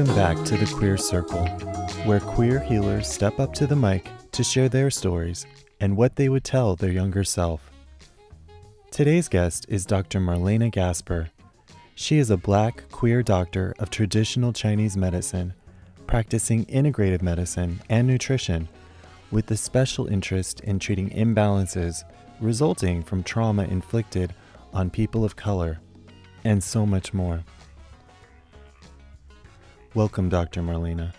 Welcome 0.00 0.16
back 0.16 0.46
to 0.46 0.56
the 0.56 0.64
Queer 0.64 0.96
Circle, 0.96 1.46
where 2.06 2.20
queer 2.20 2.58
healers 2.58 3.06
step 3.06 3.38
up 3.38 3.52
to 3.52 3.66
the 3.66 3.76
mic 3.76 4.08
to 4.32 4.42
share 4.42 4.70
their 4.70 4.90
stories 4.90 5.44
and 5.78 5.94
what 5.94 6.16
they 6.16 6.30
would 6.30 6.42
tell 6.42 6.74
their 6.74 6.90
younger 6.90 7.22
self. 7.22 7.70
Today's 8.90 9.28
guest 9.28 9.66
is 9.68 9.84
Dr. 9.84 10.18
Marléna 10.18 10.72
Gasper. 10.72 11.28
She 11.94 12.16
is 12.16 12.30
a 12.30 12.38
black 12.38 12.88
queer 12.90 13.22
doctor 13.22 13.74
of 13.78 13.90
traditional 13.90 14.54
Chinese 14.54 14.96
medicine, 14.96 15.52
practicing 16.06 16.64
integrative 16.64 17.20
medicine 17.20 17.82
and 17.90 18.06
nutrition, 18.06 18.70
with 19.30 19.50
a 19.50 19.56
special 19.58 20.06
interest 20.06 20.60
in 20.60 20.78
treating 20.78 21.10
imbalances 21.10 22.04
resulting 22.40 23.02
from 23.02 23.22
trauma 23.22 23.64
inflicted 23.64 24.34
on 24.72 24.88
people 24.88 25.26
of 25.26 25.36
color, 25.36 25.78
and 26.42 26.64
so 26.64 26.86
much 26.86 27.12
more. 27.12 27.44
Welcome, 29.92 30.28
Dr. 30.28 30.62
Marléna. 30.62 31.12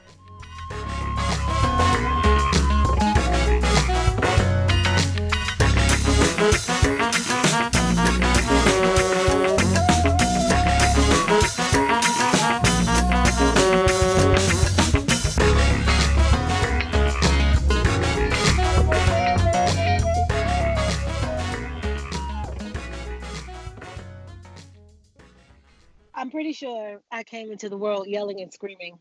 Sure 26.62 27.02
I 27.12 27.24
came 27.24 27.52
into 27.52 27.70
the 27.70 27.78
world 27.78 28.08
yelling 28.08 28.40
and 28.40 28.54
screaming. 28.54 29.00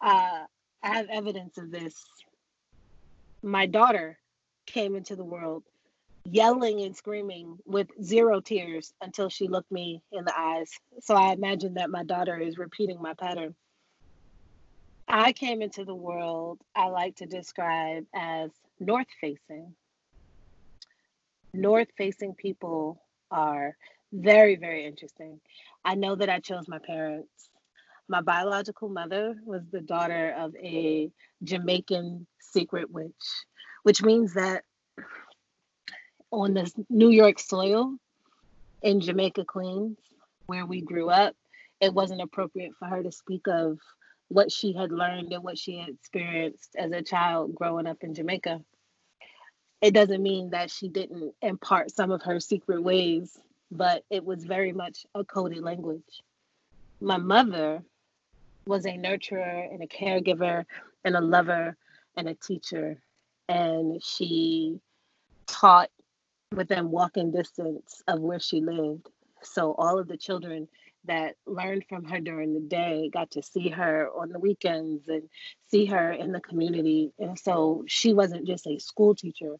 Uh, 0.00 0.44
I 0.82 0.88
have 0.96 1.08
evidence 1.10 1.58
of 1.58 1.70
this. 1.70 1.94
My 3.42 3.66
daughter 3.66 4.18
came 4.66 4.96
into 4.96 5.14
the 5.14 5.24
world 5.24 5.62
yelling 6.24 6.80
and 6.80 6.96
screaming 6.96 7.58
with 7.66 7.88
zero 8.02 8.40
tears 8.40 8.94
until 9.02 9.28
she 9.28 9.46
looked 9.46 9.70
me 9.70 10.02
in 10.10 10.24
the 10.24 10.38
eyes. 10.38 10.70
So 11.02 11.14
I 11.14 11.32
imagine 11.32 11.74
that 11.74 11.90
my 11.90 12.02
daughter 12.02 12.38
is 12.38 12.56
repeating 12.56 13.00
my 13.00 13.12
pattern. 13.12 13.54
I 15.06 15.32
came 15.32 15.60
into 15.60 15.84
the 15.84 15.94
world 15.94 16.60
I 16.74 16.86
like 16.86 17.16
to 17.16 17.26
describe 17.26 18.04
as 18.14 18.50
north 18.80 19.06
facing. 19.20 19.74
North 21.52 21.88
facing 21.98 22.34
people 22.34 23.02
are 23.30 23.76
very, 24.14 24.56
very 24.56 24.86
interesting. 24.86 25.40
I 25.84 25.94
know 25.94 26.14
that 26.14 26.30
I 26.30 26.40
chose 26.40 26.66
my 26.66 26.78
parents. 26.78 27.50
My 28.08 28.20
biological 28.20 28.88
mother 28.88 29.34
was 29.44 29.62
the 29.70 29.80
daughter 29.80 30.34
of 30.38 30.54
a 30.56 31.10
Jamaican 31.42 32.26
secret 32.40 32.90
witch, 32.90 33.12
which 33.82 34.02
means 34.02 34.34
that 34.34 34.64
on 36.30 36.54
this 36.54 36.72
New 36.88 37.10
York 37.10 37.38
soil 37.38 37.96
in 38.82 39.00
Jamaica, 39.00 39.44
Queens, 39.44 39.98
where 40.46 40.66
we 40.66 40.80
grew 40.80 41.10
up, 41.10 41.34
it 41.80 41.92
wasn't 41.92 42.20
appropriate 42.22 42.72
for 42.78 42.86
her 42.86 43.02
to 43.02 43.12
speak 43.12 43.46
of 43.46 43.78
what 44.28 44.50
she 44.50 44.72
had 44.72 44.90
learned 44.90 45.32
and 45.32 45.44
what 45.44 45.58
she 45.58 45.78
had 45.78 45.90
experienced 45.90 46.76
as 46.76 46.92
a 46.92 47.02
child 47.02 47.54
growing 47.54 47.86
up 47.86 48.02
in 48.02 48.14
Jamaica. 48.14 48.60
It 49.80 49.92
doesn't 49.92 50.22
mean 50.22 50.50
that 50.50 50.70
she 50.70 50.88
didn't 50.88 51.34
impart 51.42 51.90
some 51.90 52.10
of 52.10 52.22
her 52.22 52.40
secret 52.40 52.82
ways 52.82 53.38
but 53.70 54.04
it 54.10 54.24
was 54.24 54.44
very 54.44 54.72
much 54.72 55.06
a 55.14 55.24
coded 55.24 55.62
language. 55.62 56.22
My 57.00 57.16
mother 57.16 57.82
was 58.66 58.86
a 58.86 58.92
nurturer 58.92 59.72
and 59.72 59.82
a 59.82 59.86
caregiver 59.86 60.64
and 61.04 61.16
a 61.16 61.20
lover 61.20 61.76
and 62.16 62.28
a 62.28 62.34
teacher. 62.34 62.98
And 63.48 64.02
she 64.02 64.80
taught 65.46 65.90
within 66.52 66.90
walking 66.90 67.30
distance 67.30 68.02
of 68.06 68.20
where 68.20 68.40
she 68.40 68.60
lived. 68.60 69.08
So 69.42 69.74
all 69.74 69.98
of 69.98 70.08
the 70.08 70.16
children 70.16 70.68
that 71.06 71.36
learned 71.46 71.84
from 71.88 72.04
her 72.04 72.20
during 72.20 72.54
the 72.54 72.60
day 72.60 73.10
got 73.12 73.32
to 73.32 73.42
see 73.42 73.68
her 73.68 74.08
on 74.16 74.30
the 74.30 74.38
weekends 74.38 75.06
and 75.08 75.28
see 75.70 75.84
her 75.86 76.12
in 76.12 76.32
the 76.32 76.40
community. 76.40 77.12
And 77.18 77.38
so 77.38 77.84
she 77.86 78.14
wasn't 78.14 78.46
just 78.46 78.66
a 78.66 78.78
school 78.78 79.14
teacher, 79.14 79.56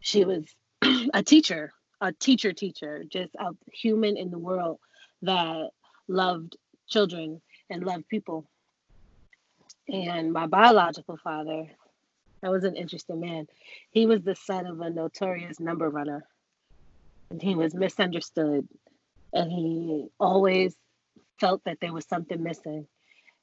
she 0.00 0.24
was 0.24 0.44
a 1.14 1.22
teacher 1.22 1.72
a 2.02 2.12
teacher 2.12 2.52
teacher, 2.52 3.04
just 3.08 3.32
a 3.36 3.52
human 3.72 4.16
in 4.16 4.30
the 4.30 4.38
world 4.38 4.80
that 5.22 5.70
loved 6.08 6.56
children 6.88 7.40
and 7.70 7.86
loved 7.86 8.08
people. 8.08 8.44
And 9.88 10.32
my 10.32 10.46
biological 10.46 11.16
father, 11.16 11.68
that 12.40 12.50
was 12.50 12.64
an 12.64 12.74
interesting 12.74 13.20
man. 13.20 13.46
He 13.90 14.06
was 14.06 14.22
the 14.22 14.34
son 14.34 14.66
of 14.66 14.80
a 14.80 14.90
notorious 14.90 15.60
number 15.60 15.88
runner. 15.88 16.26
And 17.30 17.40
he 17.40 17.54
was 17.54 17.72
misunderstood. 17.72 18.66
And 19.32 19.50
he 19.50 20.08
always 20.18 20.74
felt 21.38 21.62
that 21.64 21.78
there 21.80 21.92
was 21.92 22.04
something 22.06 22.42
missing. 22.42 22.88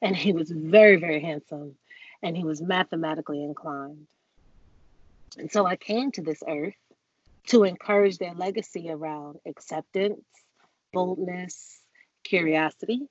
And 0.01 0.17
he 0.17 0.33
was 0.33 0.51
very, 0.51 0.97
very 0.97 1.21
handsome. 1.21 1.75
And 2.21 2.35
he 2.35 2.43
was 2.43 2.61
mathematically 2.61 3.41
inclined. 3.41 4.05
And 5.37 5.49
so 5.49 5.65
I 5.65 5.77
came 5.77 6.11
to 6.11 6.21
this 6.21 6.43
earth 6.45 6.75
to 7.47 7.63
encourage 7.63 8.17
their 8.17 8.33
legacy 8.33 8.89
around 8.89 9.39
acceptance, 9.47 10.23
boldness, 10.93 11.81
curiosity, 12.23 13.07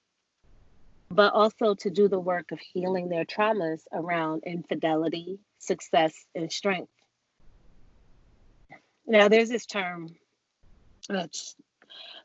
but 1.11 1.33
also 1.33 1.75
to 1.75 1.91
do 1.91 2.09
the 2.09 2.21
work 2.21 2.53
of 2.53 2.61
healing 2.61 3.09
their 3.09 3.25
traumas 3.25 3.81
around 3.93 4.43
infidelity, 4.47 5.39
success, 5.59 6.15
and 6.35 6.53
strength. 6.53 6.93
Now, 9.07 9.29
there's 9.29 9.49
this 9.49 9.65
term 9.65 10.09
that's 11.09 11.57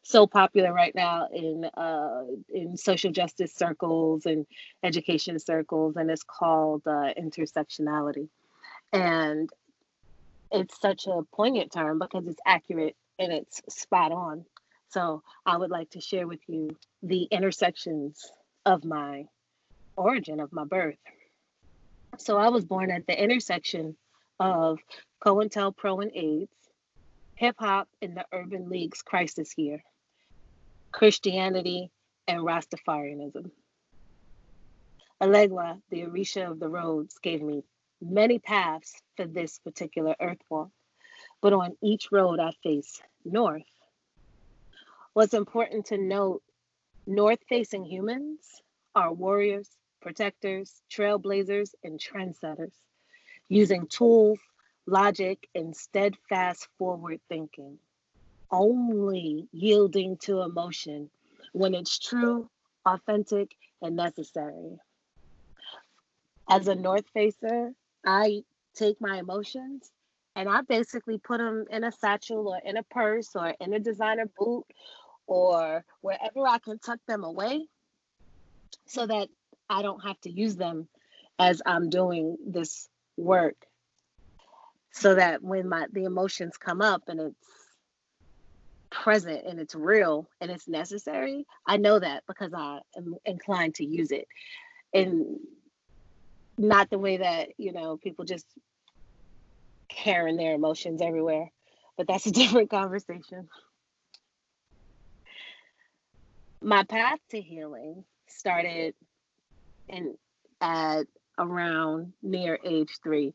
so 0.04 0.28
popular 0.28 0.74
right 0.74 0.94
now 0.94 1.30
in 1.34 1.64
uh, 1.66 2.24
in 2.54 2.76
social 2.76 3.12
justice 3.12 3.54
circles 3.56 4.26
and 4.26 4.46
education 4.84 5.40
circles, 5.40 5.96
and 5.96 6.12
it's 6.12 6.24
called 6.24 6.82
uh, 6.86 7.14
intersectionality. 7.18 8.28
And 8.92 9.50
it's 10.54 10.80
such 10.80 11.08
a 11.08 11.24
poignant 11.34 11.72
term 11.72 12.00
because 12.00 12.28
it's 12.28 12.40
accurate 12.46 12.96
and 13.20 13.34
it's 13.34 13.62
spot 13.70 14.12
on. 14.12 14.46
So 14.90 15.24
I 15.46 15.58
would 15.58 15.72
like 15.72 15.90
to 15.92 16.02
share 16.02 16.28
with 16.28 16.42
you 16.48 16.70
the 17.02 17.24
intersections 17.24 18.32
of 18.66 18.86
my 18.86 19.26
origin, 19.98 20.40
of 20.40 20.54
my 20.54 20.64
birth. 20.64 20.98
So 22.20 22.38
I 22.38 22.50
was 22.50 22.64
born 22.64 22.92
at 22.92 23.08
the 23.08 23.22
intersection 23.22 23.98
of 24.40 24.80
COINTELPRO 25.26 26.04
and 26.04 26.12
AIDS, 26.16 26.52
hip 27.36 27.56
hop 27.58 27.88
in 28.02 28.14
the 28.14 28.26
Urban 28.32 28.70
League's 28.70 29.02
crisis 29.02 29.54
year, 29.58 29.84
Christianity, 30.92 31.90
and 32.28 32.42
Rastafarianism. 32.42 33.50
Elegua, 35.20 35.82
the 35.90 36.04
Orisha 36.04 36.52
of 36.52 36.60
the 36.60 36.70
roads, 36.70 37.18
gave 37.18 37.42
me 37.42 37.64
many 38.02 38.40
paths 38.40 39.02
for 39.16 39.26
this 39.26 39.60
particular 39.60 40.16
earth 40.20 40.42
walk, 40.50 40.70
but 41.42 41.54
on 41.54 41.78
each 41.82 42.12
road 42.12 42.40
I 42.40 42.52
face 42.64 43.02
north. 43.26 43.64
What's 45.14 45.34
important 45.34 45.88
to 45.88 45.98
note 45.98 46.42
north 47.06 47.40
facing 47.48 47.86
humans 47.86 48.62
are 48.96 49.14
warriors, 49.14 49.70
protectors, 50.02 50.82
trailblazers, 50.92 51.74
and 51.84 52.00
trendsetters, 52.00 52.74
using 53.48 53.88
tools, 53.88 54.40
logic, 54.86 55.48
and 55.56 55.76
steadfast 55.76 56.68
forward 56.78 57.20
thinking, 57.30 57.78
only 58.52 59.48
yielding 59.52 60.18
to 60.18 60.42
emotion 60.42 61.10
when 61.54 61.74
it's 61.74 62.00
true, 62.00 62.50
authentic, 62.86 63.56
and 63.82 63.96
necessary. 63.96 64.80
As 66.50 66.68
a 66.68 66.76
North 66.76 67.06
Facer, 67.14 67.74
I 68.06 68.44
take 68.76 69.00
my 69.00 69.18
emotions 69.18 69.92
and 70.36 70.50
I 70.50 70.62
basically 70.62 71.18
put 71.18 71.38
them 71.38 71.66
in 71.70 71.84
a 71.84 71.92
satchel 71.92 72.48
or 72.48 72.60
in 72.64 72.78
a 72.78 72.84
purse 72.84 73.36
or 73.36 73.54
in 73.60 73.74
a 73.74 73.80
designer 73.80 74.30
boot 74.38 74.66
or 75.28 75.86
wherever 76.02 76.48
I 76.48 76.58
can 76.60 76.80
tuck 76.80 77.00
them 77.08 77.24
away 77.24 77.68
so 78.86 79.06
that 79.06 79.30
I 79.70 79.82
don't 79.82 80.04
have 80.04 80.20
to 80.22 80.32
use 80.32 80.56
them 80.56 80.88
as 81.40 81.62
I'm 81.66 81.90
doing 81.90 82.38
this 82.46 82.90
work. 83.18 83.56
So 84.92 85.16
that 85.16 85.42
when 85.42 85.70
my 85.70 85.88
the 85.92 86.04
emotions 86.04 86.58
come 86.58 86.82
up 86.82 87.04
and 87.08 87.20
it's 87.20 87.48
present 88.92 89.44
and 89.48 89.60
it's 89.60 89.74
real 89.74 90.30
and 90.40 90.52
it's 90.52 90.68
necessary, 90.68 91.48
I 91.66 91.78
know 91.78 91.98
that 91.98 92.24
because 92.28 92.54
I 92.54 92.80
am 92.96 93.16
inclined 93.26 93.76
to 93.76 93.86
use 93.86 94.12
it. 94.12 94.28
And 94.94 95.40
not 96.58 96.90
the 96.90 97.00
way 97.00 97.18
that 97.18 97.50
you 97.58 97.72
know 97.72 97.98
people 97.98 98.26
just 98.26 98.46
carrying 99.90 100.38
their 100.38 100.54
emotions 100.54 101.02
everywhere 101.02 101.52
but 101.98 102.08
that's 102.08 102.26
a 102.26 102.32
different 102.42 102.70
conversation 102.70 103.48
my 106.62 106.84
path 106.84 107.20
to 107.30 107.42
healing 107.42 108.04
started 108.28 108.96
and 109.90 110.16
at 110.62 111.06
around 111.38 112.14
near 112.22 112.58
age 112.64 113.00
three. 113.04 113.34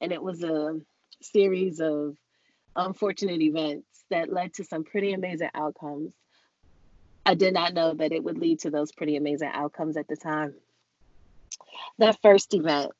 And 0.00 0.12
it 0.12 0.22
was 0.22 0.42
a 0.42 0.80
series 1.20 1.80
of 1.80 2.16
unfortunate 2.74 3.40
events 3.40 3.86
that 4.10 4.32
led 4.32 4.54
to 4.54 4.64
some 4.64 4.84
pretty 4.84 5.12
amazing 5.12 5.50
outcomes. 5.54 6.12
I 7.24 7.34
did 7.34 7.54
not 7.54 7.74
know 7.74 7.94
that 7.94 8.12
it 8.12 8.24
would 8.24 8.38
lead 8.38 8.60
to 8.60 8.70
those 8.70 8.90
pretty 8.92 9.16
amazing 9.16 9.50
outcomes 9.52 9.96
at 9.96 10.08
the 10.08 10.16
time. 10.16 10.54
The 11.98 12.16
first 12.22 12.54
event, 12.54 12.92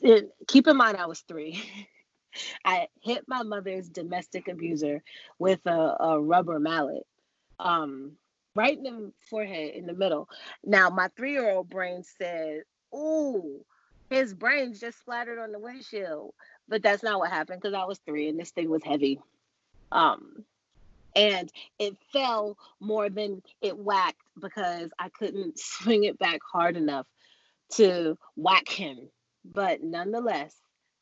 it, 0.00 0.30
keep 0.46 0.66
in 0.66 0.76
mind 0.76 0.96
I 0.96 1.06
was 1.06 1.20
three. 1.20 1.62
I 2.64 2.88
hit 3.00 3.24
my 3.28 3.42
mother's 3.42 3.88
domestic 3.88 4.48
abuser 4.48 5.02
with 5.38 5.60
a, 5.66 5.96
a 6.00 6.20
rubber 6.20 6.58
mallet. 6.58 7.06
Um, 7.58 8.12
right 8.54 8.76
in 8.76 8.84
the 8.84 9.12
forehead 9.30 9.74
in 9.74 9.86
the 9.86 9.94
middle. 9.94 10.28
Now, 10.64 10.90
my 10.90 11.08
three 11.16 11.32
year 11.32 11.50
old 11.50 11.68
brain 11.68 12.02
said, 12.18 12.62
Ooh, 12.94 13.64
his 14.10 14.34
brains 14.34 14.80
just 14.80 15.00
splattered 15.00 15.38
on 15.38 15.52
the 15.52 15.58
windshield. 15.58 16.34
But 16.68 16.82
that's 16.82 17.02
not 17.02 17.18
what 17.18 17.30
happened 17.30 17.60
because 17.60 17.74
I 17.74 17.84
was 17.84 17.98
three 18.06 18.28
and 18.28 18.38
this 18.38 18.50
thing 18.50 18.70
was 18.70 18.82
heavy. 18.84 19.20
Um, 19.90 20.44
and 21.14 21.50
it 21.78 21.96
fell 22.12 22.56
more 22.80 23.08
than 23.08 23.42
it 23.60 23.76
whacked 23.76 24.22
because 24.40 24.90
I 24.98 25.08
couldn't 25.08 25.58
swing 25.58 26.04
it 26.04 26.18
back 26.18 26.40
hard 26.50 26.76
enough 26.76 27.06
to 27.74 28.16
whack 28.36 28.68
him. 28.68 29.08
But 29.44 29.82
nonetheless, 29.82 30.54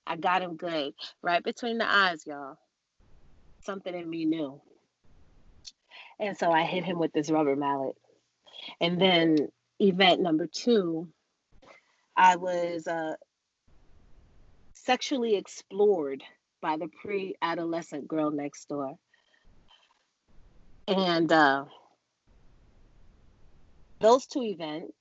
I 0.06 0.16
got 0.16 0.42
him 0.42 0.56
good 0.56 0.94
right 1.22 1.42
between 1.42 1.78
the 1.78 1.90
eyes, 1.90 2.26
y'all. 2.26 2.56
Something 3.62 3.94
in 3.94 4.08
me 4.08 4.24
knew. 4.24 4.60
And 6.18 6.36
so 6.36 6.50
I 6.50 6.64
hit 6.64 6.84
him 6.84 6.98
with 6.98 7.12
this 7.12 7.30
rubber 7.30 7.56
mallet. 7.56 7.96
And 8.80 9.00
then 9.00 9.36
event 9.78 10.20
number 10.20 10.46
two, 10.46 11.08
I 12.16 12.36
was 12.36 12.86
uh, 12.86 13.14
sexually 14.74 15.36
explored 15.36 16.22
by 16.60 16.76
the 16.76 16.88
pre 16.88 17.34
adolescent 17.40 18.06
girl 18.08 18.30
next 18.30 18.68
door. 18.68 18.96
And 20.90 21.30
uh, 21.30 21.66
those 24.00 24.26
two 24.26 24.42
events 24.42 24.92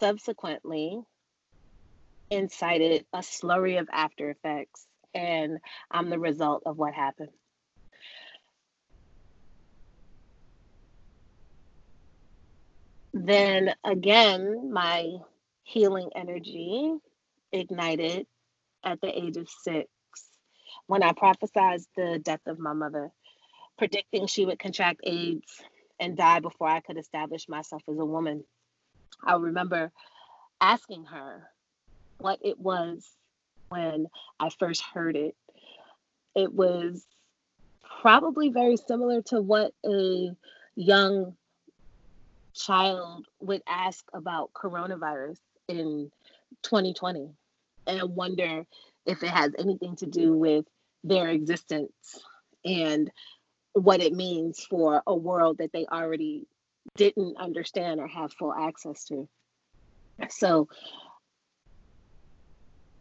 subsequently 0.00 0.98
incited 2.28 3.06
a 3.12 3.18
slurry 3.18 3.78
of 3.78 3.88
after 3.92 4.30
effects. 4.30 4.84
And 5.14 5.58
I'm 5.92 6.10
the 6.10 6.18
result 6.18 6.64
of 6.66 6.76
what 6.76 6.92
happened. 6.92 7.30
Then 13.14 13.74
again, 13.84 14.72
my 14.72 15.18
healing 15.62 16.10
energy 16.16 16.96
ignited 17.52 18.26
at 18.84 19.00
the 19.00 19.16
age 19.16 19.36
of 19.36 19.48
six 19.48 19.88
when 20.88 21.04
I 21.04 21.12
prophesied 21.12 21.80
the 21.96 22.20
death 22.22 22.40
of 22.46 22.58
my 22.58 22.72
mother, 22.72 23.12
predicting 23.78 24.26
she 24.26 24.46
would 24.46 24.58
contract 24.58 25.00
AIDS 25.04 25.62
and 26.00 26.16
die 26.16 26.40
before 26.40 26.68
I 26.68 26.80
could 26.80 26.98
establish 26.98 27.48
myself 27.48 27.82
as 27.88 27.98
a 27.98 28.04
woman. 28.04 28.44
I 29.22 29.36
remember 29.36 29.92
asking 30.60 31.04
her 31.06 31.48
what 32.18 32.38
it 32.42 32.58
was 32.58 33.08
when 33.68 34.06
I 34.38 34.50
first 34.50 34.82
heard 34.82 35.16
it. 35.16 35.34
It 36.34 36.52
was 36.52 37.06
probably 38.00 38.50
very 38.50 38.76
similar 38.76 39.22
to 39.22 39.40
what 39.40 39.72
a 39.84 40.30
young 40.74 41.34
child 42.54 43.26
would 43.40 43.62
ask 43.66 44.04
about 44.12 44.52
coronavirus 44.52 45.38
in 45.68 46.10
2020 46.62 47.30
and 47.86 48.16
wonder 48.16 48.66
if 49.04 49.22
it 49.22 49.28
has 49.28 49.52
anything 49.58 49.96
to 49.96 50.06
do 50.06 50.32
with 50.32 50.64
their 51.04 51.28
existence 51.28 52.18
and 52.64 53.10
what 53.76 54.00
it 54.00 54.14
means 54.14 54.64
for 54.64 55.02
a 55.06 55.14
world 55.14 55.58
that 55.58 55.70
they 55.72 55.84
already 55.86 56.46
didn't 56.96 57.36
understand 57.36 58.00
or 58.00 58.06
have 58.06 58.32
full 58.32 58.54
access 58.54 59.04
to. 59.04 59.28
So 60.30 60.68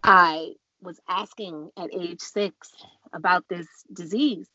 I 0.04 0.51
was 0.81 1.00
asking 1.07 1.72
at 1.77 1.94
age 1.94 2.19
six 2.19 2.72
about 3.13 3.45
this 3.48 3.68
disease 3.94 4.48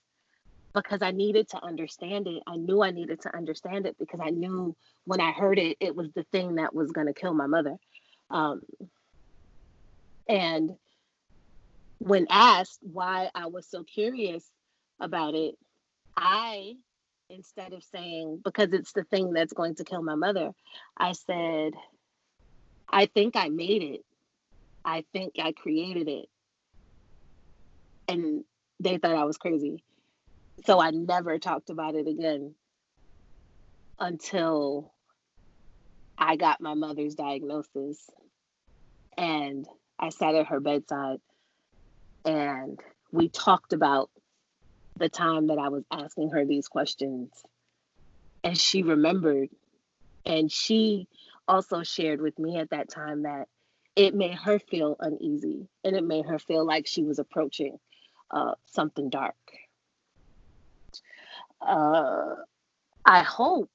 because 0.74 1.00
I 1.00 1.10
needed 1.10 1.48
to 1.48 1.64
understand 1.64 2.26
it. 2.26 2.42
I 2.46 2.56
knew 2.56 2.82
I 2.82 2.90
needed 2.90 3.22
to 3.22 3.34
understand 3.34 3.86
it 3.86 3.96
because 3.98 4.20
I 4.22 4.28
knew 4.28 4.76
when 5.04 5.22
I 5.22 5.32
heard 5.32 5.58
it, 5.58 5.78
it 5.80 5.96
was 5.96 6.12
the 6.12 6.24
thing 6.24 6.56
that 6.56 6.74
was 6.74 6.92
going 6.92 7.06
to 7.06 7.14
kill 7.14 7.32
my 7.32 7.46
mother. 7.46 7.76
Um, 8.30 8.60
and 10.28 10.76
when 11.96 12.26
asked 12.28 12.78
why 12.82 13.30
I 13.34 13.46
was 13.46 13.66
so 13.66 13.84
curious 13.84 14.44
about 15.00 15.34
it, 15.34 15.56
I, 16.16 16.74
instead 17.28 17.72
of 17.72 17.82
saying, 17.84 18.40
because 18.44 18.72
it's 18.72 18.92
the 18.92 19.04
thing 19.04 19.32
that's 19.32 19.52
going 19.52 19.76
to 19.76 19.84
kill 19.84 20.02
my 20.02 20.14
mother, 20.14 20.50
I 20.96 21.12
said, 21.12 21.72
I 22.90 23.06
think 23.06 23.36
I 23.36 23.48
made 23.48 23.82
it. 23.82 24.04
I 24.84 25.04
think 25.12 25.34
I 25.40 25.52
created 25.52 26.08
it. 26.08 26.26
And 28.08 28.44
they 28.80 28.98
thought 28.98 29.14
I 29.14 29.24
was 29.24 29.36
crazy. 29.36 29.84
So 30.66 30.80
I 30.80 30.90
never 30.90 31.38
talked 31.38 31.70
about 31.70 31.94
it 31.94 32.08
again 32.08 32.54
until 33.98 34.92
I 36.18 36.36
got 36.36 36.60
my 36.60 36.74
mother's 36.74 37.14
diagnosis 37.14 37.98
and 39.16 39.66
I 39.98 40.08
sat 40.10 40.34
at 40.34 40.48
her 40.48 40.60
bedside 40.60 41.18
and 42.24 42.78
we 43.12 43.28
talked 43.28 43.72
about 43.72 44.10
the 45.00 45.08
time 45.08 45.48
that 45.48 45.58
I 45.58 45.68
was 45.68 45.82
asking 45.90 46.30
her 46.30 46.44
these 46.44 46.68
questions. 46.68 47.30
And 48.44 48.56
she 48.56 48.84
remembered. 48.84 49.48
And 50.24 50.52
she 50.52 51.08
also 51.48 51.82
shared 51.82 52.20
with 52.20 52.38
me 52.38 52.58
at 52.58 52.70
that 52.70 52.88
time 52.88 53.22
that 53.22 53.48
it 53.96 54.14
made 54.14 54.34
her 54.34 54.60
feel 54.60 54.96
uneasy 55.00 55.66
and 55.82 55.96
it 55.96 56.04
made 56.04 56.26
her 56.26 56.38
feel 56.38 56.64
like 56.64 56.86
she 56.86 57.02
was 57.02 57.18
approaching 57.18 57.78
uh, 58.30 58.52
something 58.66 59.10
dark 59.10 59.34
uh, 61.60 62.34
I 63.04 63.22
hope 63.22 63.70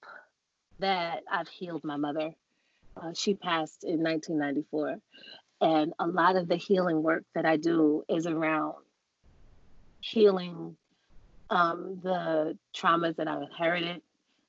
that 0.79 1.23
I've 1.31 1.47
healed 1.47 1.83
my 1.83 1.97
mother. 1.97 2.31
Uh, 2.97 3.11
she 3.13 3.33
passed 3.33 3.83
in 3.83 4.01
1994. 4.01 5.00
And 5.61 5.93
a 6.00 6.07
lot 6.07 6.35
of 6.35 6.47
the 6.47 6.57
healing 6.57 7.01
work 7.01 7.23
that 7.33 7.45
I 7.45 7.57
do 7.57 8.03
is 8.09 8.27
around 8.27 8.75
healing 10.01 10.75
um, 11.49 11.99
the 12.03 12.57
traumas 12.75 13.15
that 13.17 13.27
I've 13.27 13.41
inherited, 13.41 14.01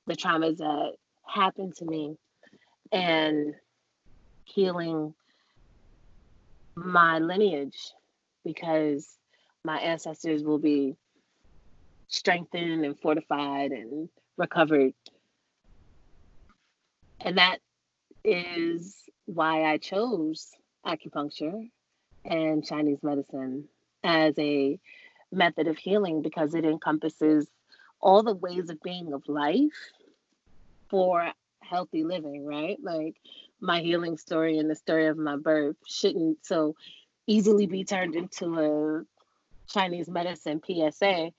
the 0.05 0.15
traumas 0.15 0.57
that 0.57 0.93
happened 1.25 1.75
to 1.77 1.85
me, 1.85 2.17
and 2.91 3.53
healing 4.45 5.13
my 6.75 7.19
lineage 7.19 7.91
because 8.43 9.17
my 9.63 9.77
ancestors 9.79 10.43
will 10.43 10.59
be 10.59 10.95
strengthened 12.07 12.85
and 12.85 12.97
fortified 12.99 13.71
and 13.71 14.09
recovered. 14.37 14.93
And 17.19 17.37
that 17.37 17.59
is 18.23 18.95
why 19.25 19.63
I 19.63 19.77
chose 19.77 20.51
acupuncture 20.85 21.69
and 22.23 22.65
Chinese 22.65 22.99
medicine 23.03 23.67
as 24.03 24.33
a 24.37 24.79
method 25.31 25.67
of 25.67 25.77
healing 25.77 26.21
because 26.21 26.53
it 26.53 26.65
encompasses 26.65 27.47
all 27.99 28.23
the 28.23 28.33
ways 28.33 28.69
of 28.69 28.81
being 28.81 29.13
of 29.13 29.27
life 29.27 29.91
for 30.89 31.31
healthy 31.61 32.03
living, 32.03 32.45
right? 32.45 32.77
Like 32.81 33.15
my 33.59 33.81
healing 33.81 34.17
story 34.17 34.57
and 34.57 34.69
the 34.69 34.75
story 34.75 35.07
of 35.07 35.17
my 35.17 35.35
birth 35.35 35.75
shouldn't 35.85 36.45
so 36.45 36.75
easily 37.25 37.65
be 37.65 37.83
turned 37.83 38.15
into 38.15 38.59
a 38.59 39.05
Chinese 39.67 40.07
medicine 40.07 40.61
PSA 40.65 41.31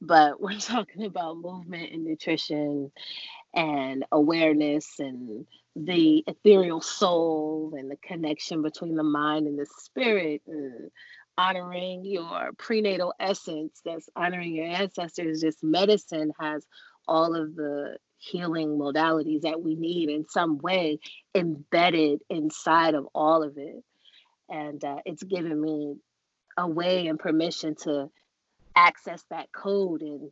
but 0.00 0.40
we're 0.40 0.58
talking 0.58 1.04
about 1.04 1.38
movement 1.38 1.92
and 1.92 2.04
nutrition 2.04 2.90
and 3.54 4.04
awareness 4.12 4.98
and 4.98 5.46
the 5.76 6.22
ethereal 6.26 6.80
soul 6.80 7.74
and 7.76 7.90
the 7.90 7.96
connection 7.96 8.62
between 8.62 8.94
the 8.94 9.02
mind 9.02 9.46
and 9.46 9.58
the 9.58 9.66
spirit 9.78 10.42
and 10.46 10.90
honoring 11.36 12.04
your 12.04 12.50
prenatal 12.58 13.14
essence 13.18 13.80
that's 13.84 14.08
honoring 14.16 14.54
your 14.54 14.66
ancestors 14.66 15.40
this 15.40 15.56
medicine 15.62 16.32
has 16.38 16.64
all 17.08 17.34
of 17.34 17.54
the 17.56 17.96
healing 18.18 18.78
modalities 18.78 19.42
that 19.42 19.62
we 19.62 19.74
need 19.74 20.08
in 20.08 20.26
some 20.28 20.58
way 20.58 20.98
embedded 21.34 22.22
inside 22.30 22.94
of 22.94 23.06
all 23.14 23.42
of 23.42 23.58
it 23.58 23.82
and 24.48 24.84
uh, 24.84 24.98
it's 25.04 25.22
given 25.22 25.60
me 25.60 25.96
a 26.56 26.68
way 26.68 27.08
and 27.08 27.18
permission 27.18 27.74
to 27.74 28.10
access 28.76 29.24
that 29.30 29.52
code 29.52 30.02
and 30.02 30.30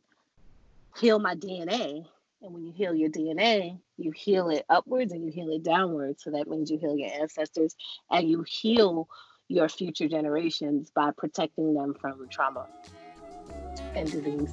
heal 0.98 1.18
my 1.18 1.34
DNA 1.34 2.04
And 2.42 2.52
when 2.52 2.64
you 2.64 2.72
heal 2.72 2.94
your 2.94 3.10
DNA, 3.10 3.78
you 3.98 4.10
heal 4.12 4.50
it 4.50 4.64
upwards 4.68 5.12
and 5.12 5.24
you 5.24 5.30
heal 5.30 5.50
it 5.50 5.62
downwards. 5.62 6.24
So 6.24 6.32
that 6.32 6.48
means 6.48 6.70
you 6.70 6.78
heal 6.78 6.96
your 6.96 7.10
ancestors 7.12 7.76
and 8.10 8.28
you 8.28 8.44
heal 8.46 9.08
your 9.48 9.68
future 9.68 10.08
generations 10.08 10.90
by 10.94 11.10
protecting 11.16 11.74
them 11.74 11.94
from 12.00 12.28
trauma 12.30 12.66
and 13.94 14.10
disease. 14.10 14.52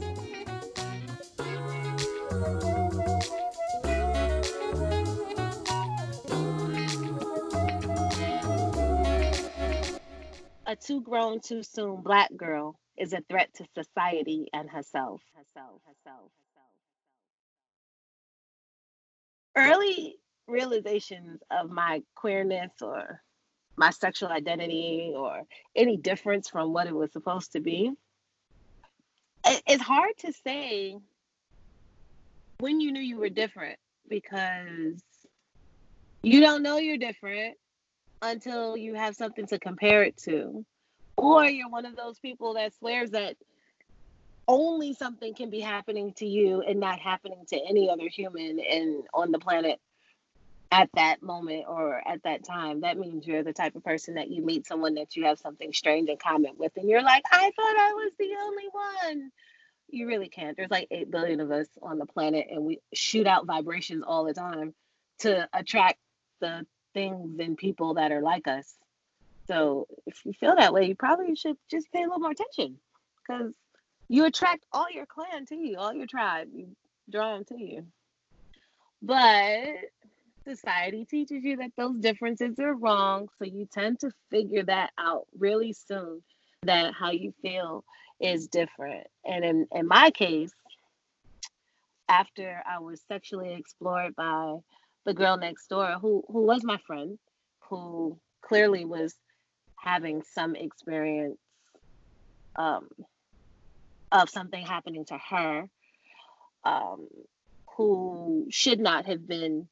A 10.65 10.75
too 10.75 11.01
grown 11.01 11.39
too 11.39 11.63
soon 11.63 12.01
black 12.01 12.29
girl 12.37 12.79
is 12.95 13.13
a 13.13 13.21
threat 13.29 13.51
to 13.55 13.65
society 13.73 14.49
and 14.53 14.69
herself. 14.69 15.21
Herself, 15.35 15.81
herself, 15.87 16.31
herself. 19.55 19.73
Early 19.73 20.17
realizations 20.47 21.41
of 21.49 21.71
my 21.71 22.03
queerness 22.15 22.71
or 22.81 23.23
my 23.79 23.89
sexual 23.91 24.27
identity 24.29 25.13
or 25.15 25.43
any 25.73 25.95
difference 25.95 26.49
from 26.49 26.73
what 26.73 26.85
it 26.85 26.93
was 26.93 27.13
supposed 27.13 27.53
to 27.53 27.61
be. 27.61 27.91
It's 29.45 29.81
hard 29.81 30.11
to 30.19 30.33
say 30.33 30.97
when 32.59 32.81
you 32.81 32.91
knew 32.91 33.01
you 33.01 33.17
were 33.17 33.29
different 33.29 33.79
because 34.09 35.01
you 36.21 36.41
don't 36.41 36.61
know 36.61 36.77
you're 36.77 36.97
different 36.97 37.55
until 38.21 38.75
you 38.75 38.95
have 38.95 39.15
something 39.15 39.47
to 39.47 39.57
compare 39.57 40.03
it 40.03 40.17
to. 40.17 40.65
Or 41.15 41.45
you're 41.45 41.69
one 41.69 41.85
of 41.85 41.95
those 41.95 42.19
people 42.19 42.55
that 42.55 42.73
swears 42.77 43.11
that 43.11 43.37
only 44.45 44.93
something 44.93 45.33
can 45.33 45.49
be 45.49 45.61
happening 45.61 46.11
to 46.17 46.25
you 46.25 46.61
and 46.61 46.81
not 46.81 46.99
happening 46.99 47.45
to 47.47 47.55
any 47.55 47.89
other 47.89 48.09
human 48.09 48.59
and 48.59 49.03
on 49.13 49.31
the 49.31 49.39
planet 49.39 49.79
at 50.71 50.89
that 50.93 51.23
moment 51.23 51.65
or 51.67 52.01
at 52.07 52.21
that 52.23 52.43
time, 52.43 52.81
that 52.81 52.97
means 52.97 53.25
you're 53.25 53.43
the 53.43 53.53
type 53.53 53.75
of 53.75 53.83
person 53.83 54.15
that 54.15 54.29
you 54.29 54.43
meet 54.43 54.67
someone 54.67 54.93
that 54.95 55.15
you 55.15 55.25
have 55.25 55.39
something 55.39 55.73
strange 55.73 56.09
in 56.09 56.17
common 56.17 56.53
with, 56.57 56.71
and 56.77 56.89
you're 56.89 57.01
like, 57.01 57.23
I 57.31 57.51
thought 57.55 57.77
I 57.77 57.93
was 57.93 58.11
the 58.19 58.35
only 58.43 58.67
one. 58.71 59.31
You 59.89 60.07
really 60.07 60.29
can't. 60.29 60.55
There's 60.55 60.69
like 60.69 60.87
8 60.91 61.09
billion 61.09 61.39
of 61.39 61.51
us 61.51 61.67
on 61.81 61.97
the 61.97 62.05
planet, 62.05 62.47
and 62.51 62.63
we 62.63 62.79
shoot 62.93 63.25
out 63.25 63.47
vibrations 63.47 64.03
all 64.05 64.23
the 64.23 64.33
time 64.33 64.75
to 65.19 65.49
attract 65.53 65.97
the 66.39 66.65
things 66.93 67.39
and 67.39 67.57
people 67.57 67.95
that 67.95 68.11
are 68.11 68.21
like 68.21 68.47
us. 68.47 68.75
So 69.47 69.87
if 70.05 70.23
you 70.25 70.33
feel 70.33 70.55
that 70.55 70.73
way, 70.73 70.85
you 70.85 70.95
probably 70.95 71.35
should 71.35 71.57
just 71.71 71.91
pay 71.91 72.03
a 72.03 72.03
little 72.03 72.19
more 72.19 72.31
attention 72.31 72.77
because 73.27 73.53
you 74.07 74.25
attract 74.25 74.63
all 74.71 74.85
your 74.91 75.07
clan 75.07 75.47
to 75.47 75.55
you, 75.55 75.77
all 75.77 75.93
your 75.93 76.05
tribe. 76.05 76.49
You 76.53 76.67
draw 77.09 77.33
them 77.33 77.45
to 77.45 77.59
you. 77.59 77.85
But 79.01 79.75
society 80.47 81.05
teaches 81.05 81.43
you 81.43 81.57
that 81.57 81.71
those 81.77 81.97
differences 81.99 82.59
are 82.59 82.73
wrong. 82.73 83.29
So 83.37 83.45
you 83.45 83.67
tend 83.71 83.99
to 84.01 84.11
figure 84.29 84.63
that 84.63 84.91
out 84.97 85.27
really 85.37 85.73
soon 85.73 86.21
that 86.63 86.93
how 86.93 87.11
you 87.11 87.33
feel 87.41 87.83
is 88.19 88.47
different. 88.47 89.07
And 89.25 89.45
in, 89.45 89.67
in 89.73 89.87
my 89.87 90.11
case, 90.11 90.51
after 92.07 92.61
I 92.69 92.79
was 92.79 93.01
sexually 93.07 93.53
explored 93.53 94.15
by 94.15 94.57
the 95.05 95.13
girl 95.13 95.37
next 95.37 95.67
door, 95.67 95.97
who, 96.01 96.23
who 96.27 96.41
was 96.41 96.63
my 96.63 96.77
friend, 96.85 97.17
who 97.61 98.17
clearly 98.41 98.83
was 98.83 99.15
having 99.75 100.23
some 100.23 100.55
experience 100.55 101.37
um, 102.55 102.89
of 104.11 104.29
something 104.29 104.65
happening 104.65 105.05
to 105.05 105.17
her, 105.17 105.69
um, 106.65 107.07
who 107.77 108.47
should 108.49 108.79
not 108.79 109.05
have 109.05 109.25
been 109.27 109.67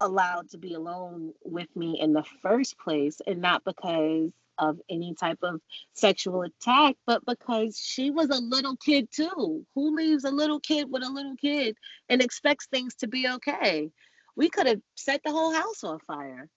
allowed 0.00 0.50
to 0.50 0.58
be 0.58 0.74
alone 0.74 1.32
with 1.44 1.74
me 1.74 2.00
in 2.00 2.12
the 2.12 2.24
first 2.42 2.78
place 2.78 3.20
and 3.26 3.40
not 3.40 3.64
because 3.64 4.30
of 4.58 4.80
any 4.88 5.14
type 5.14 5.38
of 5.42 5.60
sexual 5.94 6.42
attack, 6.42 6.96
but 7.06 7.24
because 7.26 7.78
she 7.78 8.10
was 8.10 8.30
a 8.30 8.40
little 8.40 8.76
kid 8.76 9.08
too. 9.10 9.66
Who 9.74 9.94
leaves 9.94 10.24
a 10.24 10.30
little 10.30 10.60
kid 10.60 10.90
with 10.90 11.02
a 11.02 11.10
little 11.10 11.36
kid 11.36 11.76
and 12.08 12.22
expects 12.22 12.66
things 12.66 12.94
to 12.96 13.06
be 13.06 13.28
okay? 13.28 13.90
We 14.34 14.48
could 14.48 14.66
have 14.66 14.80
set 14.94 15.22
the 15.24 15.32
whole 15.32 15.52
house 15.52 15.84
on 15.84 15.98
fire. 16.00 16.48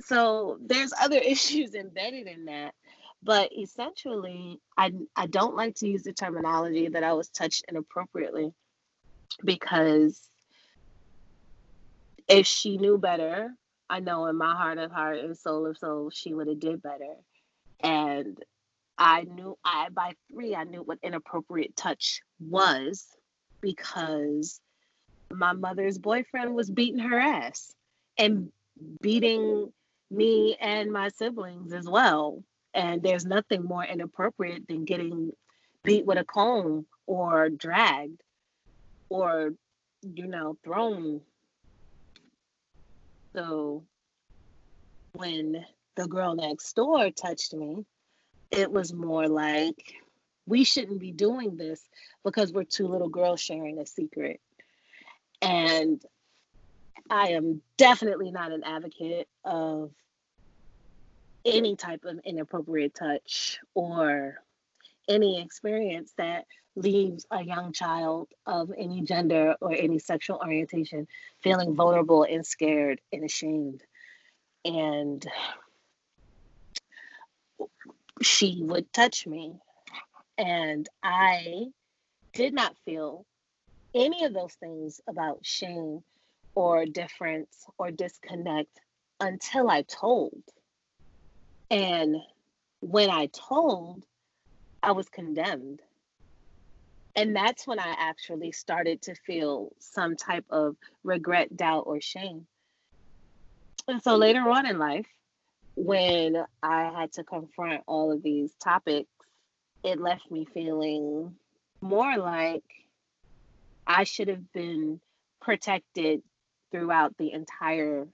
So 0.00 0.58
there's 0.60 0.92
other 1.00 1.18
issues 1.24 1.74
embedded 1.74 2.26
in 2.26 2.46
that. 2.46 2.74
But 3.22 3.50
essentially, 3.56 4.60
I, 4.76 4.92
I 5.16 5.26
don't 5.26 5.56
like 5.56 5.76
to 5.76 5.88
use 5.88 6.04
the 6.04 6.12
terminology 6.12 6.88
that 6.88 7.02
I 7.02 7.14
was 7.14 7.28
touched 7.28 7.64
inappropriately 7.68 8.52
because 9.44 10.20
if 12.28 12.46
she 12.46 12.76
knew 12.76 12.98
better, 12.98 13.50
I 13.88 14.00
know 14.00 14.26
in 14.26 14.36
my 14.36 14.54
heart 14.54 14.78
of 14.78 14.90
heart 14.90 15.18
and 15.18 15.36
soul 15.36 15.66
of 15.66 15.78
soul, 15.78 16.10
she 16.10 16.34
would 16.34 16.48
have 16.48 16.60
did 16.60 16.82
better. 16.82 17.14
And 17.80 18.38
I 18.98 19.22
knew 19.22 19.56
I 19.64 19.88
by 19.90 20.12
three, 20.30 20.54
I 20.54 20.64
knew 20.64 20.82
what 20.82 20.98
inappropriate 21.02 21.76
touch 21.76 22.22
was 22.40 23.06
because 23.60 24.60
my 25.30 25.52
mother's 25.52 25.98
boyfriend 25.98 26.54
was 26.54 26.70
beating 26.70 27.00
her 27.00 27.18
ass 27.18 27.74
and 28.18 28.50
beating 29.00 29.72
me 30.10 30.56
and 30.60 30.92
my 30.92 31.08
siblings 31.08 31.72
as 31.72 31.88
well. 31.88 32.42
And 32.74 33.02
there's 33.02 33.24
nothing 33.24 33.62
more 33.62 33.84
inappropriate 33.84 34.66
than 34.68 34.84
getting 34.84 35.32
beat 35.82 36.04
with 36.04 36.18
a 36.18 36.24
comb 36.24 36.86
or 37.06 37.48
dragged 37.48 38.20
or, 39.08 39.52
you 40.02 40.26
know, 40.26 40.56
thrown 40.64 41.20
so 43.36 43.84
when 45.12 45.66
the 45.94 46.08
girl 46.08 46.34
next 46.34 46.74
door 46.74 47.10
touched 47.10 47.52
me, 47.52 47.84
it 48.50 48.72
was 48.72 48.94
more 48.94 49.28
like, 49.28 49.92
we 50.46 50.64
shouldn't 50.64 51.00
be 51.00 51.12
doing 51.12 51.56
this 51.56 51.82
because 52.24 52.50
we're 52.50 52.64
two 52.64 52.86
little 52.86 53.10
girls 53.10 53.40
sharing 53.42 53.78
a 53.78 53.84
secret. 53.84 54.40
And 55.42 56.02
I 57.10 57.28
am 57.32 57.60
definitely 57.76 58.30
not 58.30 58.52
an 58.52 58.64
advocate 58.64 59.28
of 59.44 59.90
any 61.44 61.76
type 61.76 62.06
of 62.06 62.20
inappropriate 62.24 62.94
touch 62.94 63.58
or 63.74 64.36
any 65.08 65.42
experience 65.42 66.14
that 66.16 66.46
leaves 66.76 67.26
a 67.30 67.42
young 67.42 67.72
child 67.72 68.28
of 68.46 68.70
any 68.76 69.00
gender 69.00 69.56
or 69.60 69.72
any 69.72 69.98
sexual 69.98 70.36
orientation 70.36 71.08
feeling 71.42 71.74
vulnerable 71.74 72.22
and 72.22 72.46
scared 72.46 73.00
and 73.12 73.24
ashamed. 73.24 73.82
And 74.64 75.26
she 78.22 78.62
would 78.62 78.92
touch 78.92 79.26
me. 79.26 79.54
And 80.38 80.86
I 81.02 81.66
did 82.34 82.52
not 82.52 82.76
feel 82.84 83.24
any 83.94 84.24
of 84.24 84.34
those 84.34 84.52
things 84.54 85.00
about 85.08 85.38
shame 85.42 86.02
or 86.54 86.84
difference 86.84 87.66
or 87.78 87.90
disconnect 87.90 88.80
until 89.20 89.70
I 89.70 89.82
told. 89.82 90.42
And 91.70 92.16
when 92.80 93.10
I 93.10 93.26
told, 93.26 94.04
I 94.82 94.92
was 94.92 95.08
condemned 95.08 95.80
and 97.16 97.34
that's 97.34 97.66
when 97.66 97.78
I 97.78 97.94
actually 97.98 98.52
started 98.52 99.00
to 99.02 99.14
feel 99.14 99.72
some 99.78 100.16
type 100.16 100.44
of 100.50 100.76
regret, 101.02 101.56
doubt, 101.56 101.84
or 101.86 102.00
shame. 102.00 102.46
And 103.88 104.02
so 104.02 104.16
later 104.16 104.42
on 104.50 104.66
in 104.66 104.78
life, 104.78 105.06
when 105.76 106.44
I 106.62 106.90
had 106.94 107.12
to 107.12 107.24
confront 107.24 107.82
all 107.86 108.12
of 108.12 108.22
these 108.22 108.52
topics, 108.62 109.08
it 109.82 109.98
left 109.98 110.30
me 110.30 110.46
feeling 110.52 111.34
more 111.80 112.18
like 112.18 112.64
I 113.86 114.04
should 114.04 114.28
have 114.28 114.52
been 114.52 115.00
protected 115.40 116.22
throughout 116.70 117.16
the 117.16 117.32
entire 117.32 118.08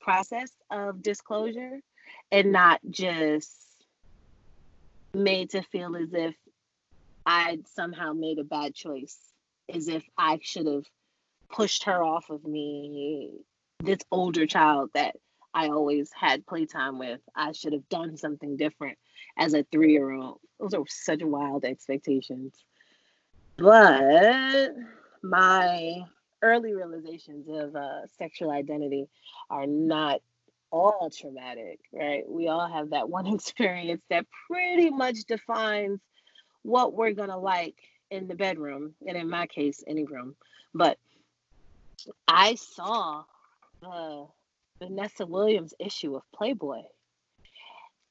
process 0.00 0.50
of 0.70 1.02
disclosure 1.02 1.80
and 2.32 2.50
not 2.50 2.80
just 2.90 3.54
made 5.14 5.50
to 5.50 5.62
feel 5.62 5.94
as 5.96 6.12
if 6.12 6.34
I'd 7.28 7.68
somehow 7.68 8.14
made 8.14 8.38
a 8.38 8.44
bad 8.44 8.74
choice, 8.74 9.18
as 9.68 9.86
if 9.86 10.02
I 10.16 10.38
should 10.40 10.64
have 10.66 10.84
pushed 11.50 11.84
her 11.84 12.02
off 12.02 12.30
of 12.30 12.42
me. 12.42 13.32
This 13.80 13.98
older 14.10 14.46
child 14.46 14.88
that 14.94 15.14
I 15.52 15.68
always 15.68 16.10
had 16.10 16.46
playtime 16.46 16.98
with, 16.98 17.20
I 17.36 17.52
should 17.52 17.74
have 17.74 17.86
done 17.90 18.16
something 18.16 18.56
different 18.56 18.96
as 19.36 19.52
a 19.52 19.62
three 19.70 19.92
year 19.92 20.10
old. 20.10 20.40
Those 20.58 20.72
are 20.72 20.84
such 20.88 21.22
wild 21.22 21.66
expectations. 21.66 22.54
But 23.58 24.70
my 25.22 26.04
early 26.40 26.72
realizations 26.72 27.46
of 27.50 27.76
uh, 27.76 28.06
sexual 28.16 28.50
identity 28.50 29.06
are 29.50 29.66
not 29.66 30.22
all 30.70 31.10
traumatic, 31.10 31.80
right? 31.92 32.22
We 32.26 32.48
all 32.48 32.68
have 32.68 32.90
that 32.90 33.10
one 33.10 33.26
experience 33.34 34.00
that 34.08 34.24
pretty 34.48 34.88
much 34.88 35.24
defines 35.28 36.00
what 36.62 36.94
we're 36.94 37.12
to 37.30 37.36
like 37.36 37.76
in 38.10 38.28
the 38.28 38.34
bedroom, 38.34 38.94
and 39.06 39.16
in 39.16 39.28
my 39.28 39.46
case, 39.46 39.82
any 39.86 40.04
room. 40.04 40.34
But 40.74 40.98
I 42.26 42.54
saw 42.54 43.24
the 43.80 44.26
Vanessa 44.78 45.26
Williams 45.26 45.74
issue 45.78 46.16
of 46.16 46.22
Playboy. 46.34 46.82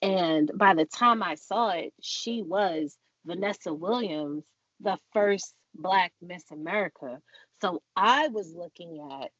And 0.02 0.52
by 0.54 0.74
the 0.76 0.86
time 0.86 1.24
I 1.24 1.36
saw 1.36 1.72
it, 1.72 1.94
she 2.02 2.44
was 2.44 2.98
Vanessa 3.26 3.74
Williams, 3.74 4.44
the 4.80 4.98
first 5.14 5.54
Black 5.74 6.14
Miss 6.22 6.44
America. 6.52 7.22
So 7.62 7.82
I 7.96 8.28
was 8.28 8.54
looking 8.54 9.10
at 9.12 9.32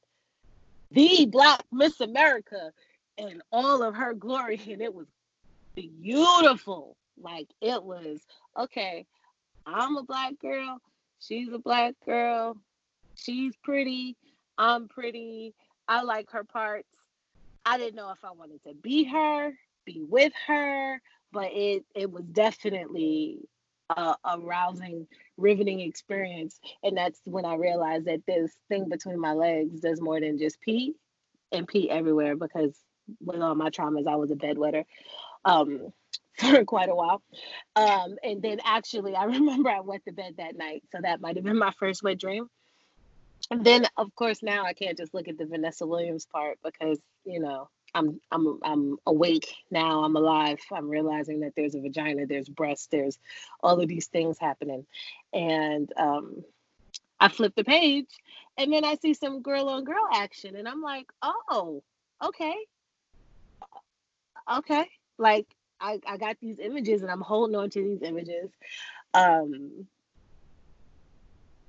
the 0.92 1.28
Black 1.28 1.64
Miss 1.72 2.00
America 2.02 2.72
in 3.18 3.42
all 3.52 3.84
of 3.84 3.96
her 3.96 4.14
glory, 4.14 4.62
and 4.70 4.82
it 4.82 4.94
was 4.94 5.08
beautiful. 5.76 6.96
Like 7.22 7.48
it 7.62 7.84
was 7.84 8.20
okay. 8.58 9.06
I'm 9.66 9.98
a 9.98 10.04
black 10.04 10.40
girl. 10.40 10.80
She's 11.20 11.52
a 11.52 11.60
black 11.60 11.96
girl. 12.06 12.58
She's 13.16 13.56
pretty. 13.64 14.16
I'm 14.58 14.88
pretty. 14.88 15.54
I 15.88 16.04
like 16.04 16.32
her 16.32 16.44
parts. 16.44 16.88
I 17.66 17.78
didn't 17.78 17.96
know 17.96 18.12
if 18.12 18.24
I 18.24 18.32
wanted 18.32 18.64
to 18.64 18.74
be 18.76 19.04
her, 19.06 19.52
be 19.86 20.02
with 20.08 20.34
her, 20.48 21.02
but 21.32 21.52
it 21.52 21.84
it 21.96 22.12
was 22.12 22.24
definitely 22.26 23.40
a, 23.90 24.16
a 24.24 24.40
rousing, 24.40 25.08
riveting 25.38 25.82
experience. 25.82 26.60
And 26.84 26.98
that's 26.98 27.20
when 27.26 27.46
I 27.46 27.56
realized 27.56 28.06
that 28.06 28.26
this 28.26 28.52
thing 28.70 28.90
between 28.90 29.20
my 29.20 29.34
legs 29.34 29.82
does 29.82 30.02
more 30.02 30.20
than 30.20 30.38
just 30.38 30.62
pee 30.62 30.96
and 31.52 31.68
pee 31.68 31.90
everywhere 31.90 32.36
because 32.36 32.78
with 33.24 33.42
all 33.42 33.56
my 33.56 33.70
traumas, 33.70 34.08
I 34.08 34.16
was 34.16 34.32
a 34.32 34.36
bedwetter 34.36 34.84
um, 35.46 35.94
for 36.38 36.66
quite 36.66 36.90
a 36.90 36.96
while. 36.96 37.22
Um, 37.76 38.18
and 38.24 38.42
then 38.42 38.60
actually, 38.64 39.16
I 39.16 39.24
remember 39.26 39.70
I 39.70 39.82
went 39.82 40.06
to 40.06 40.12
bed 40.12 40.36
that 40.38 40.58
night. 40.58 40.84
So 40.92 41.00
that 41.02 41.22
might 41.22 41.36
have 41.36 41.46
been 41.46 41.58
my 41.58 41.74
first 41.80 42.04
wet 42.04 42.20
dream. 42.20 42.50
And 43.50 43.64
then, 43.64 43.86
of 43.96 44.14
course, 44.16 44.44
now 44.44 44.66
I 44.66 44.74
can't 44.74 44.98
just 44.98 45.14
look 45.14 45.28
at 45.28 45.38
the 45.38 45.46
Vanessa 45.46 45.86
Williams 45.86 46.26
part 46.26 46.58
because, 46.64 47.00
you 47.24 47.40
know, 47.40 47.70
I'm 47.94 48.20
I'm 48.32 48.60
I'm 48.64 48.98
awake 49.06 49.54
now. 49.72 50.04
I'm 50.04 50.16
alive. 50.16 50.60
I'm 50.72 50.90
realizing 50.90 51.42
that 51.42 51.54
there's 51.56 51.76
a 51.76 51.80
vagina, 51.80 52.26
there's 52.26 52.50
breasts, 52.50 52.88
there's 52.92 53.18
all 53.62 53.80
of 53.80 53.88
these 53.88 54.08
things 54.08 54.38
happening, 54.38 54.86
and 55.34 55.92
um, 55.98 56.44
I 57.20 57.30
flip 57.30 57.54
the 57.56 57.64
page, 57.64 58.10
and 58.58 58.72
then 58.72 58.84
I 58.84 58.96
see 58.96 59.14
some 59.14 59.42
girl 59.42 59.70
on 59.70 59.84
girl 59.84 60.08
action, 60.14 60.56
and 60.56 60.68
I'm 60.68 60.82
like, 60.82 61.08
oh, 61.22 61.82
okay, 62.24 62.56
okay. 64.58 64.90
Like 65.18 65.48
I 65.80 66.00
I 66.08 66.18
got 66.18 66.38
these 66.42 66.60
images, 66.60 67.02
and 67.02 67.12
I'm 67.12 67.22
holding 67.22 67.56
on 67.56 67.70
to 67.72 67.84
these 67.84 68.02
images. 68.02 68.52
Um, 69.14 69.88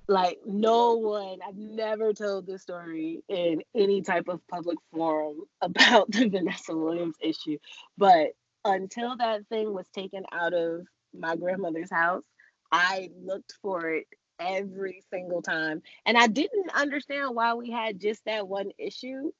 like 0.09 0.39
no 0.47 0.95
one 0.95 1.39
i've 1.47 1.57
never 1.57 2.15
told 2.15 2.47
this 2.47 2.63
story 2.63 3.23
in 3.29 3.63
any 3.75 4.01
type 4.01 4.27
of 4.29 4.41
public 4.49 4.79
forum 4.93 5.43
about 5.61 6.11
the 6.11 6.29
vanessa 6.29 6.75
williams 6.75 7.17
issue. 7.21 7.59
But 7.97 8.29
until 8.65 9.17
that 9.19 9.47
thing 9.49 9.73
was 9.73 9.87
taken 9.95 10.25
out 10.33 10.55
of 10.55 10.87
my 11.17 11.37
grandmother's 11.37 11.91
house 11.91 12.25
i 12.73 13.11
looked 13.23 13.55
for 13.63 13.91
it 13.91 14.07
every 14.41 15.03
single 15.11 15.43
time. 15.43 15.83
And 16.07 16.17
i 16.17 16.27
didn't 16.27 16.71
understand 16.75 17.35
why 17.35 17.55
we 17.55 17.71
had 17.71 18.01
just 18.01 18.25
that 18.25 18.49
one 18.49 18.71
issue 18.79 19.31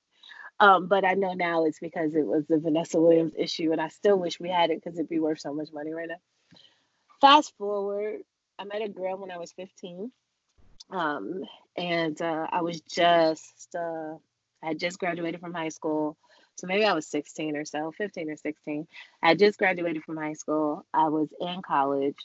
um, 0.61 0.87
but 0.87 1.05
i 1.05 1.15
know 1.15 1.33
now 1.33 1.65
it's 1.65 1.81
because 1.81 2.15
it 2.15 2.27
was 2.27 2.45
the 2.49 2.59
vanessa 2.59 3.01
williams 3.01 3.33
issue 3.37 3.73
and 3.73 3.81
i 3.81 3.89
still 3.89 4.19
wish 4.19 4.41
we 4.41 4.49
had 4.49 4.71
it 4.71 4.83
because 4.83 4.99
it'd 4.99 5.09
be 5.09 5.21
worth 5.21 5.41
so 5.41 5.53
much 5.53 5.69
money 5.73 5.93
right 5.93 6.09
now 6.09 6.21
fast 7.21 7.53
forward 7.59 8.21
i 8.59 8.65
met 8.65 8.83
a 8.83 8.89
girl 8.89 9.19
when 9.19 9.31
i 9.31 9.39
was 9.39 9.53
15 9.53 10.11
um, 10.91 11.43
and 11.77 12.21
uh, 12.21 12.47
I 12.51 12.63
was 12.63 12.81
just, 12.81 13.75
uh, 13.77 14.15
I 14.63 14.75
just 14.75 14.99
graduated 14.99 15.41
from 15.41 15.55
high 15.55 15.69
school. 15.69 16.17
So 16.57 16.67
maybe 16.67 16.85
I 16.85 16.93
was 16.93 17.07
16 17.07 17.57
or 17.57 17.65
so, 17.65 17.93
15 17.93 18.31
or 18.31 18.37
16. 18.37 18.87
I 19.23 19.35
just 19.35 19.59
graduated 19.59 20.03
from 20.03 20.17
high 20.17 20.33
school. 20.33 20.85
I 20.93 21.09
was 21.09 21.29
in 21.41 21.63
college. 21.63 22.17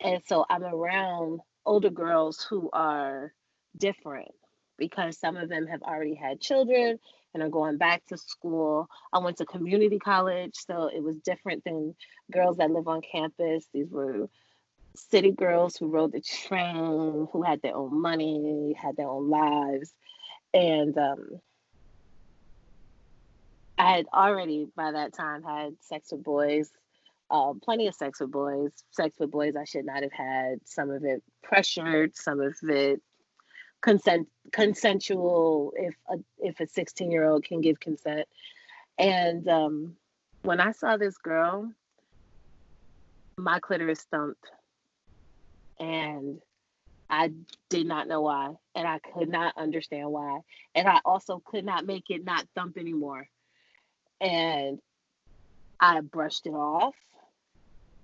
And 0.00 0.22
so 0.26 0.46
I'm 0.48 0.64
around 0.64 1.40
older 1.66 1.90
girls 1.90 2.46
who 2.48 2.70
are 2.72 3.34
different 3.76 4.30
because 4.80 5.16
some 5.16 5.36
of 5.36 5.48
them 5.48 5.68
have 5.68 5.82
already 5.82 6.14
had 6.14 6.40
children 6.40 6.98
and 7.32 7.42
are 7.44 7.48
going 7.48 7.76
back 7.76 8.04
to 8.06 8.16
school. 8.16 8.88
I 9.12 9.20
went 9.20 9.36
to 9.36 9.46
community 9.46 10.00
college, 10.00 10.54
so 10.54 10.90
it 10.92 11.04
was 11.04 11.16
different 11.18 11.62
than 11.62 11.94
girls 12.32 12.56
that 12.56 12.72
live 12.72 12.88
on 12.88 13.02
campus. 13.02 13.68
These 13.72 13.90
were 13.90 14.28
city 14.96 15.30
girls 15.30 15.76
who 15.76 15.86
rode 15.86 16.10
the 16.10 16.20
train, 16.20 17.28
who 17.32 17.42
had 17.42 17.62
their 17.62 17.76
own 17.76 18.00
money, 18.00 18.74
had 18.76 18.96
their 18.96 19.06
own 19.06 19.30
lives. 19.30 19.94
And 20.52 20.98
um, 20.98 21.40
I 23.78 23.92
had 23.92 24.06
already 24.12 24.66
by 24.74 24.90
that 24.90 25.12
time 25.12 25.44
had 25.44 25.76
sex 25.80 26.10
with 26.10 26.24
boys, 26.24 26.72
uh, 27.30 27.52
plenty 27.62 27.86
of 27.86 27.94
sex 27.94 28.18
with 28.18 28.32
boys, 28.32 28.72
sex 28.90 29.16
with 29.20 29.30
boys 29.30 29.54
I 29.54 29.64
should 29.64 29.86
not 29.86 30.02
have 30.02 30.12
had, 30.12 30.58
some 30.64 30.90
of 30.90 31.04
it 31.04 31.22
pressured, 31.44 32.16
some 32.16 32.40
of 32.40 32.56
it 32.62 33.00
consent 33.80 34.28
consensual 34.52 35.72
if 35.76 35.94
a 36.10 36.18
if 36.38 36.60
a 36.60 36.66
16 36.66 37.10
year 37.10 37.24
old 37.24 37.44
can 37.44 37.60
give 37.60 37.80
consent. 37.80 38.26
And 38.98 39.48
um, 39.48 39.96
when 40.42 40.60
i 40.60 40.72
saw 40.72 40.96
this 40.96 41.16
girl 41.16 41.70
my 43.40 43.58
clitoris 43.58 44.06
thumped. 44.10 44.44
And 45.78 46.40
I 47.08 47.32
did 47.68 47.86
not 47.86 48.06
know 48.06 48.20
why, 48.20 48.54
and 48.74 48.86
I 48.86 48.98
could 48.98 49.28
not 49.28 49.56
understand 49.56 50.10
why, 50.10 50.40
and 50.74 50.86
I 50.86 51.00
also 51.04 51.42
could 51.44 51.64
not 51.64 51.86
make 51.86 52.04
it 52.10 52.24
not 52.24 52.46
thump 52.54 52.76
anymore. 52.76 53.26
And 54.20 54.78
I 55.80 56.00
brushed 56.02 56.46
it 56.46 56.54
off, 56.54 56.94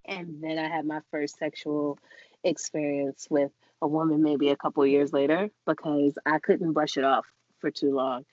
and 0.06 0.42
then 0.42 0.58
I 0.58 0.68
had 0.68 0.86
my 0.86 1.00
first 1.10 1.38
sexual 1.38 1.98
experience 2.42 3.28
with 3.30 3.52
a 3.82 3.88
woman 3.88 4.22
maybe 4.22 4.50
a 4.50 4.56
couple 4.56 4.86
years 4.86 5.12
later 5.12 5.50
because 5.66 6.14
I 6.24 6.38
couldn't 6.38 6.72
brush 6.72 6.96
it 6.96 7.04
off 7.04 7.26
for 7.60 7.70
too 7.70 7.94
long. 7.94 8.24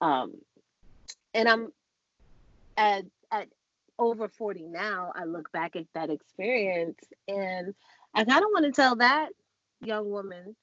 Um, 0.00 0.34
and 1.34 1.48
I'm 1.48 1.72
at, 2.76 3.04
at 3.30 3.48
over 3.98 4.28
40 4.28 4.68
now, 4.68 5.12
I 5.14 5.24
look 5.24 5.50
back 5.52 5.76
at 5.76 5.86
that 5.94 6.10
experience 6.10 6.98
and 7.26 7.74
I 8.14 8.24
kind 8.24 8.44
of 8.44 8.50
want 8.52 8.64
to 8.64 8.72
tell 8.72 8.96
that 8.96 9.30
young 9.80 10.10
woman 10.10 10.56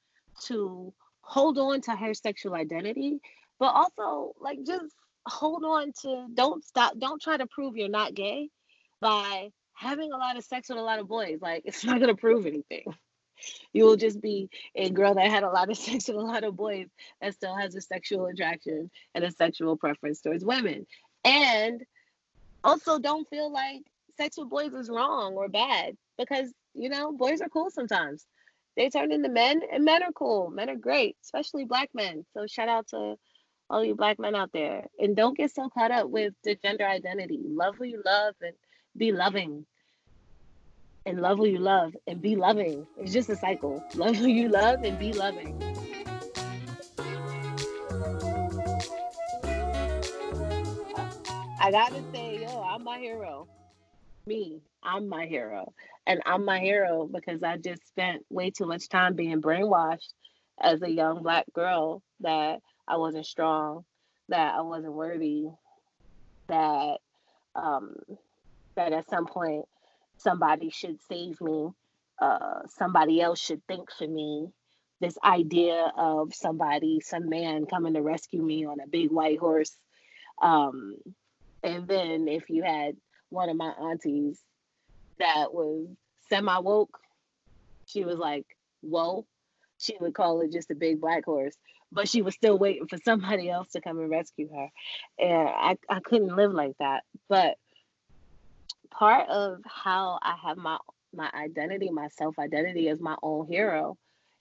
to 0.46 0.94
hold 1.22 1.58
on 1.58 1.82
to 1.82 1.96
her 1.96 2.14
sexual 2.14 2.56
identity, 2.56 3.20
but 3.60 3.68
also 3.68 4.34
like 4.40 4.60
just 4.66 4.94
hold 5.28 5.64
on 5.64 5.92
to 6.02 6.28
don't 6.34 6.64
stop, 6.64 6.98
don't 6.98 7.22
try 7.22 7.38
to 7.38 7.48
prove 7.48 7.78
you're 7.78 7.90
not 7.90 8.14
gay 8.14 8.50
by 9.02 9.50
having 9.74 10.12
a 10.12 10.18
lot 10.18 10.38
of 10.38 10.44
sex 10.44 10.70
with 10.70 10.78
a 10.78 10.82
lot 10.82 11.00
of 11.00 11.08
boys. 11.08 11.40
Like 11.42 11.64
it's 11.66 11.84
not 11.84 12.00
gonna 12.00 12.16
prove 12.16 12.46
anything. 12.46 12.86
You 13.74 13.86
will 13.86 13.96
just 13.96 14.22
be 14.22 14.50
a 14.76 14.90
girl 14.90 15.14
that 15.16 15.30
had 15.30 15.44
a 15.44 15.50
lot 15.50 15.70
of 15.70 15.78
sex 15.78 16.08
with 16.08 16.18
a 16.18 16.22
lot 16.22 16.44
of 16.44 16.56
boys 16.56 16.88
that 17.22 17.34
still 17.34 17.56
has 17.56 17.76
a 17.76 17.82
sexual 17.82 18.26
attraction 18.28 18.90
and 19.14 19.24
a 19.24 19.32
sexual 19.32 19.78
preference 19.78 20.22
towards 20.22 20.46
women. 20.46 20.86
And 21.24 21.84
also 22.64 23.00
don't 23.00 23.30
feel 23.30 23.52
like 23.52 23.82
sex 24.18 24.38
with 24.38 24.50
boys 24.50 24.74
is 24.74 24.90
wrong 24.90 25.34
or 25.36 25.50
bad 25.50 25.98
because 26.18 26.54
you 26.76 26.90
know, 26.90 27.12
boys 27.12 27.42
are 27.42 27.50
cool 27.50 27.70
sometimes. 27.72 28.26
They 28.76 28.90
turn 28.90 29.12
into 29.12 29.30
men, 29.30 29.62
and 29.72 29.86
men 29.86 30.04
are 30.04 30.12
cool. 30.12 30.50
Men 30.50 30.70
are 30.70 30.76
great, 30.76 31.16
especially 31.24 31.64
black 31.64 31.90
men. 31.94 32.26
So 32.34 32.46
shout 32.46 32.68
out 32.68 32.90
to 32.90 33.16
all 33.70 33.84
you 33.84 33.96
black 33.96 34.20
men 34.20 34.36
out 34.36 34.52
there. 34.52 34.88
And 35.00 35.16
don't 35.16 35.38
get 35.38 35.56
so 35.56 35.70
caught 35.70 35.92
up 35.92 36.10
with 36.10 36.34
the 36.44 36.56
gender 36.56 36.86
identity. 36.86 37.40
Love 37.42 37.76
who 37.78 37.86
you 37.86 38.02
love 38.06 38.36
and 38.42 38.54
be 38.96 39.14
loving. 39.14 39.66
And 41.08 41.22
love 41.22 41.38
who 41.38 41.46
you 41.46 41.60
love 41.60 41.96
and 42.08 42.20
be 42.20 42.36
loving. 42.36 42.88
It's 42.98 43.14
just 43.14 43.30
a 43.30 43.36
cycle. 43.36 43.84
Love 43.94 44.16
who 44.16 44.28
you 44.28 44.50
love 44.50 44.84
and 44.84 44.98
be 44.98 45.14
loving. 45.14 45.62
I 51.62 51.72
gotta 51.72 52.04
say, 52.12 52.42
yo, 52.42 52.62
I'm 52.62 52.84
my 52.84 52.98
hero. 52.98 53.48
Me, 54.26 54.62
I'm 54.84 55.08
my 55.08 55.28
hero. 55.28 55.74
And 56.08 56.22
I'm 56.26 56.44
my 56.44 56.60
hero 56.60 57.08
because 57.12 57.44
I 57.44 57.58
just 57.58 57.88
spent 57.88 58.26
way 58.30 58.50
too 58.50 58.66
much 58.66 58.90
time 58.90 59.16
being 59.16 59.42
brainwashed 59.42 60.14
as 60.60 60.82
a 60.82 60.90
young 60.90 61.22
black 61.22 61.46
girl 61.54 62.02
that 62.22 62.62
I 62.88 62.98
wasn't 62.98 63.26
strong, 63.26 63.86
that 64.30 64.56
I 64.56 64.62
wasn't 64.62 64.94
worthy, 64.94 65.50
that 66.48 66.98
um, 67.56 67.96
that 68.76 68.92
at 68.92 69.10
some 69.10 69.26
point 69.26 69.66
somebody 70.18 70.70
should 70.70 71.00
save 71.10 71.40
me, 71.42 71.70
uh, 72.20 72.62
somebody 72.78 73.22
else 73.22 73.40
should 73.40 73.66
think 73.68 73.92
for 73.92 74.08
me. 74.08 74.50
This 75.02 75.18
idea 75.24 75.92
of 75.98 76.34
somebody, 76.34 77.02
some 77.02 77.30
man 77.30 77.66
coming 77.66 77.94
to 77.96 78.02
rescue 78.02 78.42
me 78.42 78.66
on 78.66 78.80
a 78.80 78.88
big 78.88 79.12
white 79.12 79.40
horse. 79.40 79.76
Um, 80.42 80.96
and 81.64 81.88
then 81.88 82.28
if 82.28 82.50
you 82.50 82.64
had 82.64 82.96
one 83.30 83.50
of 83.50 83.58
my 83.58 83.72
aunties 83.72 84.40
that 85.20 85.54
was 85.54 85.88
semi 86.30 86.60
woke, 86.60 86.98
she 87.86 88.06
was 88.06 88.18
like, 88.18 88.46
whoa. 88.82 89.26
She 89.78 89.98
would 90.00 90.14
call 90.14 90.42
it 90.42 90.54
just 90.54 90.72
a 90.72 90.76
big 90.76 91.02
black 91.02 91.26
horse. 91.26 91.56
but 91.92 92.08
she 92.10 92.22
was 92.22 92.36
still 92.36 92.58
waiting 92.58 92.88
for 92.88 92.98
somebody 93.04 93.50
else 93.50 93.72
to 93.72 93.82
come 93.82 94.00
and 94.00 94.10
rescue 94.10 94.50
her. 94.54 94.70
And 95.20 95.50
I, 95.50 95.78
I 95.90 96.00
couldn't 96.02 96.36
live 96.36 96.52
like 96.54 96.78
that. 96.80 97.04
But 97.30 97.56
part 98.98 99.30
of 99.30 99.60
how 99.66 100.20
I 100.22 100.36
have 100.46 100.58
my 100.58 100.78
my 101.14 101.30
identity, 101.34 101.90
my 101.90 102.08
self 102.10 102.38
identity 102.40 102.90
as 102.90 103.00
my 103.00 103.16
own 103.24 103.48
hero 103.48 103.98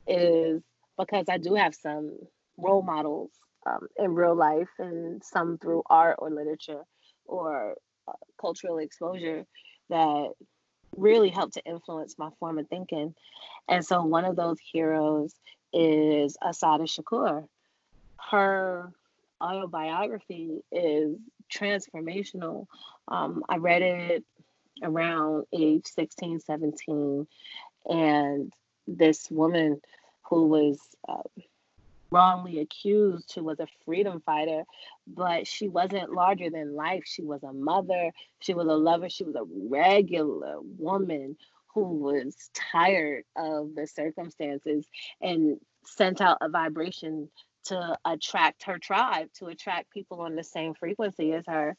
is 0.07 0.63
because 0.99 1.27
I 1.29 1.39
do 1.39 1.55
have 1.55 1.75
some 1.75 2.19
role 2.57 2.83
models 2.83 3.31
um, 3.67 3.89
in 3.99 4.15
real 4.15 4.35
life 4.35 4.69
and 4.79 5.23
some 5.25 5.59
through 5.59 5.83
art 5.89 6.17
or 6.19 6.31
literature 6.31 6.83
or 7.27 7.75
uh, 8.07 8.13
cultural 8.41 8.79
exposure 8.79 9.45
that 9.89 10.31
really 10.97 11.31
helped 11.31 11.55
to 11.55 11.65
influence 11.65 12.17
my 12.19 12.31
form 12.39 12.59
of 12.59 12.69
thinking. 12.69 13.15
And 13.69 13.85
so 13.85 14.03
one 14.05 14.25
of 14.25 14.37
those 14.37 14.59
heroes 14.73 15.35
is 15.73 16.37
Assata 16.43 16.85
Shakur. 16.85 17.47
Her 18.31 18.93
autobiography 19.41 20.61
is 20.71 21.17
transformational. 21.53 22.67
Um, 23.09 23.43
I 23.49 23.57
read 23.57 23.83
it 23.83 24.25
around 24.83 25.47
age 25.53 25.87
16, 25.87 26.41
17, 26.41 27.27
and 27.87 28.53
this 28.87 29.31
woman 29.31 29.81
who 30.23 30.47
was 30.47 30.79
uh, 31.09 31.23
wrongly 32.11 32.61
accused, 32.61 33.33
who 33.35 33.45
was 33.45 33.61
a 33.61 33.67
freedom 33.85 34.23
fighter, 34.25 34.65
but 35.07 35.47
she 35.47 35.69
wasn't 35.69 36.13
larger 36.13 36.51
than 36.51 36.75
life. 36.75 37.03
She 37.05 37.23
was 37.23 37.43
a 37.43 37.53
mother, 37.53 38.11
she 38.41 38.55
was 38.55 38.69
a 38.69 38.77
lover, 38.77 39.09
she 39.09 39.25
was 39.25 39.35
a 39.35 39.45
regular 39.69 40.59
woman 40.79 41.37
who 41.75 41.83
was 41.83 42.51
tired 42.55 43.25
of 43.37 43.75
the 43.75 43.87
circumstances 43.87 44.87
and 45.21 45.59
sent 45.85 46.21
out 46.21 46.39
a 46.41 46.49
vibration 46.49 47.29
to 47.65 47.99
attract 48.05 48.63
her 48.65 48.79
tribe, 48.79 49.29
to 49.35 49.47
attract 49.47 49.91
people 49.91 50.21
on 50.21 50.37
the 50.37 50.45
same 50.45 50.75
frequency 50.75 51.33
as 51.33 51.45
her, 51.47 51.77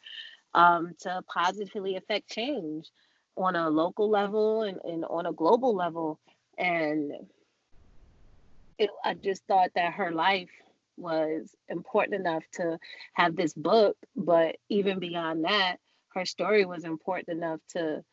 um, 0.56 0.96
to 1.02 1.22
positively 1.28 1.98
affect 1.98 2.30
change 2.30 2.90
on 3.36 3.56
a 3.56 3.70
local 3.70 4.10
level 4.10 4.64
and, 4.64 4.80
and 4.86 5.06
on 5.06 5.26
a 5.26 5.34
global 5.34 5.76
level. 5.76 6.18
And 6.58 7.12
it, 8.80 8.90
I 9.04 9.14
just 9.14 9.44
thought 9.46 9.72
that 9.76 9.94
her 9.94 10.12
life 10.12 10.50
was 10.98 11.54
important 11.68 12.22
enough 12.22 12.44
to 12.54 12.80
have 13.14 13.36
this 13.36 13.54
book, 13.54 13.98
but 14.16 14.56
even 14.70 15.00
beyond 15.00 15.44
that, 15.44 15.78
her 16.14 16.26
story 16.26 16.66
was 16.66 16.86
important 16.86 17.38
enough 17.38 17.60
to 17.74 18.04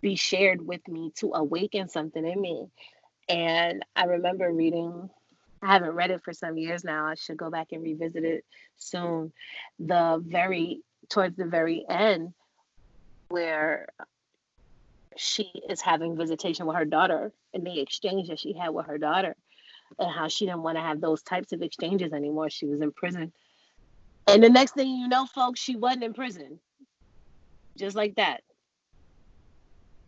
be 0.00 0.14
shared 0.14 0.64
with 0.64 0.86
me 0.86 1.10
to 1.16 1.32
awaken 1.34 1.88
something 1.88 2.24
in 2.24 2.40
me. 2.40 2.68
And 3.28 3.84
I 3.96 4.04
remember 4.04 4.52
reading, 4.52 5.10
I 5.60 5.72
haven't 5.72 5.90
read 5.90 6.12
it 6.12 6.22
for 6.22 6.32
some 6.32 6.56
years 6.56 6.84
now. 6.84 7.06
I 7.06 7.16
should 7.16 7.36
go 7.36 7.50
back 7.50 7.72
and 7.72 7.82
revisit 7.82 8.22
it 8.22 8.44
soon. 8.76 9.32
The 9.80 10.22
very, 10.24 10.82
towards 11.08 11.36
the 11.36 11.46
very 11.46 11.84
end, 11.88 12.32
where 13.28 13.88
she 15.16 15.50
is 15.68 15.80
having 15.80 16.16
visitation 16.16 16.66
with 16.66 16.76
her 16.76 16.84
daughter 16.84 17.32
and 17.52 17.66
the 17.66 17.80
exchange 17.80 18.28
that 18.28 18.38
she 18.38 18.52
had 18.52 18.70
with 18.70 18.86
her 18.86 18.98
daughter 18.98 19.34
and 19.98 20.10
how 20.10 20.28
she 20.28 20.46
didn't 20.46 20.62
want 20.62 20.76
to 20.76 20.82
have 20.82 21.00
those 21.00 21.22
types 21.22 21.52
of 21.52 21.62
exchanges 21.62 22.12
anymore. 22.12 22.50
She 22.50 22.66
was 22.66 22.80
in 22.80 22.92
prison. 22.92 23.32
And 24.26 24.42
the 24.42 24.50
next 24.50 24.74
thing 24.74 24.88
you 24.88 25.08
know, 25.08 25.26
folks, 25.26 25.60
she 25.60 25.76
wasn't 25.76 26.04
in 26.04 26.14
prison. 26.14 26.60
Just 27.76 27.96
like 27.96 28.16
that. 28.16 28.42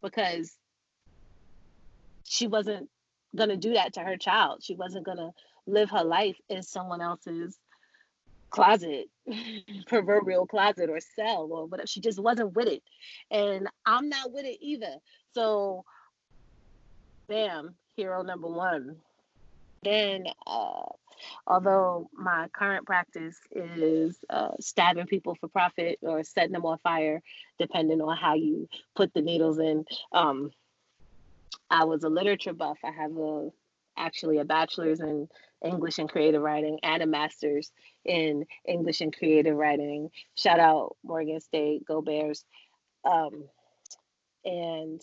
Because 0.02 0.52
she 2.24 2.46
wasn't 2.46 2.88
going 3.34 3.48
to 3.48 3.56
do 3.56 3.74
that 3.74 3.94
to 3.94 4.00
her 4.00 4.16
child. 4.16 4.62
She 4.62 4.74
wasn't 4.74 5.06
going 5.06 5.18
to 5.18 5.30
live 5.66 5.90
her 5.90 6.04
life 6.04 6.36
in 6.48 6.62
someone 6.62 7.00
else's 7.00 7.58
closet, 8.50 9.08
proverbial 9.86 10.46
closet 10.46 10.90
or 10.90 11.00
cell 11.00 11.48
or 11.50 11.66
whatever. 11.66 11.86
She 11.86 12.00
just 12.00 12.18
wasn't 12.18 12.54
with 12.54 12.68
it. 12.68 12.82
And 13.30 13.68
I'm 13.86 14.08
not 14.08 14.32
with 14.32 14.44
it 14.44 14.58
either. 14.60 14.96
So, 15.34 15.84
bam, 17.28 17.74
hero 17.96 18.22
number 18.22 18.48
one 18.48 18.96
then 19.82 20.24
uh, 20.46 20.82
although 21.46 22.10
my 22.12 22.48
current 22.52 22.86
practice 22.86 23.38
is 23.52 24.16
uh, 24.28 24.52
stabbing 24.60 25.06
people 25.06 25.34
for 25.34 25.48
profit 25.48 25.98
or 26.02 26.22
setting 26.22 26.52
them 26.52 26.66
on 26.66 26.78
fire, 26.78 27.22
depending 27.58 28.00
on 28.00 28.16
how 28.16 28.34
you 28.34 28.68
put 28.94 29.12
the 29.14 29.22
needles 29.22 29.58
in, 29.58 29.84
um, 30.12 30.50
I 31.70 31.84
was 31.84 32.04
a 32.04 32.08
literature 32.08 32.52
buff. 32.52 32.78
I 32.84 32.90
have 32.90 33.16
a 33.16 33.50
actually 33.96 34.38
a 34.38 34.44
bachelor's 34.44 35.00
in 35.00 35.28
English 35.64 35.98
and 35.98 36.08
creative 36.08 36.42
writing 36.42 36.78
and 36.82 37.02
a 37.02 37.06
master's 37.06 37.72
in 38.04 38.46
English 38.66 39.00
and 39.00 39.16
creative 39.16 39.56
writing. 39.56 40.10
Shout 40.34 40.60
out 40.60 40.96
Morgan 41.04 41.40
State, 41.40 41.86
go 41.86 42.00
Bears. 42.00 42.44
Um, 43.04 43.44
and 44.44 45.00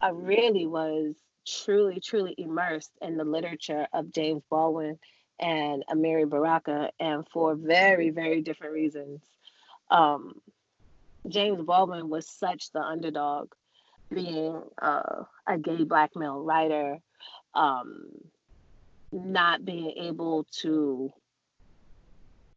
I 0.00 0.10
really 0.10 0.66
was 0.66 1.14
truly, 1.46 2.00
truly 2.00 2.34
immersed 2.38 2.92
in 3.00 3.16
the 3.16 3.24
literature 3.24 3.86
of 3.92 4.12
James 4.12 4.42
Baldwin 4.50 4.98
and 5.40 5.84
Amiri 5.88 6.28
Baraka, 6.28 6.90
and 6.98 7.26
for 7.28 7.54
very, 7.54 8.10
very 8.10 8.42
different 8.42 8.72
reasons. 8.72 9.20
Um, 9.90 10.40
James 11.28 11.62
Baldwin 11.62 12.08
was 12.08 12.28
such 12.28 12.72
the 12.72 12.80
underdog, 12.80 13.52
being 14.12 14.62
uh, 14.80 15.24
a 15.46 15.58
gay 15.58 15.84
black 15.84 16.16
male 16.16 16.40
writer, 16.40 16.98
um, 17.54 18.08
not 19.12 19.64
being 19.64 19.92
able 19.96 20.46
to 20.60 21.12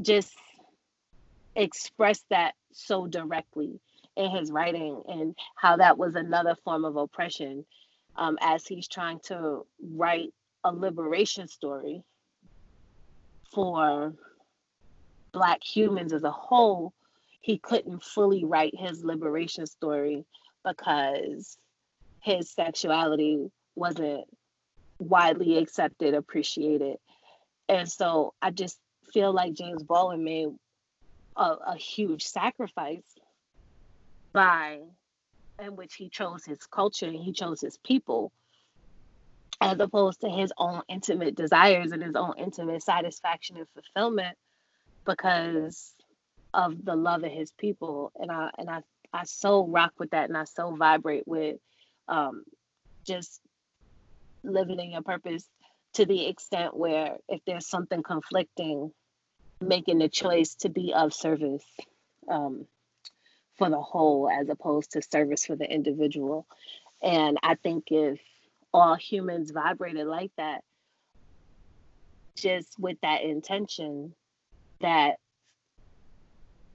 just 0.01 0.35
express 1.55 2.23
that 2.29 2.53
so 2.71 3.07
directly 3.07 3.79
in 4.15 4.29
his 4.29 4.51
writing, 4.51 5.01
and 5.07 5.35
how 5.55 5.77
that 5.77 5.97
was 5.97 6.15
another 6.15 6.55
form 6.63 6.83
of 6.83 6.97
oppression 6.97 7.65
um, 8.17 8.37
as 8.41 8.67
he's 8.67 8.87
trying 8.87 9.19
to 9.19 9.65
write 9.93 10.33
a 10.63 10.71
liberation 10.71 11.47
story 11.47 12.03
for 13.53 14.13
Black 15.31 15.63
humans 15.63 16.13
as 16.13 16.23
a 16.23 16.31
whole, 16.31 16.93
he 17.39 17.57
couldn't 17.57 18.03
fully 18.03 18.43
write 18.43 18.77
his 18.77 19.03
liberation 19.03 19.65
story 19.65 20.25
because 20.65 21.57
his 22.19 22.49
sexuality 22.49 23.49
wasn't 23.75 24.25
widely 25.01 25.57
accepted, 25.57 26.13
appreciated. 26.13 26.97
And 27.67 27.91
so 27.91 28.33
I 28.41 28.51
just 28.51 28.79
feel 29.13 29.33
like 29.33 29.53
James 29.53 29.83
Baldwin 29.83 30.23
made 30.23 30.49
a, 31.35 31.55
a 31.67 31.75
huge 31.75 32.23
sacrifice 32.23 33.03
by 34.33 34.79
in 35.59 35.75
which 35.75 35.95
he 35.95 36.09
chose 36.09 36.45
his 36.45 36.65
culture 36.67 37.05
and 37.05 37.15
he 37.15 37.33
chose 37.33 37.61
his 37.61 37.77
people 37.77 38.31
as 39.59 39.79
opposed 39.79 40.21
to 40.21 40.29
his 40.29 40.51
own 40.57 40.81
intimate 40.89 41.35
desires 41.35 41.91
and 41.91 42.01
his 42.01 42.15
own 42.15 42.33
intimate 42.37 42.81
satisfaction 42.81 43.57
and 43.57 43.67
fulfillment 43.69 44.35
because 45.05 45.93
of 46.53 46.83
the 46.83 46.95
love 46.95 47.23
of 47.23 47.31
his 47.31 47.51
people 47.51 48.11
and 48.19 48.31
i 48.31 48.49
and 48.57 48.69
i 48.69 48.81
i 49.13 49.23
so 49.23 49.65
rock 49.67 49.93
with 49.99 50.11
that 50.11 50.29
and 50.29 50.37
i 50.37 50.43
so 50.43 50.75
vibrate 50.75 51.27
with 51.27 51.57
um 52.07 52.43
just 53.05 53.39
living 54.43 54.79
in 54.79 54.91
your 54.91 55.01
purpose 55.01 55.45
to 55.93 56.05
the 56.05 56.27
extent 56.27 56.75
where 56.75 57.17
if 57.27 57.41
there's 57.45 57.67
something 57.67 58.01
conflicting 58.03 58.91
making 59.59 59.99
the 59.99 60.09
choice 60.09 60.55
to 60.55 60.69
be 60.69 60.93
of 60.93 61.13
service 61.13 61.65
um 62.29 62.65
for 63.61 63.69
the 63.69 63.79
whole 63.79 64.27
as 64.27 64.49
opposed 64.49 64.93
to 64.93 65.03
service 65.03 65.45
for 65.45 65.55
the 65.55 65.71
individual. 65.71 66.47
And 66.99 67.37
I 67.43 67.53
think 67.53 67.91
if 67.91 68.19
all 68.73 68.95
humans 68.95 69.51
vibrated 69.51 70.07
like 70.07 70.31
that, 70.37 70.63
just 72.35 72.79
with 72.79 72.97
that 73.03 73.21
intention, 73.21 74.15
that 74.79 75.17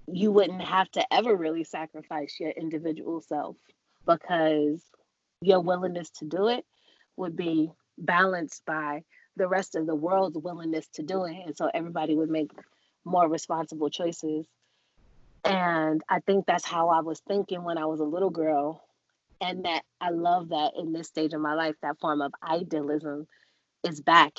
you 0.06 0.30
wouldn't 0.30 0.62
have 0.62 0.88
to 0.92 1.04
ever 1.12 1.34
really 1.34 1.64
sacrifice 1.64 2.36
your 2.38 2.50
individual 2.50 3.20
self 3.20 3.56
because 4.06 4.80
your 5.40 5.60
willingness 5.60 6.10
to 6.10 6.24
do 6.24 6.46
it 6.46 6.64
would 7.16 7.36
be 7.36 7.70
balanced 7.98 8.64
by 8.66 9.02
the 9.36 9.48
rest 9.48 9.74
of 9.74 9.86
the 9.86 9.94
world's 9.94 10.38
willingness 10.38 10.86
to 10.94 11.02
do 11.02 11.24
it. 11.24 11.36
And 11.46 11.56
so 11.56 11.70
everybody 11.72 12.14
would 12.14 12.30
make 12.30 12.50
more 13.04 13.28
responsible 13.28 13.90
choices 13.90 14.46
and 15.46 16.02
I 16.08 16.20
think 16.20 16.44
that's 16.46 16.66
how 16.66 16.88
I 16.88 17.00
was 17.00 17.20
thinking 17.20 17.62
when 17.62 17.78
I 17.78 17.86
was 17.86 18.00
a 18.00 18.04
little 18.04 18.30
girl. 18.30 18.82
And 19.40 19.64
that 19.64 19.82
I 20.00 20.10
love 20.10 20.48
that 20.48 20.72
in 20.76 20.92
this 20.92 21.08
stage 21.08 21.34
of 21.34 21.40
my 21.40 21.54
life, 21.54 21.74
that 21.82 22.00
form 22.00 22.22
of 22.22 22.32
idealism 22.42 23.28
is 23.84 24.00
back 24.00 24.32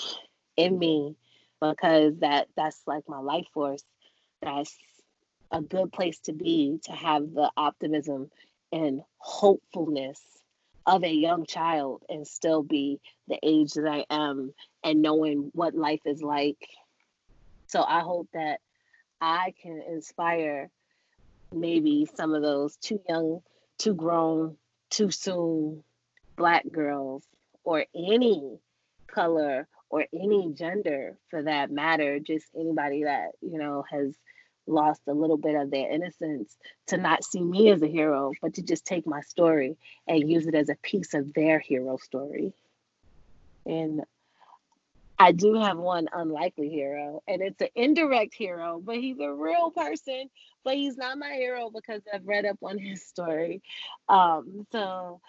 in 0.58 0.78
me 0.78 1.16
because 1.62 2.18
that 2.20 2.48
that's 2.58 2.82
like 2.88 3.04
my 3.08 3.20
life 3.20 3.46
force. 3.54 3.84
That's 4.42 4.76
a 5.52 5.62
good 5.62 5.94
place 5.94 6.20
to 6.22 6.34
be 6.34 6.80
to 6.86 6.92
have 6.92 7.32
the 7.32 7.52
optimism 7.56 8.32
and 8.72 9.02
hopefulness 9.18 10.20
of 10.88 11.04
a 11.04 11.12
young 11.12 11.46
child 11.46 12.02
and 12.08 12.26
still 12.26 12.64
be 12.64 13.00
the 13.28 13.38
age 13.44 13.74
that 13.74 13.88
I 13.88 14.06
am 14.10 14.54
and 14.84 15.02
knowing 15.02 15.52
what 15.54 15.76
life 15.76 16.00
is 16.06 16.22
like. 16.22 16.66
So 17.68 17.84
I 17.84 18.00
hope 18.00 18.30
that 18.34 18.62
I 19.20 19.54
can 19.62 19.84
inspire 19.92 20.70
maybe 21.54 22.08
some 22.16 22.34
of 22.34 22.42
those 22.42 22.78
too 22.78 23.02
young, 23.10 23.42
too 23.78 23.94
grown, 23.94 24.56
too 24.90 25.12
soon 25.12 25.84
black 26.38 26.64
girls 26.72 27.26
or 27.66 27.86
any 27.94 28.60
color 29.08 29.68
or 29.90 30.06
any 30.14 30.54
gender 30.54 31.18
for 31.30 31.44
that 31.44 31.70
matter, 31.70 32.20
just 32.20 32.46
anybody 32.56 33.04
that, 33.04 33.32
you 33.42 33.58
know, 33.58 33.84
has 33.90 34.16
lost 34.68 35.02
a 35.08 35.14
little 35.14 35.38
bit 35.38 35.56
of 35.56 35.72
their 35.72 35.92
innocence 35.92 36.58
to 36.88 36.98
not 36.98 37.24
see 37.24 37.42
me 37.42 37.70
as 37.70 37.82
a 37.82 37.88
hero, 37.88 38.32
but 38.42 38.56
to 38.56 38.62
just 38.62 38.86
take 38.86 39.08
my 39.08 39.22
story 39.22 39.78
and 40.08 40.30
use 40.30 40.48
it 40.48 40.56
as 40.56 40.70
a 40.70 40.76
piece 40.82 41.14
of 41.14 41.34
their 41.34 41.60
hero 41.60 41.98
story. 41.98 42.54
And 43.66 44.04
I 45.20 45.32
do 45.32 45.56
have 45.56 45.78
one 45.78 46.08
unlikely 46.14 46.70
hero, 46.70 47.24
and 47.28 47.42
it's 47.42 47.60
an 47.62 47.70
indirect 47.76 48.36
hero, 48.36 48.80
but 48.84 48.98
he's 48.98 49.20
a 49.20 49.34
real 49.34 49.72
person, 49.72 50.30
but 50.64 50.76
he's 50.76 50.96
not 50.96 51.18
my 51.18 51.34
hero 51.34 51.72
because 51.74 52.02
I've 52.14 52.28
read 52.28 52.46
up 52.46 52.58
on 52.62 52.78
his 52.78 53.04
story. 53.04 53.62
Um, 54.08 54.68
so 54.72 55.20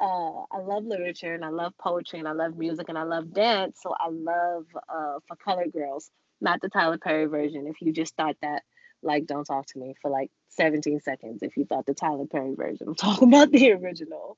uh, 0.00 0.44
I 0.50 0.58
love 0.58 0.84
literature 0.84 1.34
and 1.34 1.44
I 1.44 1.50
love 1.50 1.74
poetry 1.78 2.18
and 2.18 2.28
I 2.28 2.32
love 2.32 2.56
music 2.56 2.88
and 2.88 2.96
I 2.96 3.02
love 3.02 3.34
dance. 3.34 3.80
So 3.82 3.94
I 3.98 4.08
love 4.08 4.64
uh, 4.88 5.18
for 5.28 5.36
Color 5.36 5.66
girls, 5.68 6.10
not 6.40 6.60
the 6.60 6.68
Tyler 6.68 6.98
Perry 6.98 7.26
version. 7.26 7.66
If 7.66 7.80
you 7.80 7.92
just 7.92 8.16
thought 8.16 8.36
that, 8.42 8.62
like, 9.02 9.26
don't 9.26 9.44
talk 9.44 9.66
to 9.66 9.78
me 9.78 9.94
for 10.00 10.10
like 10.10 10.30
17 10.50 11.00
seconds. 11.00 11.42
If 11.42 11.56
you 11.56 11.64
thought 11.64 11.86
the 11.86 11.94
Tyler 11.94 12.26
Perry 12.26 12.54
version, 12.54 12.88
I'm 12.88 12.94
talking 12.94 13.28
about 13.28 13.50
the 13.50 13.72
original 13.72 14.36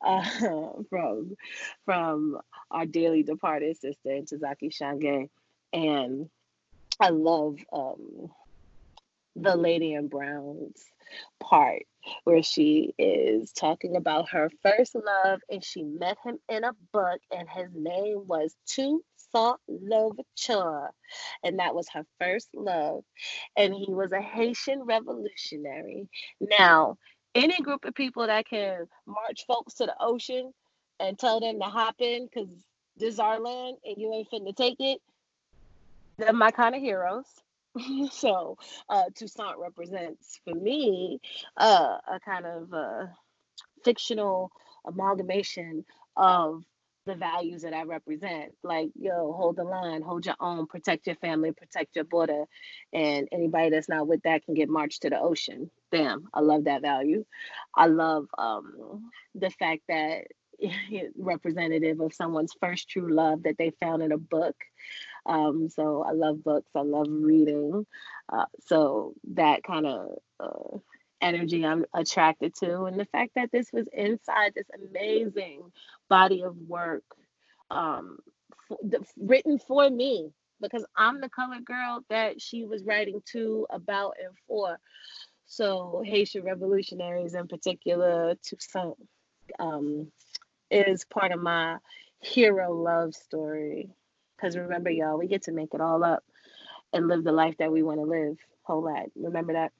uh, 0.00 0.24
from 0.90 1.36
from 1.84 2.38
our 2.70 2.86
dearly 2.86 3.22
departed 3.22 3.76
sister 3.76 4.10
Ntozake 4.10 4.72
Shange, 4.72 5.28
and 5.72 6.28
I 6.98 7.10
love 7.10 7.58
um, 7.72 8.30
the 9.36 9.56
Lady 9.56 9.94
in 9.94 10.08
Brown's 10.08 10.84
part 11.40 11.82
where 12.24 12.42
she 12.42 12.94
is 12.98 13.52
talking 13.52 13.96
about 13.96 14.30
her 14.30 14.50
first 14.62 14.94
love 14.94 15.40
and 15.50 15.64
she 15.64 15.82
met 15.82 16.16
him 16.24 16.38
in 16.48 16.64
a 16.64 16.72
book 16.92 17.20
and 17.36 17.48
his 17.48 17.68
name 17.74 18.26
was 18.26 18.54
Toussaint 18.66 19.60
Louverture 19.68 20.90
and 21.44 21.58
that 21.58 21.74
was 21.74 21.88
her 21.90 22.06
first 22.18 22.48
love 22.54 23.04
and 23.56 23.74
he 23.74 23.86
was 23.88 24.12
a 24.12 24.20
Haitian 24.20 24.82
revolutionary. 24.82 26.08
Now, 26.40 26.96
any 27.34 27.60
group 27.60 27.84
of 27.84 27.94
people 27.94 28.26
that 28.26 28.46
can 28.46 28.86
march 29.06 29.44
folks 29.46 29.74
to 29.74 29.86
the 29.86 29.94
ocean 30.00 30.52
and 30.98 31.18
tell 31.18 31.40
them 31.40 31.58
to 31.60 31.66
hop 31.66 31.96
in 31.98 32.26
because 32.26 32.48
this 32.96 33.14
is 33.14 33.20
our 33.20 33.40
land 33.40 33.76
and 33.84 33.96
you 33.98 34.12
ain't 34.12 34.30
finna 34.30 34.54
take 34.54 34.76
it, 34.80 35.00
they're 36.18 36.32
my 36.32 36.50
kind 36.50 36.74
of 36.74 36.80
heroes. 36.80 37.24
so 38.12 38.56
uh, 38.88 39.04
Toussaint 39.14 39.58
represents 39.58 40.40
for 40.44 40.54
me 40.54 41.20
uh, 41.56 41.98
a 42.12 42.20
kind 42.24 42.46
of 42.46 42.72
uh, 42.72 43.06
fictional 43.84 44.50
amalgamation 44.86 45.84
of 46.16 46.64
the 47.06 47.14
values 47.14 47.62
that 47.62 47.72
I 47.72 47.82
represent. 47.84 48.52
Like, 48.62 48.90
yo, 48.94 49.32
hold 49.32 49.56
the 49.56 49.64
line, 49.64 50.02
hold 50.02 50.26
your 50.26 50.36
own, 50.40 50.66
protect 50.66 51.06
your 51.06 51.16
family, 51.16 51.52
protect 51.52 51.96
your 51.96 52.04
border. 52.04 52.44
And 52.92 53.28
anybody 53.32 53.70
that's 53.70 53.88
not 53.88 54.06
with 54.06 54.22
that 54.22 54.44
can 54.44 54.54
get 54.54 54.68
marched 54.68 55.02
to 55.02 55.10
the 55.10 55.18
ocean. 55.20 55.70
Bam. 55.90 56.28
I 56.34 56.40
love 56.40 56.64
that 56.64 56.82
value. 56.82 57.24
I 57.74 57.86
love 57.86 58.26
um, 58.38 59.10
the 59.34 59.50
fact 59.50 59.82
that 59.88 60.26
representative 61.16 62.00
of 62.00 62.14
someone's 62.14 62.54
first 62.60 62.88
true 62.88 63.12
love 63.12 63.44
that 63.44 63.56
they 63.58 63.72
found 63.80 64.02
in 64.02 64.12
a 64.12 64.18
book. 64.18 64.56
Um, 65.26 65.68
so 65.68 66.02
I 66.06 66.12
love 66.12 66.42
books. 66.42 66.70
I 66.74 66.80
love 66.80 67.06
reading. 67.08 67.86
Uh, 68.32 68.46
so 68.66 69.14
that 69.34 69.62
kind 69.62 69.86
of 69.86 70.18
uh, 70.38 70.78
energy 71.20 71.64
I'm 71.64 71.84
attracted 71.94 72.54
to, 72.60 72.84
and 72.84 72.98
the 72.98 73.04
fact 73.06 73.32
that 73.36 73.50
this 73.52 73.68
was 73.72 73.86
inside 73.92 74.52
this 74.54 74.68
amazing 74.74 75.62
body 76.08 76.42
of 76.42 76.56
work 76.56 77.04
um, 77.70 78.18
written 79.16 79.58
for 79.58 79.88
me 79.88 80.30
because 80.60 80.84
I'm 80.96 81.20
the 81.20 81.28
colored 81.28 81.64
girl 81.64 82.04
that 82.10 82.40
she 82.40 82.64
was 82.64 82.84
writing 82.84 83.22
to, 83.32 83.66
about, 83.70 84.16
and 84.22 84.34
for. 84.46 84.78
So 85.46 86.02
Haitian 86.04 86.44
revolutionaries 86.44 87.34
in 87.34 87.48
particular, 87.48 88.36
Toussaint 88.42 88.96
um, 89.58 90.12
is 90.70 91.04
part 91.04 91.32
of 91.32 91.40
my 91.40 91.78
hero 92.20 92.72
love 92.72 93.14
story. 93.14 93.90
Because 94.40 94.56
remember, 94.56 94.90
y'all, 94.90 95.18
we 95.18 95.26
get 95.26 95.42
to 95.42 95.52
make 95.52 95.74
it 95.74 95.80
all 95.80 96.02
up 96.02 96.24
and 96.92 97.08
live 97.08 97.24
the 97.24 97.32
life 97.32 97.56
that 97.58 97.72
we 97.72 97.82
want 97.82 98.00
to 98.00 98.06
live. 98.06 98.38
Whole 98.62 98.82
lot. 98.82 99.06
Remember 99.16 99.52
that? 99.54 99.72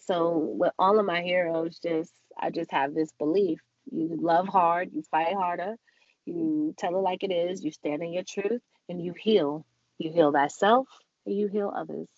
So 0.00 0.38
with 0.38 0.72
all 0.78 0.98
of 0.98 1.06
my 1.06 1.22
heroes, 1.22 1.78
just 1.78 2.12
I 2.38 2.50
just 2.50 2.72
have 2.72 2.94
this 2.94 3.12
belief. 3.18 3.60
You 3.90 4.16
love 4.20 4.48
hard, 4.48 4.90
you 4.92 5.02
fight 5.10 5.34
harder, 5.34 5.76
you 6.24 6.74
tell 6.78 6.96
it 6.96 7.02
like 7.02 7.24
it 7.24 7.32
is, 7.32 7.64
you 7.64 7.72
stand 7.72 8.02
in 8.02 8.12
your 8.12 8.22
truth, 8.22 8.62
and 8.88 9.04
you 9.04 9.12
heal. 9.18 9.64
You 9.98 10.12
heal 10.12 10.32
thyself 10.32 10.88
and 11.26 11.36
you 11.36 11.48
heal 11.48 11.72
others. 11.74 12.08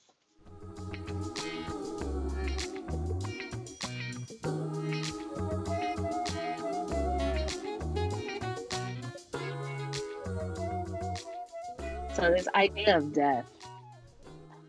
So 12.15 12.31
this 12.31 12.47
idea 12.55 12.97
of 12.97 13.13
death, 13.13 13.47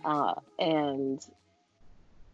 uh, 0.04 0.34
and 0.58 1.22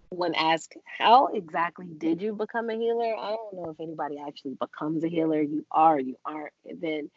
when 0.10 0.36
asked 0.36 0.76
how 0.98 1.28
exactly 1.28 1.88
did 1.98 2.22
you 2.22 2.34
become 2.34 2.70
a 2.70 2.76
healer, 2.76 3.16
I 3.18 3.32
don't 3.32 3.54
know 3.54 3.70
if 3.72 3.80
anybody 3.80 4.18
actually 4.26 4.56
becomes 4.60 5.04
a 5.04 5.10
healer. 5.10 5.42
You 5.42 5.66
are, 5.70 6.00
you 6.00 6.16
aren't, 6.26 6.54
and 6.66 6.80
then 6.82 7.12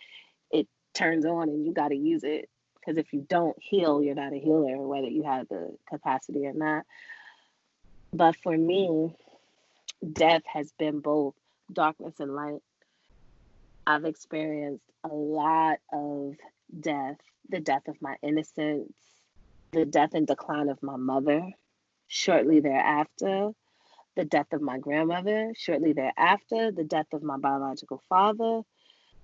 it 0.51 0.67
turns 0.93 1.25
on, 1.25 1.49
and 1.49 1.65
you 1.65 1.73
got 1.73 1.89
to 1.89 1.97
use 1.97 2.25
it. 2.25 2.49
Because 2.75 2.99
if 2.99 3.13
you 3.13 3.25
don't 3.29 3.57
heal, 3.61 4.03
you're 4.03 4.15
not 4.15 4.33
a 4.33 4.39
healer, 4.39 4.77
whether 4.79 5.09
you 5.09 5.23
have 5.23 5.49
the 5.49 5.77
capacity 5.89 6.47
or 6.47 6.53
not. 6.53 6.85
But 8.13 8.37
for 8.43 8.57
me, 8.57 9.15
death 10.13 10.43
has 10.53 10.73
been 10.79 11.01
both 11.01 11.35
darkness 11.73 12.15
and 12.19 12.35
light. 12.35 12.61
I've 13.87 14.05
experienced 14.05 14.85
a 15.05 15.15
lot 15.15 15.79
of 15.93 16.35
death 16.81 17.19
the 17.49 17.61
death 17.61 17.89
of 17.89 18.01
my 18.01 18.17
innocence, 18.23 18.93
the 19.73 19.85
death 19.85 20.15
and 20.15 20.27
decline 20.27 20.69
of 20.69 20.83
my 20.83 20.97
mother 20.97 21.51
shortly 22.07 22.61
thereafter, 22.61 23.51
the 24.17 24.25
death 24.25 24.53
of 24.53 24.63
my 24.63 24.79
grandmother 24.79 25.53
shortly 25.57 25.93
thereafter, 25.93 26.71
the 26.71 26.85
death 26.85 27.13
of 27.13 27.23
my 27.23 27.37
biological 27.37 28.03
father, 28.09 28.63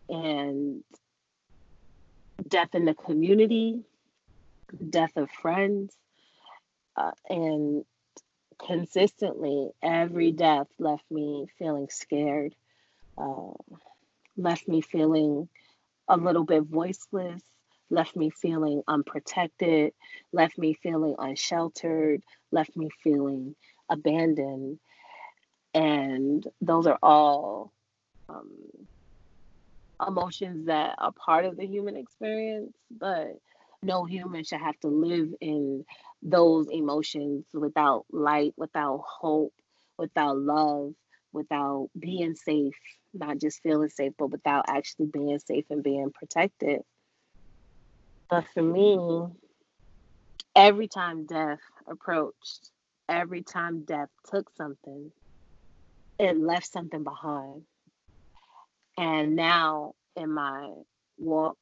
and 0.08 0.82
death 2.46 2.74
in 2.74 2.84
the 2.84 2.94
community, 2.94 3.82
death 4.88 5.16
of 5.16 5.30
friends, 5.30 5.94
uh, 6.96 7.12
and 7.28 7.84
consistently 8.58 9.70
every 9.82 10.32
death 10.32 10.66
left 10.78 11.04
me 11.10 11.46
feeling 11.58 11.88
scared, 11.88 12.54
uh, 13.16 13.52
left 14.36 14.66
me 14.66 14.80
feeling 14.80 15.48
a 16.10 16.16
little 16.16 16.44
bit 16.44 16.64
voiceless, 16.64 17.40
left 17.88 18.16
me 18.16 18.30
feeling 18.30 18.82
unprotected, 18.88 19.92
left 20.32 20.58
me 20.58 20.74
feeling 20.74 21.14
unsheltered, 21.18 22.22
left 22.50 22.76
me 22.76 22.90
feeling 23.02 23.54
abandoned. 23.88 24.78
And 25.72 26.44
those 26.60 26.86
are 26.88 26.98
all 27.02 27.72
um, 28.28 28.50
emotions 30.06 30.66
that 30.66 30.96
are 30.98 31.12
part 31.12 31.44
of 31.44 31.56
the 31.56 31.66
human 31.66 31.96
experience, 31.96 32.72
but 32.90 33.38
no 33.82 34.04
human 34.04 34.42
should 34.44 34.60
have 34.60 34.78
to 34.80 34.88
live 34.88 35.28
in 35.40 35.84
those 36.22 36.66
emotions 36.70 37.44
without 37.54 38.04
light, 38.10 38.52
without 38.56 39.02
hope, 39.06 39.54
without 39.96 40.36
love, 40.36 40.92
without 41.32 41.88
being 41.98 42.34
safe, 42.34 42.74
not 43.12 43.38
just 43.38 43.62
feeling 43.62 43.88
safe, 43.88 44.12
but 44.18 44.30
without 44.30 44.64
actually 44.68 45.06
being 45.06 45.38
safe 45.38 45.64
and 45.70 45.82
being 45.82 46.10
protected. 46.12 46.80
But 48.28 48.44
for 48.54 48.62
me, 48.62 49.26
every 50.54 50.88
time 50.88 51.26
death 51.26 51.60
approached, 51.88 52.70
every 53.08 53.42
time 53.42 53.82
death 53.82 54.08
took 54.30 54.50
something, 54.56 55.10
it 56.18 56.38
left 56.38 56.70
something 56.70 57.02
behind. 57.02 57.62
And 58.96 59.34
now 59.34 59.94
in 60.16 60.30
my 60.30 60.70
walk 61.18 61.58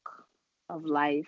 of 0.69 0.85
life 0.85 1.27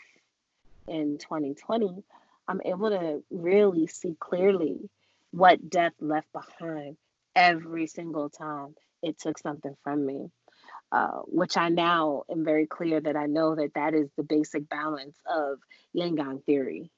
in 0.87 1.17
2020, 1.17 2.03
I'm 2.47 2.61
able 2.65 2.89
to 2.89 3.23
really 3.31 3.87
see 3.87 4.15
clearly 4.19 4.89
what 5.31 5.69
death 5.69 5.93
left 5.99 6.27
behind 6.33 6.97
every 7.35 7.87
single 7.87 8.29
time 8.29 8.75
it 9.01 9.19
took 9.19 9.37
something 9.37 9.75
from 9.83 10.05
me. 10.05 10.29
Uh, 10.91 11.19
which 11.25 11.55
I 11.55 11.69
now 11.69 12.23
am 12.29 12.43
very 12.43 12.67
clear 12.67 12.99
that 12.99 13.15
I 13.15 13.25
know 13.25 13.55
that 13.55 13.75
that 13.75 13.93
is 13.93 14.09
the 14.17 14.23
basic 14.23 14.67
balance 14.67 15.15
of 15.25 15.59
Yin 15.93 16.17
Yang 16.17 16.39
theory. 16.39 16.91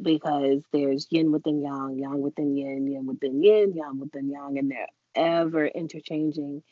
because 0.00 0.62
there's 0.72 1.06
yin 1.10 1.32
within 1.32 1.62
yang, 1.62 1.98
yang 1.98 2.20
within 2.20 2.56
yin, 2.56 2.90
yin 2.90 3.06
within 3.06 3.42
yin, 3.42 3.74
yang 3.74 3.98
within 3.98 4.30
yang, 4.30 4.58
and 4.58 4.70
they're 4.70 4.88
ever 5.14 5.66
interchanging. 5.66 6.62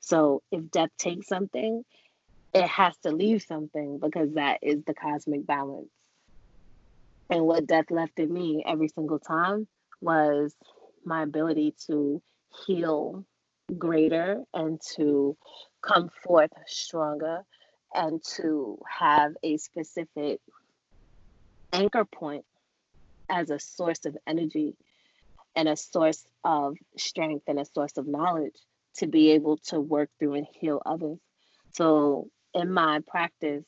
So 0.00 0.42
if 0.50 0.70
death 0.70 0.90
takes 0.98 1.26
something, 1.28 1.84
it 2.52 2.66
has 2.66 2.96
to 2.98 3.10
leave 3.10 3.42
something 3.42 3.98
because 3.98 4.34
that 4.34 4.58
is 4.62 4.82
the 4.84 4.94
cosmic 4.94 5.46
balance. 5.46 5.90
And 7.30 7.44
what 7.44 7.66
death 7.66 7.90
left 7.90 8.18
in 8.18 8.32
me 8.32 8.62
every 8.66 8.88
single 8.88 9.18
time 9.18 9.66
was 10.00 10.54
my 11.04 11.22
ability 11.22 11.74
to 11.86 12.22
heal 12.66 13.24
greater 13.78 14.42
and 14.52 14.80
to 14.96 15.36
come 15.82 16.10
forth 16.22 16.52
stronger 16.66 17.42
and 17.94 18.22
to 18.36 18.78
have 18.88 19.32
a 19.42 19.56
specific 19.56 20.40
anchor 21.72 22.04
point 22.04 22.44
as 23.28 23.50
a 23.50 23.58
source 23.58 24.04
of 24.04 24.16
energy 24.26 24.76
and 25.56 25.68
a 25.68 25.76
source 25.76 26.26
of 26.44 26.76
strength 26.96 27.44
and 27.46 27.58
a 27.58 27.64
source 27.64 27.96
of 27.96 28.06
knowledge 28.06 28.56
to 28.96 29.06
be 29.06 29.32
able 29.32 29.56
to 29.56 29.80
work 29.80 30.10
through 30.18 30.34
and 30.34 30.46
heal 30.52 30.82
others. 30.84 31.18
So 31.72 32.28
in 32.52 32.72
my 32.72 33.00
practice, 33.06 33.64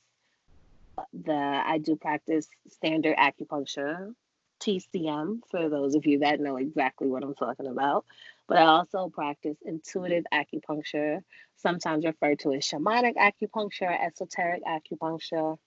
uh, 0.98 1.02
the 1.12 1.35
I 1.35 1.78
do 1.78 1.96
practice 1.96 2.48
standard 2.68 3.16
acupuncture, 3.16 4.14
TCM 4.61 5.40
for 5.50 5.68
those 5.68 5.94
of 5.94 6.06
you 6.06 6.20
that 6.20 6.40
know 6.40 6.56
exactly 6.56 7.09
what 7.09 7.22
I'm 7.22 7.35
talking 7.35 7.66
about. 7.66 8.04
But 8.48 8.59
I 8.59 8.62
also 8.62 9.09
practice 9.09 9.56
intuitive 9.64 10.24
acupuncture, 10.32 11.20
sometimes 11.56 12.04
referred 12.04 12.38
to 12.40 12.52
as 12.52 12.64
shamanic 12.64 13.14
acupuncture, 13.16 13.92
esoteric 14.06 14.62
acupuncture, 14.64 15.59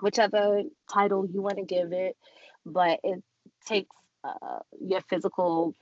whichever 0.00 0.62
title 0.92 1.26
you 1.26 1.40
want 1.40 1.56
to 1.56 1.64
give 1.64 1.92
it. 1.92 2.16
But 2.66 3.00
it 3.04 3.22
takes 3.66 3.94
uh, 4.22 4.58
your 4.80 5.00
physical 5.02 5.74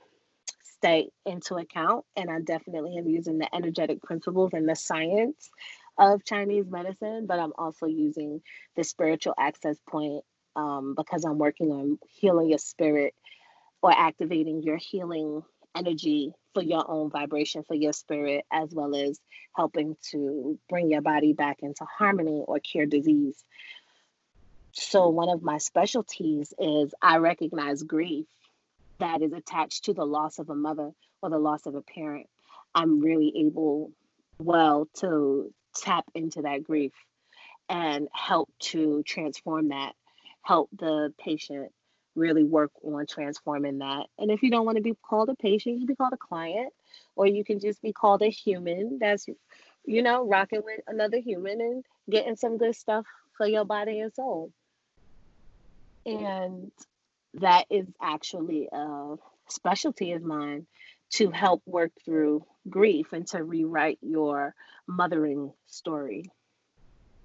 state 0.63 1.11
into 1.25 1.55
account. 1.55 2.05
And 2.15 2.29
I 2.29 2.39
definitely 2.39 2.97
am 2.97 3.07
using 3.07 3.37
the 3.37 3.53
energetic 3.53 4.01
principles 4.01 4.51
and 4.53 4.67
the 4.67 4.75
science 4.75 5.49
of 5.97 6.23
Chinese 6.23 6.65
medicine, 6.69 7.25
but 7.27 7.39
I'm 7.39 7.53
also 7.57 7.87
using 7.87 8.41
the 8.75 8.83
spiritual 8.83 9.33
access 9.37 9.77
point 9.89 10.23
um, 10.55 10.93
because 10.95 11.25
I'm 11.25 11.39
working 11.39 11.71
on 11.71 11.99
healing 12.07 12.49
your 12.49 12.59
spirit 12.59 13.15
or 13.81 13.91
activating 13.91 14.63
your 14.63 14.77
healing 14.77 15.43
energy 15.77 16.33
for 16.53 16.63
your 16.63 16.89
own 16.89 17.09
vibration 17.09 17.63
for 17.63 17.75
your 17.75 17.93
spirit, 17.93 18.45
as 18.51 18.73
well 18.73 18.95
as 18.95 19.19
helping 19.55 19.95
to 20.11 20.57
bring 20.69 20.89
your 20.89 21.01
body 21.01 21.33
back 21.33 21.57
into 21.61 21.85
harmony 21.85 22.43
or 22.47 22.59
cure 22.59 22.85
disease. 22.85 23.43
So, 24.73 25.09
one 25.09 25.29
of 25.29 25.41
my 25.41 25.57
specialties 25.57 26.53
is 26.59 26.93
I 27.01 27.17
recognize 27.17 27.83
grief 27.83 28.25
that 28.99 29.21
is 29.21 29.33
attached 29.33 29.85
to 29.85 29.93
the 29.93 30.05
loss 30.05 30.39
of 30.39 30.49
a 30.49 30.55
mother 30.55 30.91
or 31.21 31.29
the 31.29 31.39
loss 31.39 31.65
of 31.65 31.75
a 31.75 31.81
parent. 31.81 32.27
I'm 32.73 32.99
really 32.99 33.33
able, 33.45 33.91
well, 34.39 34.87
to 34.99 35.53
tap 35.75 36.05
into 36.15 36.43
that 36.43 36.63
grief 36.63 36.93
and 37.69 38.07
help 38.13 38.49
to 38.59 39.03
transform 39.03 39.69
that, 39.69 39.93
help 40.41 40.69
the 40.77 41.13
patient 41.19 41.71
really 42.17 42.43
work 42.43 42.71
on 42.83 43.05
transforming 43.05 43.79
that. 43.79 44.07
And 44.17 44.31
if 44.31 44.43
you 44.43 44.51
don't 44.51 44.65
want 44.65 44.77
to 44.77 44.83
be 44.83 44.95
called 45.01 45.29
a 45.29 45.35
patient, 45.35 45.79
you 45.79 45.85
be 45.85 45.95
called 45.95 46.13
a 46.13 46.17
client, 46.17 46.73
or 47.15 47.27
you 47.27 47.43
can 47.45 47.59
just 47.59 47.81
be 47.81 47.93
called 47.93 48.21
a 48.21 48.29
human 48.29 48.97
that's, 48.99 49.27
you 49.85 50.01
know, 50.01 50.27
rocking 50.27 50.61
with 50.65 50.81
another 50.87 51.17
human 51.17 51.61
and 51.61 51.85
getting 52.09 52.35
some 52.35 52.57
good 52.57 52.75
stuff 52.75 53.05
for 53.37 53.47
your 53.47 53.65
body 53.65 53.99
and 53.99 54.13
soul. 54.13 54.51
And 56.05 56.71
that 57.35 57.65
is 57.69 57.87
actually 58.01 58.67
a 58.71 59.15
specialty 59.47 60.13
of 60.13 60.23
mine 60.23 60.65
to 61.09 61.29
help 61.29 61.61
work 61.65 61.91
through 62.03 62.45
grief 62.69 63.13
and 63.13 63.27
to 63.27 63.43
rewrite 63.43 63.99
your 64.01 64.53
mothering 64.87 65.53
story 65.67 66.31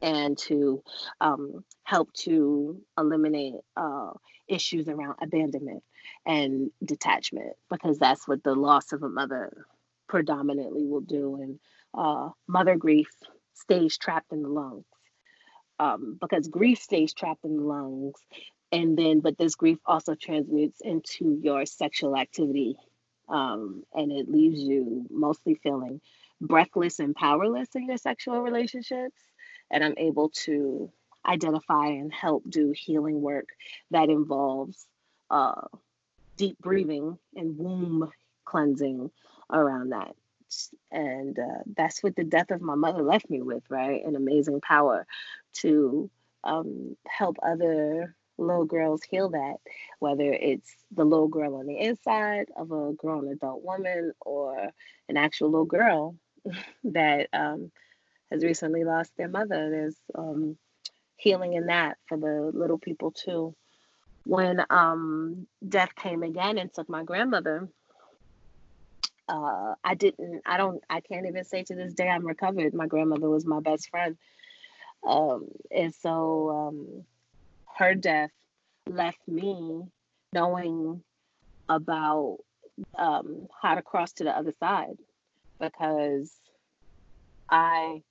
and 0.03 0.37
to 0.37 0.83
um, 1.21 1.65
help 1.85 2.13
to 2.13 2.81
eliminate 2.99 3.55
uh, 3.77 4.11
issues 4.49 4.89
around 4.89 5.17
abandonment 5.23 5.83
and 6.27 6.71
detachment 6.85 7.55
because 7.71 7.99
that's 7.99 8.27
what 8.27 8.43
the 8.43 8.55
loss 8.55 8.93
of 8.93 9.03
a 9.03 9.09
mother 9.09 9.65
predominantly 10.09 10.85
will 10.85 11.01
do 11.01 11.37
and 11.37 11.59
uh, 11.95 12.29
mother 12.49 12.77
grief 12.77 13.09
stays 13.55 13.97
trapped 13.97 14.33
in 14.33 14.43
the 14.43 14.49
lungs. 14.49 14.85
Um, 15.79 16.19
because 16.21 16.49
grief 16.49 16.79
stays 16.79 17.15
trapped 17.15 17.45
in 17.45 17.57
the 17.57 17.63
lungs 17.63 18.15
and 18.71 18.97
then 18.97 19.21
but 19.21 19.39
this 19.39 19.55
grief 19.55 19.79
also 19.87 20.15
transmutes 20.15 20.81
into 20.81 21.39
your 21.43 21.67
sexual 21.67 22.17
activity 22.17 22.77
um, 23.29 23.83
and 23.95 24.13
it 24.13 24.29
leaves 24.29 24.61
you 24.61 25.07
mostly 25.11 25.55
feeling 25.55 26.01
breathless 26.41 26.99
and 26.99 27.17
powerless 27.17 27.69
in 27.75 27.87
your 27.87 27.97
sexual 27.97 28.41
relationships 28.43 29.21
and 29.73 29.83
i'm 29.83 29.95
able 29.97 30.29
to 30.29 30.93
identify 31.27 31.87
and 31.87 32.13
help 32.13 32.43
do 32.49 32.73
healing 32.77 33.21
work 33.21 33.49
that 33.91 34.09
involves 34.09 34.87
uh, 35.31 35.63
deep 36.37 36.59
breathing 36.59 37.19
and 37.37 37.57
womb 37.59 38.11
cleansing 38.45 39.11
around 39.51 39.91
that. 39.91 40.15
And 40.91 41.39
uh, 41.39 41.63
that's 41.77 42.03
what 42.03 42.17
the 42.17 42.25
death 42.25 42.51
of 42.51 42.61
my 42.61 42.75
mother 42.75 43.03
left 43.03 43.31
me 43.31 43.41
with 43.41 43.63
right? 43.71 44.05
An 44.05 44.17
amazing 44.17 44.61
power 44.61 45.07
to 45.55 46.11
um, 46.45 46.97
help 47.07 47.37
other 47.43 48.15
little 48.39 48.65
girls 48.65 49.03
heal 49.03 49.31
that, 49.31 49.57
whether 50.01 50.33
it's 50.33 50.75
the 50.91 51.05
little 51.05 51.29
girl 51.29 51.57
on 51.57 51.67
the 51.67 51.79
inside 51.79 52.47
of 52.57 52.73
a 52.73 52.93
grown 52.95 53.29
adult 53.29 53.63
woman 53.63 54.13
or 54.21 54.71
an 55.09 55.17
actual 55.17 55.51
little 55.51 55.65
girl 55.65 56.17
that 56.85 57.29
um, 57.33 57.71
has 58.33 58.43
recently 58.43 58.85
lost 58.85 59.13
their 59.17 59.29
mother. 59.29 59.71
There's 59.71 59.97
um, 60.17 60.57
healing 61.17 61.53
in 61.55 61.67
that 61.67 61.99
for 62.09 62.17
the 62.17 62.51
little 62.53 62.79
people 62.79 63.13
too. 63.13 63.55
When 64.25 64.63
um, 64.71 65.47
death 65.67 65.95
came 65.95 66.23
again 66.23 66.59
and 66.59 66.73
took 66.73 66.89
my 66.89 67.05
grandmother, 67.05 67.69
uh, 69.29 69.75
I 69.85 69.95
didn't, 69.95 70.43
I 70.47 70.57
don't, 70.57 70.83
I 70.89 71.01
can't 71.01 71.27
even 71.27 71.45
say 71.45 71.63
to 71.65 71.75
this 71.75 71.95
day 71.95 72.09
I'm 72.09 72.27
recovered. 72.27 72.75
My 72.75 72.87
grandmother 72.87 73.29
was 73.29 73.47
my 73.47 73.61
best 73.61 73.89
friend. 73.91 74.17
Um, 75.07 75.49
and 75.71 75.95
so 75.95 76.51
um, 76.51 77.05
her 77.77 77.95
death 77.95 78.31
left 78.89 79.19
me 79.27 79.83
knowing 80.33 81.03
about 81.69 82.39
um, 82.97 83.49
how 83.61 83.75
to 83.75 83.83
cross 83.83 84.13
to 84.15 84.25
the 84.25 84.31
other 84.31 84.53
side 84.59 84.97
because 85.61 86.33
I 87.51 88.03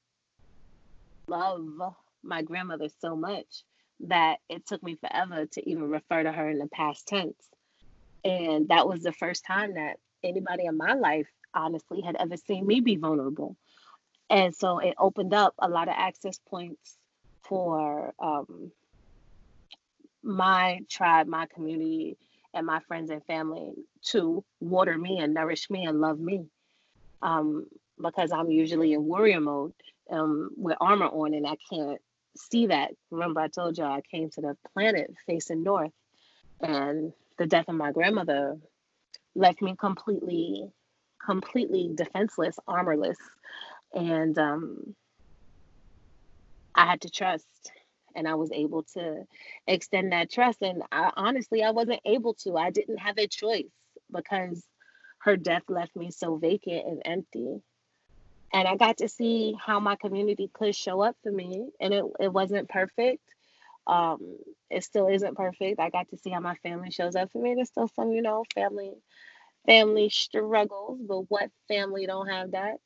love 1.27 1.95
my 2.23 2.41
grandmother 2.41 2.89
so 2.99 3.15
much 3.15 3.63
that 4.01 4.37
it 4.49 4.65
took 4.65 4.81
me 4.83 4.95
forever 4.95 5.45
to 5.45 5.69
even 5.69 5.89
refer 5.89 6.23
to 6.23 6.31
her 6.31 6.49
in 6.49 6.59
the 6.59 6.67
past 6.67 7.07
tense. 7.07 7.35
And 8.23 8.69
that 8.69 8.87
was 8.87 9.01
the 9.01 9.11
first 9.11 9.45
time 9.45 9.75
that 9.75 9.97
anybody 10.23 10.65
in 10.65 10.77
my 10.77 10.93
life, 10.93 11.27
honestly, 11.53 12.01
had 12.01 12.15
ever 12.19 12.37
seen 12.37 12.65
me 12.65 12.79
be 12.79 12.95
vulnerable. 12.95 13.55
And 14.29 14.55
so 14.55 14.79
it 14.79 14.95
opened 14.97 15.33
up 15.33 15.53
a 15.59 15.67
lot 15.67 15.87
of 15.87 15.95
access 15.97 16.39
points 16.49 16.97
for 17.43 18.13
um, 18.19 18.71
my 20.23 20.79
tribe, 20.89 21.27
my 21.27 21.47
community, 21.47 22.17
and 22.53 22.65
my 22.65 22.79
friends 22.81 23.09
and 23.09 23.23
family 23.25 23.73
to 24.03 24.43
water 24.59 24.97
me 24.97 25.19
and 25.19 25.33
nourish 25.33 25.69
me 25.69 25.85
and 25.85 25.99
love 25.99 26.19
me. 26.19 26.45
Um, 27.21 27.67
because 28.01 28.31
I'm 28.31 28.49
usually 28.49 28.93
in 28.93 29.03
warrior 29.03 29.41
mode 29.41 29.73
um, 30.09 30.51
with 30.55 30.77
armor 30.81 31.07
on 31.07 31.33
and 31.33 31.47
I 31.47 31.55
can't 31.69 31.99
see 32.37 32.67
that. 32.67 32.91
Remember, 33.09 33.41
I 33.41 33.47
told 33.47 33.77
y'all 33.77 33.91
I 33.91 34.01
came 34.01 34.29
to 34.31 34.41
the 34.41 34.57
planet 34.73 35.13
facing 35.27 35.63
north, 35.63 35.91
and 36.61 37.13
the 37.37 37.47
death 37.47 37.65
of 37.67 37.75
my 37.75 37.91
grandmother 37.91 38.57
left 39.35 39.61
me 39.61 39.75
completely, 39.79 40.69
completely 41.23 41.91
defenseless, 41.93 42.57
armorless. 42.67 43.17
And 43.93 44.37
um, 44.37 44.95
I 46.75 46.85
had 46.85 47.01
to 47.01 47.09
trust 47.09 47.45
and 48.15 48.27
I 48.27 48.35
was 48.35 48.51
able 48.51 48.83
to 48.93 49.23
extend 49.67 50.11
that 50.11 50.31
trust. 50.31 50.61
And 50.61 50.83
I, 50.91 51.11
honestly, 51.15 51.63
I 51.63 51.71
wasn't 51.71 52.01
able 52.05 52.33
to. 52.43 52.57
I 52.57 52.71
didn't 52.71 52.97
have 52.97 53.17
a 53.17 53.27
choice 53.27 53.71
because 54.11 54.63
her 55.19 55.37
death 55.37 55.63
left 55.69 55.95
me 55.95 56.11
so 56.11 56.35
vacant 56.35 56.85
and 56.85 57.01
empty. 57.05 57.61
And 58.53 58.67
I 58.67 58.75
got 58.77 58.97
to 58.97 59.09
see 59.09 59.55
how 59.65 59.79
my 59.79 59.95
community 59.95 60.49
could 60.53 60.75
show 60.75 61.01
up 61.01 61.15
for 61.23 61.31
me, 61.31 61.69
and 61.79 61.93
it, 61.93 62.05
it 62.19 62.33
wasn't 62.33 62.69
perfect. 62.69 63.23
Um, 63.87 64.37
it 64.69 64.83
still 64.83 65.07
isn't 65.07 65.37
perfect. 65.37 65.79
I 65.79 65.89
got 65.89 66.09
to 66.09 66.17
see 66.17 66.31
how 66.31 66.39
my 66.41 66.55
family 66.57 66.91
shows 66.91 67.15
up 67.15 67.31
for 67.31 67.41
me. 67.41 67.55
There's 67.55 67.69
still 67.69 67.89
some, 67.89 68.11
you 68.11 68.21
know, 68.21 68.43
family 68.55 68.91
family 69.65 70.09
struggles, 70.09 70.99
but 71.07 71.21
what 71.29 71.49
family 71.67 72.05
don't 72.07 72.27
have 72.27 72.51
that? 72.51 72.77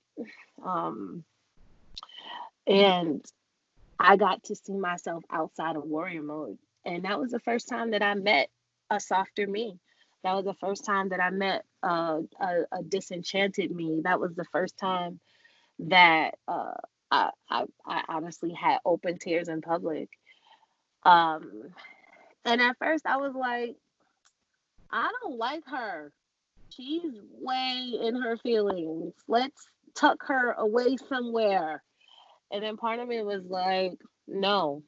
Um, 0.65 1.23
and 2.67 3.23
I 3.99 4.17
got 4.17 4.43
to 4.45 4.55
see 4.55 4.73
myself 4.77 5.23
outside 5.31 5.75
of 5.75 5.83
warrior 5.85 6.23
mode 6.23 6.57
And 6.85 7.05
that 7.05 7.19
was 7.19 7.31
the 7.31 7.39
first 7.39 7.69
time 7.69 7.91
that 7.91 8.03
I 8.03 8.15
met 8.15 8.49
a 8.89 8.99
softer 8.99 9.47
me. 9.47 9.79
That 10.23 10.35
was 10.35 10.45
the 10.45 10.55
first 10.55 10.85
time 10.85 11.09
that 11.09 11.21
I 11.21 11.29
met 11.31 11.65
uh, 11.83 12.21
a, 12.39 12.53
a 12.71 12.83
disenchanted 12.83 13.71
me. 13.71 14.01
That 14.03 14.19
was 14.19 14.35
the 14.35 14.45
first 14.51 14.77
time 14.77 15.19
that 15.79 16.35
uh, 16.47 16.73
I, 17.11 17.29
I, 17.49 17.65
I 17.85 18.03
honestly 18.09 18.53
had 18.53 18.79
open 18.85 19.17
tears 19.17 19.49
in 19.49 19.61
public. 19.61 20.09
Um, 21.03 21.71
and 22.43 22.61
at 22.61 22.77
first 22.77 23.05
I 23.05 23.17
was 23.17 23.33
like, 23.35 23.75
I 24.91 25.11
don't 25.21 25.37
like 25.37 25.65
her. 25.67 26.11
She's 26.69 27.11
way 27.39 27.93
in 28.01 28.21
her 28.21 28.37
feelings. 28.37 29.13
Let's 29.27 29.67
tuck 29.95 30.25
her 30.27 30.51
away 30.53 30.97
somewhere. 31.09 31.83
And 32.51 32.63
then 32.63 32.77
part 32.77 32.99
of 32.99 33.07
me 33.07 33.21
was 33.23 33.43
like, 33.45 33.99
no, 34.27 34.83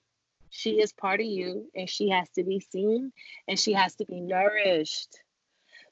she 0.50 0.80
is 0.82 0.94
part 0.94 1.20
of 1.20 1.26
you 1.26 1.70
and 1.76 1.90
she 1.90 2.10
has 2.10 2.30
to 2.32 2.44
be 2.44 2.60
seen 2.60 3.12
and 3.48 3.60
she 3.60 3.74
has 3.74 3.96
to 3.96 4.06
be 4.06 4.22
nourished. 4.22 5.20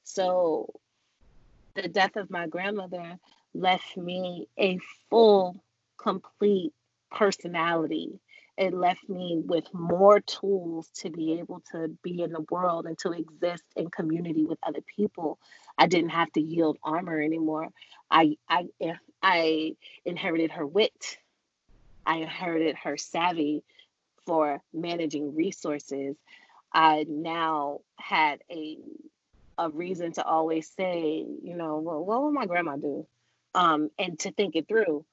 So 0.04 0.74
the 1.76 1.88
death 1.88 2.16
of 2.16 2.30
my 2.30 2.48
grandmother 2.48 3.18
left 3.56 3.96
me 3.98 4.48
a 4.60 4.78
full, 5.10 5.64
complete 5.98 6.74
personality. 7.12 8.20
It 8.58 8.74
left 8.74 9.10
me 9.10 9.42
with 9.44 9.74
more 9.74 10.22
tools 10.22 10.90
to 10.98 11.10
be 11.10 11.40
able 11.40 11.62
to 11.72 11.90
be 12.04 12.22
in 12.22 12.32
the 12.32 12.46
world 12.50 12.86
and 12.86 12.98
to 13.00 13.12
exist 13.12 13.64
in 13.76 13.90
community 13.90 14.46
with 14.46 14.60
other 14.64 14.82
people. 14.96 15.40
I 15.78 15.88
didn't 15.88 16.12
have 16.12 16.32
to 16.34 16.42
yield 16.42 16.78
armor 16.84 17.20
anymore. 17.22 17.70
I 18.10 18.38
I 18.48 18.68
eh, 18.80 18.96
I 19.22 19.76
inherited 20.06 20.52
her 20.52 20.66
wit. 20.66 21.18
I 22.06 22.18
inherited 22.18 22.76
her 22.84 22.98
savvy 22.98 23.64
for 24.26 24.62
managing 24.74 25.36
resources. 25.36 26.16
I 26.74 27.06
now 27.10 27.82
had 27.98 28.42
a 28.50 28.78
a 29.58 29.70
reason 29.70 30.12
to 30.14 30.24
always 30.24 30.70
say, 30.78 31.26
you 31.44 31.56
know, 31.56 31.80
well, 31.80 32.04
what 32.04 32.22
will 32.22 32.32
my 32.32 32.46
grandma 32.46 32.76
do? 32.76 33.08
Um, 33.56 33.90
and 33.98 34.20
to 34.20 34.32
think 34.32 34.56
it 34.56 34.68
through. 34.68 35.06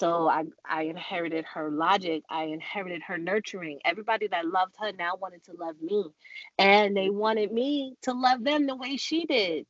So 0.00 0.28
I, 0.30 0.44
I 0.64 0.84
inherited 0.84 1.44
her 1.44 1.70
logic. 1.70 2.22
I 2.30 2.44
inherited 2.44 3.02
her 3.02 3.18
nurturing. 3.18 3.80
Everybody 3.84 4.28
that 4.28 4.46
loved 4.46 4.74
her 4.80 4.92
now 4.92 5.16
wanted 5.20 5.44
to 5.44 5.52
love 5.52 5.76
me. 5.82 6.06
And 6.58 6.96
they 6.96 7.10
wanted 7.10 7.52
me 7.52 7.96
to 8.02 8.14
love 8.14 8.42
them 8.42 8.66
the 8.66 8.74
way 8.74 8.96
she 8.96 9.26
did. 9.26 9.66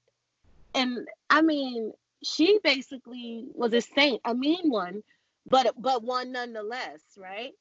And 0.73 1.09
I 1.29 1.43
mean, 1.43 1.93
she 2.23 2.61
basically 2.63 3.47
was 3.55 3.73
a 3.73 3.81
saint, 3.81 4.21
a 4.25 4.33
mean 4.33 4.71
one, 4.71 5.03
but 5.49 5.75
but 5.77 6.05
one 6.05 6.31
nonetheless, 6.31 7.01
right? 7.19 7.53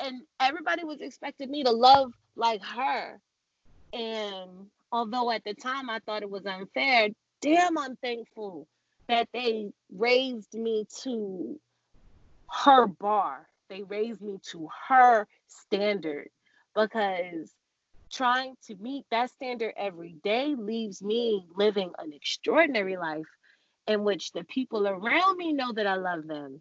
And 0.00 0.22
everybody 0.40 0.82
was 0.82 1.00
expecting 1.00 1.52
me 1.52 1.62
to 1.62 1.70
love 1.70 2.12
like 2.34 2.62
her. 2.62 3.20
And 3.92 4.50
although 4.90 5.30
at 5.30 5.44
the 5.44 5.54
time 5.54 5.88
I 5.88 6.00
thought 6.00 6.22
it 6.22 6.30
was 6.30 6.46
unfair, 6.46 7.10
damn, 7.40 7.78
I'm 7.78 7.94
thankful 7.94 8.66
that 9.08 9.28
they 9.32 9.70
raised 9.90 10.54
me 10.54 10.86
to 11.02 11.58
her 12.50 12.86
bar. 12.86 13.48
They 13.68 13.82
raised 13.82 14.20
me 14.22 14.38
to 14.52 14.68
her 14.88 15.26
standard 15.46 16.28
because 16.74 17.52
trying 18.10 18.54
to 18.66 18.74
meet 18.76 19.04
that 19.10 19.30
standard 19.30 19.74
every 19.76 20.16
day 20.24 20.54
leaves 20.56 21.02
me 21.02 21.44
living 21.54 21.92
an 21.98 22.12
extraordinary 22.12 22.96
life 22.96 23.26
in 23.86 24.04
which 24.04 24.32
the 24.32 24.44
people 24.44 24.86
around 24.86 25.36
me 25.36 25.52
know 25.52 25.72
that 25.72 25.86
I 25.86 25.96
love 25.96 26.26
them 26.26 26.60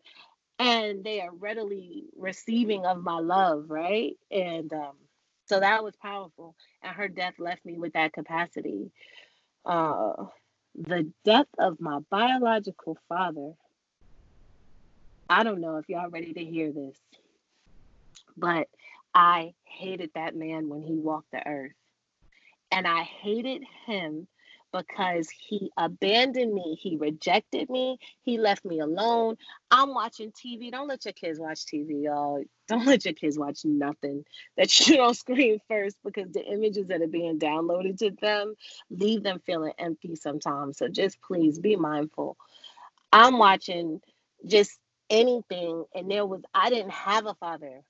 and 0.59 1.03
they 1.03 1.21
are 1.21 1.33
readily 1.33 2.05
receiving 2.17 2.85
of 2.85 3.03
my 3.03 3.19
love, 3.19 3.65
right? 3.69 4.13
And 4.31 4.71
um, 4.73 4.95
so 5.45 5.59
that 5.59 5.83
was 5.83 5.95
powerful. 5.97 6.55
And 6.81 6.95
her 6.95 7.07
death 7.07 7.35
left 7.39 7.65
me 7.65 7.77
with 7.77 7.93
that 7.93 8.13
capacity. 8.13 8.91
Uh, 9.65 10.13
the 10.77 11.11
death 11.25 11.47
of 11.59 11.81
my 11.81 11.99
biological 12.11 12.97
father 13.09 13.53
I 15.29 15.43
don't 15.43 15.61
know 15.61 15.77
if 15.77 15.89
y'all 15.89 16.09
ready 16.09 16.33
to 16.33 16.43
hear 16.45 16.71
this, 16.71 16.97
but 18.37 18.67
I 19.13 19.53
hated 19.65 20.11
that 20.15 20.35
man 20.35 20.69
when 20.69 20.83
he 20.83 20.95
walked 20.95 21.31
the 21.31 21.45
earth. 21.45 21.73
And 22.71 22.87
I 22.87 23.03
hated 23.03 23.63
him 23.85 24.27
because 24.77 25.29
he 25.29 25.71
abandoned 25.77 26.53
me. 26.53 26.77
He 26.79 26.97
rejected 26.97 27.69
me. 27.69 27.97
He 28.21 28.37
left 28.37 28.65
me 28.65 28.79
alone. 28.79 29.37
I'm 29.71 29.93
watching 29.93 30.31
TV. 30.31 30.71
Don't 30.71 30.87
let 30.87 31.05
your 31.05 31.13
kids 31.13 31.39
watch 31.39 31.65
TV, 31.65 32.03
y'all. 32.03 32.43
Don't 32.67 32.85
let 32.85 33.05
your 33.05 33.13
kids 33.13 33.39
watch 33.39 33.65
nothing 33.65 34.25
that 34.57 34.87
you 34.87 34.97
don't 34.97 35.15
screen 35.15 35.59
first 35.67 35.97
because 36.03 36.31
the 36.31 36.43
images 36.43 36.87
that 36.87 37.01
are 37.01 37.07
being 37.07 37.39
downloaded 37.39 37.97
to 37.99 38.11
them 38.11 38.55
leave 38.89 39.23
them 39.23 39.39
feeling 39.45 39.73
empty 39.79 40.15
sometimes. 40.15 40.77
So 40.77 40.87
just 40.87 41.21
please 41.21 41.59
be 41.59 41.75
mindful. 41.75 42.37
I'm 43.11 43.37
watching 43.37 44.01
just 44.45 44.77
anything 45.09 45.85
and 45.95 46.11
there 46.11 46.25
was 46.25 46.41
I 46.53 46.69
didn't 46.69 46.91
have 46.91 47.25
a 47.25 47.33
father. 47.35 47.81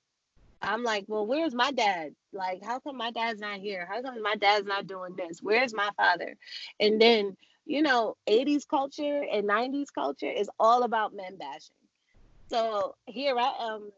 I'm 0.60 0.82
like, 0.82 1.04
well, 1.08 1.26
where's 1.26 1.54
my 1.54 1.70
dad? 1.72 2.14
Like, 2.32 2.62
how 2.64 2.80
come 2.80 2.96
my 2.96 3.10
dad's 3.10 3.40
not 3.40 3.60
here? 3.60 3.86
How 3.90 4.02
come 4.02 4.22
my 4.22 4.34
dad's 4.36 4.66
not 4.66 4.86
doing 4.86 5.14
this? 5.16 5.40
Where's 5.42 5.74
my 5.74 5.90
father? 5.96 6.36
And 6.80 7.00
then, 7.00 7.36
you 7.66 7.82
know, 7.82 8.16
80s 8.28 8.66
culture 8.68 9.24
and 9.30 9.48
90s 9.48 9.88
culture 9.94 10.30
is 10.30 10.50
all 10.58 10.82
about 10.82 11.14
men 11.14 11.36
bashing. 11.36 11.74
So 12.50 12.94
here 13.06 13.36
I 13.38 13.74
am 13.74 13.90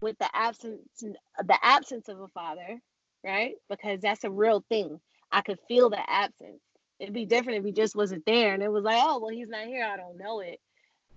with 0.00 0.18
the 0.18 0.28
absence 0.34 0.82
the 1.02 1.58
absence 1.62 2.08
of 2.08 2.20
a 2.20 2.28
father, 2.28 2.80
right? 3.24 3.54
Because 3.68 4.00
that's 4.00 4.24
a 4.24 4.30
real 4.30 4.64
thing. 4.68 5.00
I 5.30 5.42
could 5.42 5.58
feel 5.68 5.90
the 5.90 6.10
absence. 6.10 6.60
It'd 6.98 7.14
be 7.14 7.26
different 7.26 7.58
if 7.58 7.64
he 7.64 7.72
just 7.72 7.96
wasn't 7.96 8.26
there 8.26 8.52
and 8.52 8.62
it 8.62 8.70
was 8.70 8.84
like, 8.84 9.00
oh 9.00 9.20
well 9.20 9.30
he's 9.30 9.48
not 9.48 9.66
here, 9.66 9.84
I 9.84 9.96
don't 9.96 10.18
know 10.18 10.40
it 10.40 10.60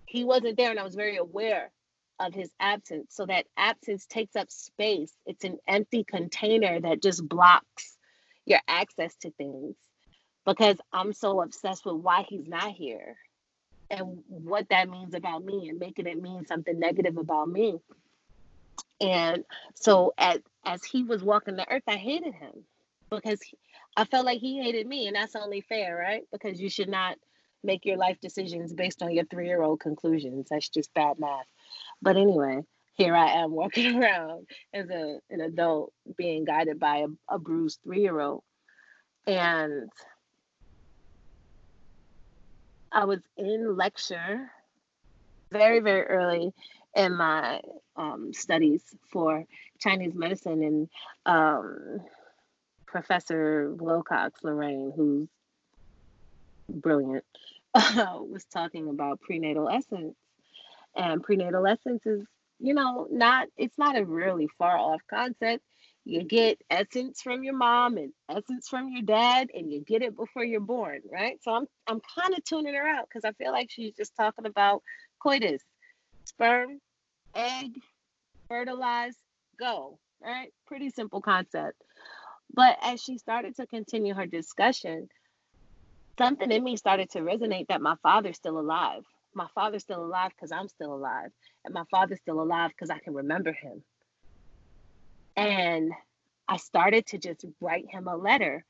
he 0.06 0.24
wasn't 0.24 0.58
there 0.58 0.70
and 0.70 0.80
I 0.80 0.84
was 0.84 0.96
very 0.96 1.18
aware 1.18 1.72
of 2.20 2.34
his 2.34 2.50
absence. 2.60 3.16
So 3.16 3.26
that 3.26 3.46
absence 3.58 4.06
takes 4.06 4.36
up 4.36 4.52
space. 4.52 5.14
It's 5.26 5.44
an 5.44 5.58
empty 5.68 6.04
container 6.04 6.80
that 6.80 7.02
just 7.02 7.28
blocks 7.28 7.98
your 8.46 8.60
access 8.68 9.16
to 9.18 9.32
things 9.32 9.76
because 10.46 10.78
I'm 10.92 11.14
so 11.14 11.42
obsessed 11.42 11.86
with 11.86 11.96
why 11.96 12.26
he's 12.28 12.48
not 12.48 12.72
here 12.72 13.16
and 13.90 14.24
what 14.28 14.70
that 14.70 14.90
means 14.90 15.14
about 15.14 15.44
me 15.44 15.70
and 15.70 15.80
making 15.80 16.08
it 16.08 16.22
mean 16.22 16.46
something 16.46 16.80
negative 16.80 17.18
about 17.18 17.48
me. 17.50 17.80
And 19.00 19.44
so 19.76 20.14
as 20.18 20.40
as 20.66 20.84
he 20.84 21.04
was 21.04 21.24
walking 21.24 21.56
the 21.56 21.70
earth, 21.70 21.84
I 21.88 21.98
hated 21.98 22.34
him 22.34 22.64
because 23.10 23.40
I 23.96 24.06
felt 24.06 24.26
like 24.26 24.40
he 24.40 24.62
hated 24.62 24.88
me, 24.88 25.08
and 25.08 25.16
that's 25.16 25.36
only 25.36 25.62
fair, 25.62 25.96
right? 25.96 26.24
Because 26.32 26.60
you 26.60 26.70
should 26.70 26.90
not 26.90 27.18
make 27.64 27.86
your 27.86 27.98
life 27.98 28.20
decisions 28.22 28.74
based 28.74 29.02
on 29.02 29.12
your 29.12 29.26
three 29.26 29.48
year 29.48 29.62
old 29.62 29.80
conclusions. 29.80 30.48
That's 30.50 30.70
just 30.70 30.94
bad 30.94 31.20
math. 31.20 31.46
But 32.02 32.18
anyway, 32.18 32.62
here 32.96 33.16
I 33.16 33.32
am 33.42 33.52
walking 33.56 34.02
around 34.02 34.48
as 34.74 34.90
a, 34.90 35.20
an 35.30 35.42
adult 35.42 35.94
being 36.18 36.46
guided 36.46 36.80
by 36.80 36.98
a, 36.98 37.08
a 37.36 37.40
bruised 37.40 37.80
three 37.84 38.02
year 38.02 38.20
old. 38.20 38.44
And 39.26 39.90
I 42.92 43.06
was 43.06 43.22
in 43.38 43.76
lecture 43.76 44.52
very, 45.52 45.80
very 45.80 46.04
early 46.04 46.54
in 46.96 47.16
my 47.16 47.62
um, 47.96 48.34
studies 48.34 48.84
for 49.12 49.46
Chinese 49.80 50.14
medicine, 50.14 50.64
and 50.64 50.90
um, 51.26 52.02
Professor 52.86 53.74
Wilcox 53.74 54.44
Lorraine, 54.44 54.92
who's 54.96 55.28
brilliant, 56.70 57.24
was 57.76 58.46
talking 58.52 58.90
about 58.90 59.22
prenatal 59.22 59.70
essence. 59.70 60.16
And 60.96 61.24
prenatal 61.24 61.66
essence 61.66 62.06
is, 62.06 62.26
you 62.60 62.74
know, 62.74 63.08
not, 63.12 63.48
it's 63.58 63.78
not 63.78 63.98
a 63.98 64.06
really 64.06 64.48
far 64.58 64.78
off 64.78 65.02
concept. 65.10 65.64
You 66.06 66.24
get 66.24 66.62
essence 66.70 67.22
from 67.22 67.44
your 67.44 67.56
mom 67.56 67.98
and 67.98 68.12
essence 68.30 68.68
from 68.68 68.90
your 68.90 69.04
dad, 69.04 69.48
and 69.54 69.72
you 69.72 69.82
get 69.82 70.02
it 70.02 70.18
before 70.18 70.44
you're 70.44 70.60
born, 70.60 71.00
right? 71.10 71.42
So 71.42 71.54
I'm 71.54 71.66
I'm 71.88 72.02
kind 72.20 72.34
of 72.38 72.44
tuning 72.44 72.74
her 72.74 72.86
out 72.86 73.08
because 73.08 73.24
I 73.24 73.32
feel 73.42 73.54
like 73.54 73.72
she's 73.72 73.94
just 73.96 74.14
talking 74.16 74.46
about 74.46 74.84
coitus, 75.22 75.64
sperm, 76.26 76.80
egg, 77.34 77.72
fertilize, 78.50 79.16
go, 79.58 79.98
right? 80.22 80.52
Pretty 80.68 80.90
simple 80.90 81.22
concept. 81.22 81.82
But 82.54 82.78
as 82.84 83.02
she 83.02 83.18
started 83.18 83.56
to 83.56 83.68
continue 83.68 84.14
her 84.14 84.26
discussion, 84.26 85.08
something 86.18 86.52
in 86.52 86.64
me 86.64 86.76
started 86.76 87.10
to 87.12 87.20
resonate 87.20 87.68
that 87.68 87.82
my 87.82 87.96
father's 88.04 88.36
still 88.36 88.60
alive. 88.60 89.04
My 89.34 89.48
father's 89.56 89.84
still 89.84 90.04
alive 90.04 90.32
because 90.36 90.52
I'm 90.52 90.68
still 90.68 90.94
alive. 90.94 91.32
And 91.66 91.74
my 91.74 91.84
father's 91.90 92.20
still 92.20 92.42
alive 92.42 92.72
because 92.72 92.90
I 92.90 93.00
can 93.00 93.14
remember 93.14 93.54
him. 93.54 93.84
And 95.36 95.92
I 96.48 96.58
started 96.58 97.06
to 97.08 97.18
just 97.18 97.46
write 97.62 97.86
him 97.90 98.08
a 98.08 98.16
letter. 98.16 98.66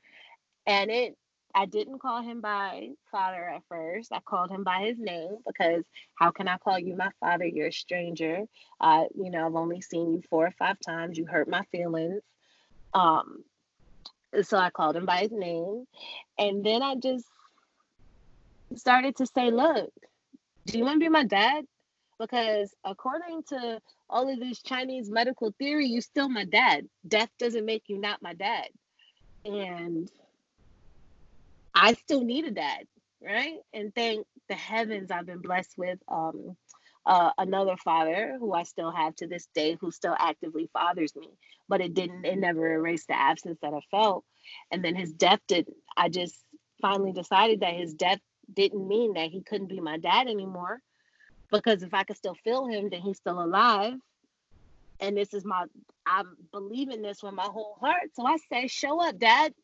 And 0.66 0.90
it 0.90 1.16
I 1.54 1.66
didn't 1.66 2.00
call 2.00 2.20
him 2.20 2.40
by 2.40 2.88
father 3.12 3.48
at 3.48 3.62
first. 3.68 4.12
I 4.12 4.18
called 4.20 4.50
him 4.50 4.64
by 4.64 4.86
his 4.86 4.98
name 4.98 5.36
because 5.46 5.84
how 6.16 6.32
can 6.32 6.48
I 6.48 6.58
call 6.58 6.80
you 6.80 6.96
my 6.96 7.10
father? 7.20 7.44
You're 7.44 7.68
a 7.68 7.72
stranger. 7.72 8.40
Uh, 8.80 9.04
you 9.14 9.30
know, 9.30 9.46
I've 9.46 9.54
only 9.54 9.80
seen 9.80 10.14
you 10.14 10.22
four 10.28 10.46
or 10.46 10.54
five 10.58 10.80
times. 10.80 11.16
You 11.16 11.26
hurt 11.26 11.48
my 11.48 11.62
feelings. 11.70 12.22
Um, 12.92 13.44
so 14.42 14.58
I 14.58 14.70
called 14.70 14.96
him 14.96 15.06
by 15.06 15.18
his 15.18 15.30
name, 15.30 15.86
and 16.38 16.66
then 16.66 16.82
I 16.82 16.96
just 16.96 17.26
started 18.74 19.16
to 19.16 19.26
say, 19.26 19.52
"Look, 19.52 19.92
do 20.66 20.78
you 20.78 20.84
want 20.84 20.96
to 20.96 21.04
be 21.04 21.08
my 21.08 21.24
dad? 21.24 21.64
Because 22.18 22.74
according 22.84 23.42
to 23.48 23.80
all 24.08 24.32
of 24.32 24.38
this 24.38 24.62
Chinese 24.62 25.10
medical 25.10 25.52
theory, 25.58 25.86
you're 25.86 26.00
still 26.00 26.28
my 26.28 26.44
dad. 26.44 26.86
Death 27.06 27.30
doesn't 27.38 27.64
make 27.64 27.84
you 27.88 27.98
not 27.98 28.22
my 28.22 28.34
dad, 28.34 28.68
and 29.44 30.10
I 31.74 31.94
still 31.94 32.22
need 32.22 32.44
a 32.44 32.50
dad, 32.50 32.86
right? 33.22 33.56
And 33.72 33.94
thank 33.94 34.26
the 34.48 34.54
heavens, 34.54 35.10
I've 35.10 35.26
been 35.26 35.40
blessed 35.40 35.76
with 35.76 35.98
um, 36.08 36.56
uh, 37.06 37.30
another 37.36 37.76
father 37.76 38.36
who 38.38 38.52
I 38.52 38.62
still 38.62 38.90
have 38.90 39.14
to 39.16 39.26
this 39.26 39.48
day, 39.54 39.76
who 39.80 39.90
still 39.90 40.16
actively 40.18 40.68
fathers 40.72 41.14
me. 41.16 41.30
But 41.68 41.80
it 41.80 41.94
didn't, 41.94 42.24
it 42.24 42.38
never 42.38 42.72
erased 42.74 43.08
the 43.08 43.18
absence 43.18 43.58
that 43.62 43.74
I 43.74 43.80
felt. 43.90 44.24
And 44.70 44.84
then 44.84 44.94
his 44.94 45.12
death 45.12 45.40
didn't. 45.48 45.76
I 45.96 46.08
just 46.10 46.36
finally 46.80 47.12
decided 47.12 47.60
that 47.60 47.74
his 47.74 47.94
death 47.94 48.20
didn't 48.52 48.86
mean 48.86 49.14
that 49.14 49.30
he 49.30 49.42
couldn't 49.42 49.68
be 49.68 49.80
my 49.80 49.98
dad 49.98 50.26
anymore. 50.26 50.80
Because 51.50 51.82
if 51.82 51.94
I 51.94 52.04
could 52.04 52.16
still 52.16 52.34
feel 52.34 52.66
him, 52.66 52.90
then 52.90 53.00
he's 53.00 53.18
still 53.18 53.42
alive. 53.42 53.94
And 55.00 55.16
this 55.16 55.34
is 55.34 55.44
my, 55.44 55.66
I'm 56.06 56.36
believing 56.52 57.02
this 57.02 57.22
with 57.22 57.34
my 57.34 57.44
whole 57.44 57.76
heart. 57.80 58.10
So 58.14 58.26
I 58.26 58.36
say, 58.50 58.66
show 58.66 59.06
up, 59.06 59.18
dad. 59.18 59.54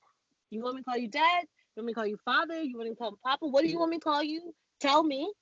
You 0.50 0.62
want 0.62 0.76
me 0.76 0.82
to 0.82 0.84
call 0.84 0.96
you 0.96 1.08
dad? 1.08 1.42
You 1.42 1.82
want 1.82 1.86
me 1.86 1.92
to 1.92 1.94
call 1.94 2.06
you 2.06 2.18
father? 2.24 2.60
You 2.60 2.76
want 2.76 2.88
me 2.88 2.94
to 2.94 2.98
call 2.98 3.18
papa? 3.24 3.46
What 3.46 3.62
do 3.62 3.68
you 3.68 3.78
want 3.78 3.90
me 3.90 3.98
to 3.98 4.04
call 4.04 4.22
you? 4.22 4.54
Tell 4.80 5.02
me. 5.02 5.32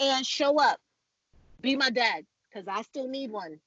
And 0.00 0.26
show 0.26 0.60
up 0.60 0.80
be 1.60 1.76
my 1.76 1.90
dad 1.90 2.24
because 2.48 2.66
I 2.68 2.82
still 2.82 3.08
need 3.08 3.30
one. 3.30 3.60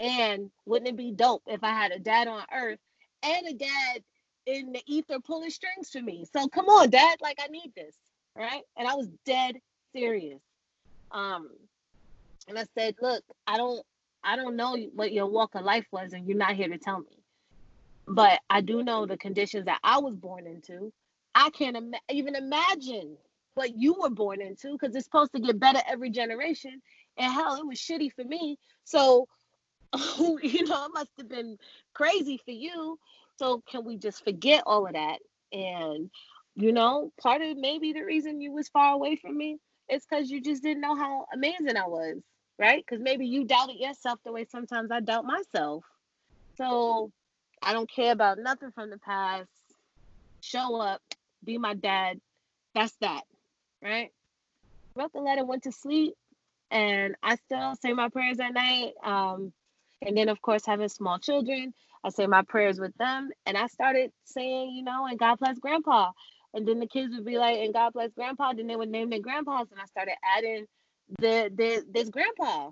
And 0.00 0.50
wouldn't 0.66 0.88
it 0.88 0.96
be 0.96 1.12
dope 1.12 1.42
if 1.46 1.64
I 1.64 1.70
had 1.70 1.92
a 1.92 1.98
dad 1.98 2.28
on 2.28 2.44
earth 2.54 2.78
and 3.22 3.46
a 3.46 3.54
dad 3.54 4.02
in 4.46 4.72
the 4.72 4.82
ether 4.86 5.18
pulling 5.20 5.50
strings 5.50 5.90
for 5.90 6.00
me? 6.00 6.26
So 6.32 6.48
come 6.48 6.66
on, 6.66 6.90
dad, 6.90 7.18
like 7.20 7.38
I 7.42 7.48
need 7.48 7.72
this, 7.74 7.94
right? 8.38 8.62
And 8.76 8.86
I 8.86 8.94
was 8.94 9.08
dead 9.26 9.56
serious. 9.94 10.40
Um, 11.10 11.48
and 12.46 12.58
I 12.58 12.64
said, 12.76 12.94
look, 13.02 13.22
I 13.46 13.56
don't, 13.56 13.84
I 14.24 14.36
don't 14.36 14.56
know 14.56 14.76
what 14.94 15.12
your 15.12 15.26
walk 15.26 15.54
of 15.54 15.64
life 15.64 15.86
was, 15.92 16.12
and 16.12 16.26
you're 16.26 16.36
not 16.36 16.54
here 16.54 16.68
to 16.68 16.78
tell 16.78 17.00
me. 17.00 17.22
But 18.06 18.40
I 18.48 18.60
do 18.60 18.82
know 18.82 19.06
the 19.06 19.18
conditions 19.18 19.66
that 19.66 19.80
I 19.82 19.98
was 19.98 20.14
born 20.14 20.46
into. 20.46 20.92
I 21.34 21.50
can't 21.50 21.76
Im- 21.76 21.92
even 22.10 22.34
imagine 22.34 23.16
what 23.54 23.76
you 23.76 23.94
were 24.00 24.10
born 24.10 24.40
into 24.40 24.72
because 24.72 24.94
it's 24.94 25.04
supposed 25.04 25.32
to 25.32 25.40
get 25.40 25.60
better 25.60 25.80
every 25.86 26.10
generation 26.10 26.80
and 27.18 27.32
hell, 27.32 27.56
it 27.56 27.66
was 27.66 27.78
shitty 27.78 28.12
for 28.14 28.24
me. 28.24 28.58
So, 28.84 29.26
you 30.18 30.64
know, 30.64 30.86
it 30.86 30.92
must 30.94 31.10
have 31.18 31.28
been 31.28 31.58
crazy 31.94 32.40
for 32.44 32.52
you. 32.52 32.98
So, 33.36 33.62
can 33.68 33.84
we 33.84 33.96
just 33.96 34.24
forget 34.24 34.62
all 34.66 34.86
of 34.86 34.94
that? 34.94 35.18
And, 35.52 36.10
you 36.58 36.72
know, 36.72 37.12
part 37.22 37.40
of 37.40 37.56
maybe 37.56 37.92
the 37.92 38.04
reason 38.04 38.40
you 38.40 38.52
was 38.52 38.68
far 38.68 38.92
away 38.94 39.16
from 39.16 39.36
me 39.38 39.58
is 39.88 40.04
because 40.04 40.28
you 40.28 40.42
just 40.42 40.62
didn't 40.62 40.82
know 40.82 40.96
how 40.96 41.26
amazing 41.32 41.76
I 41.76 41.86
was, 41.86 42.16
right? 42.58 42.84
Because 42.84 43.02
maybe 43.02 43.26
you 43.26 43.44
doubted 43.44 43.76
yourself 43.76 44.18
the 44.24 44.32
way 44.32 44.44
sometimes 44.44 44.90
I 44.90 45.00
doubt 45.00 45.24
myself. 45.24 45.84
So, 46.56 47.12
I 47.62 47.72
don't 47.72 47.90
care 47.90 48.12
about 48.12 48.38
nothing 48.38 48.72
from 48.72 48.90
the 48.90 48.98
past. 48.98 49.48
Show 50.40 50.80
up, 50.80 51.00
be 51.44 51.58
my 51.58 51.74
dad. 51.74 52.20
That's 52.74 52.94
that, 53.00 53.22
right? 53.82 54.10
Wrote 54.96 55.12
the 55.12 55.20
letter, 55.20 55.44
went 55.44 55.64
to 55.64 55.72
sleep, 55.72 56.14
and 56.70 57.14
I 57.22 57.36
still 57.36 57.76
say 57.80 57.92
my 57.92 58.08
prayers 58.08 58.40
at 58.40 58.52
night. 58.52 58.94
Um, 59.04 59.52
and 60.02 60.16
then, 60.16 60.28
of 60.28 60.42
course, 60.42 60.66
having 60.66 60.88
small 60.88 61.18
children, 61.18 61.72
I 62.04 62.10
say 62.10 62.26
my 62.26 62.42
prayers 62.42 62.80
with 62.80 62.96
them. 62.96 63.30
And 63.46 63.56
I 63.56 63.66
started 63.68 64.12
saying, 64.24 64.72
you 64.74 64.82
know, 64.82 65.06
and 65.06 65.18
God 65.18 65.38
bless 65.38 65.58
grandpa. 65.58 66.12
And 66.54 66.66
then 66.66 66.80
the 66.80 66.86
kids 66.86 67.14
would 67.14 67.24
be 67.24 67.38
like, 67.38 67.58
and 67.58 67.74
God 67.74 67.92
bless 67.92 68.12
grandpa. 68.12 68.52
Then 68.52 68.66
they 68.66 68.76
would 68.76 68.88
name 68.88 69.10
their 69.10 69.20
grandpas. 69.20 69.66
And 69.70 69.80
I 69.80 69.84
started 69.86 70.14
adding 70.36 70.66
the, 71.18 71.50
the 71.54 71.84
this 71.90 72.08
grandpa 72.08 72.70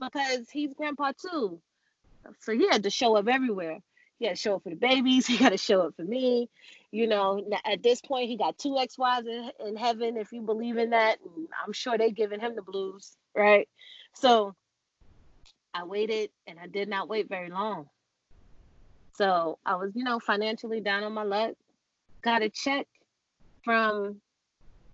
because 0.00 0.48
he's 0.50 0.74
grandpa 0.74 1.12
too. 1.20 1.60
So 2.40 2.52
he 2.52 2.68
had 2.68 2.84
to 2.84 2.90
show 2.90 3.16
up 3.16 3.28
everywhere. 3.28 3.78
He 4.18 4.26
had 4.26 4.36
to 4.36 4.40
show 4.40 4.56
up 4.56 4.62
for 4.62 4.70
the 4.70 4.76
babies. 4.76 5.26
He 5.34 5.36
got 5.36 5.50
to 5.50 5.58
show 5.58 5.82
up 5.82 5.96
for 5.96 6.04
me. 6.04 6.48
You 6.90 7.06
know, 7.06 7.44
at 7.64 7.82
this 7.82 8.00
point, 8.00 8.28
he 8.28 8.36
got 8.36 8.56
two 8.56 8.78
ex-wives 8.78 9.26
in, 9.26 9.50
in 9.66 9.76
heaven, 9.76 10.16
if 10.16 10.32
you 10.32 10.42
believe 10.42 10.78
in 10.78 10.90
that. 10.90 11.18
I'm 11.64 11.72
sure 11.72 11.98
they 11.98 12.12
giving 12.12 12.40
him 12.40 12.54
the 12.54 12.62
blues, 12.62 13.16
right? 13.34 13.68
So 14.14 14.54
I 15.74 15.84
waited, 15.84 16.30
and 16.46 16.58
I 16.60 16.68
did 16.68 16.88
not 16.88 17.08
wait 17.08 17.28
very 17.28 17.50
long. 17.50 17.88
So 19.16 19.58
I 19.66 19.74
was, 19.76 19.90
you 19.94 20.04
know, 20.04 20.20
financially 20.20 20.80
down 20.80 21.02
on 21.02 21.12
my 21.12 21.24
luck. 21.24 21.54
Got 22.24 22.42
a 22.42 22.48
check 22.48 22.86
from 23.64 24.20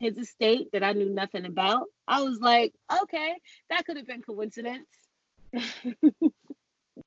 his 0.01 0.17
estate 0.17 0.69
that 0.73 0.83
I 0.83 0.93
knew 0.93 1.09
nothing 1.09 1.45
about. 1.45 1.87
I 2.09 2.23
was 2.23 2.41
like, 2.41 2.75
okay, 3.03 3.35
that 3.69 3.85
could 3.87 3.97
have 3.99 4.07
been 4.07 4.23
coincidence. 4.23 4.89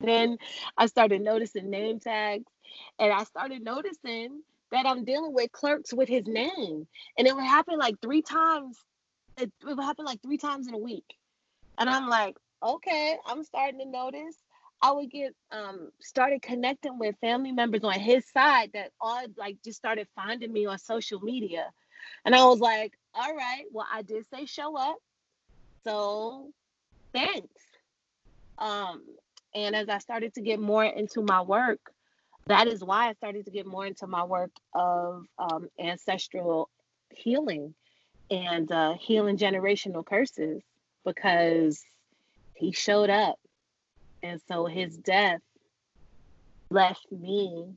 then 0.00 0.38
I 0.78 0.86
started 0.86 1.20
noticing 1.20 1.68
name 1.68 2.00
tags 2.00 2.50
and 2.98 3.12
I 3.12 3.24
started 3.24 3.62
noticing 3.62 4.42
that 4.70 4.86
I'm 4.86 5.04
dealing 5.04 5.34
with 5.34 5.52
clerks 5.52 5.92
with 5.92 6.08
his 6.08 6.26
name. 6.26 6.86
And 7.18 7.26
it 7.28 7.34
would 7.34 7.44
happen 7.44 7.78
like 7.78 8.00
three 8.00 8.22
times. 8.22 8.78
It, 9.36 9.52
would 9.64 9.78
happen 9.78 10.04
like 10.06 10.22
three 10.22 10.38
times 10.38 10.68
in 10.68 10.74
a 10.74 10.78
week. 10.78 11.04
And 11.76 11.90
I'm 11.90 12.08
like, 12.08 12.36
okay, 12.62 13.18
I'm 13.26 13.44
starting 13.44 13.80
to 13.80 13.86
notice. 13.86 14.36
I 14.82 14.92
would 14.92 15.10
get 15.10 15.34
um 15.50 15.90
started 16.00 16.42
connecting 16.42 16.98
with 16.98 17.16
family 17.20 17.52
members 17.52 17.84
on 17.84 17.98
his 17.98 18.24
side 18.26 18.70
that 18.74 18.92
all 19.00 19.24
like 19.36 19.56
just 19.64 19.78
started 19.78 20.06
finding 20.14 20.52
me 20.52 20.66
on 20.66 20.78
social 20.78 21.20
media. 21.20 21.70
And 22.24 22.34
I 22.34 22.44
was 22.44 22.60
like, 22.60 22.92
all 23.14 23.34
right, 23.34 23.64
well, 23.72 23.86
I 23.90 24.02
did 24.02 24.26
say 24.28 24.46
show 24.46 24.76
up. 24.76 24.96
So 25.84 26.50
thanks. 27.12 27.62
Um, 28.58 29.02
and 29.54 29.74
as 29.74 29.88
I 29.88 29.98
started 29.98 30.34
to 30.34 30.40
get 30.40 30.60
more 30.60 30.84
into 30.84 31.22
my 31.22 31.42
work, 31.42 31.80
that 32.46 32.66
is 32.66 32.84
why 32.84 33.08
I 33.08 33.12
started 33.14 33.46
to 33.46 33.50
get 33.50 33.66
more 33.66 33.86
into 33.86 34.06
my 34.06 34.24
work 34.24 34.50
of 34.74 35.26
um, 35.38 35.68
ancestral 35.78 36.68
healing 37.10 37.74
and 38.30 38.70
uh, 38.70 38.94
healing 39.00 39.38
generational 39.38 40.04
curses 40.04 40.62
because 41.04 41.82
he 42.54 42.72
showed 42.72 43.10
up. 43.10 43.38
And 44.24 44.40
so 44.48 44.64
his 44.64 44.96
death 44.96 45.42
left 46.70 47.06
me 47.12 47.74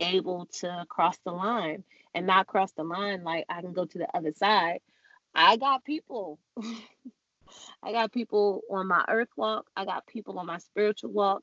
able 0.00 0.46
to 0.60 0.86
cross 0.88 1.18
the 1.24 1.32
line 1.32 1.84
and 2.14 2.26
not 2.26 2.46
cross 2.46 2.72
the 2.72 2.82
line 2.82 3.24
like 3.24 3.44
I 3.50 3.60
can 3.60 3.74
go 3.74 3.84
to 3.84 3.98
the 3.98 4.08
other 4.16 4.32
side. 4.32 4.80
I 5.34 5.58
got 5.58 5.84
people 5.84 6.38
I 7.82 7.92
got 7.92 8.10
people 8.10 8.62
on 8.70 8.88
my 8.88 9.04
earth 9.06 9.28
walk. 9.36 9.66
I 9.76 9.84
got 9.84 10.06
people 10.06 10.38
on 10.38 10.46
my 10.46 10.56
spiritual 10.56 11.10
walk. 11.10 11.42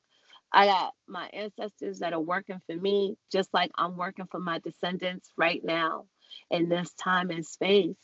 I 0.52 0.66
got 0.66 0.94
my 1.06 1.28
ancestors 1.32 2.00
that 2.00 2.12
are 2.12 2.20
working 2.20 2.60
for 2.66 2.74
me, 2.74 3.16
just 3.30 3.54
like 3.54 3.70
I'm 3.76 3.96
working 3.96 4.26
for 4.26 4.40
my 4.40 4.58
descendants 4.58 5.30
right 5.36 5.64
now 5.64 6.06
in 6.50 6.68
this 6.68 6.92
time 6.94 7.30
and 7.30 7.46
space. 7.46 7.94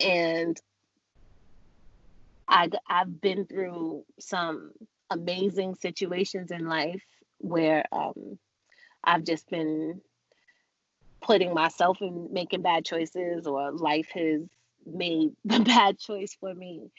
And 0.00 0.60
I've 2.48 3.20
been 3.20 3.46
through 3.46 4.04
some 4.18 4.72
amazing 5.12 5.74
situations 5.76 6.50
in 6.50 6.66
life 6.66 7.02
where 7.38 7.84
um, 7.92 8.38
I've 9.04 9.24
just 9.24 9.48
been 9.50 10.00
putting 11.20 11.54
myself 11.54 11.98
in 12.00 12.28
making 12.32 12.62
bad 12.62 12.84
choices 12.84 13.46
or 13.46 13.72
life 13.72 14.08
has 14.14 14.42
made 14.86 15.32
the 15.44 15.60
bad 15.60 15.98
choice 15.98 16.36
for 16.38 16.54
me. 16.54 16.90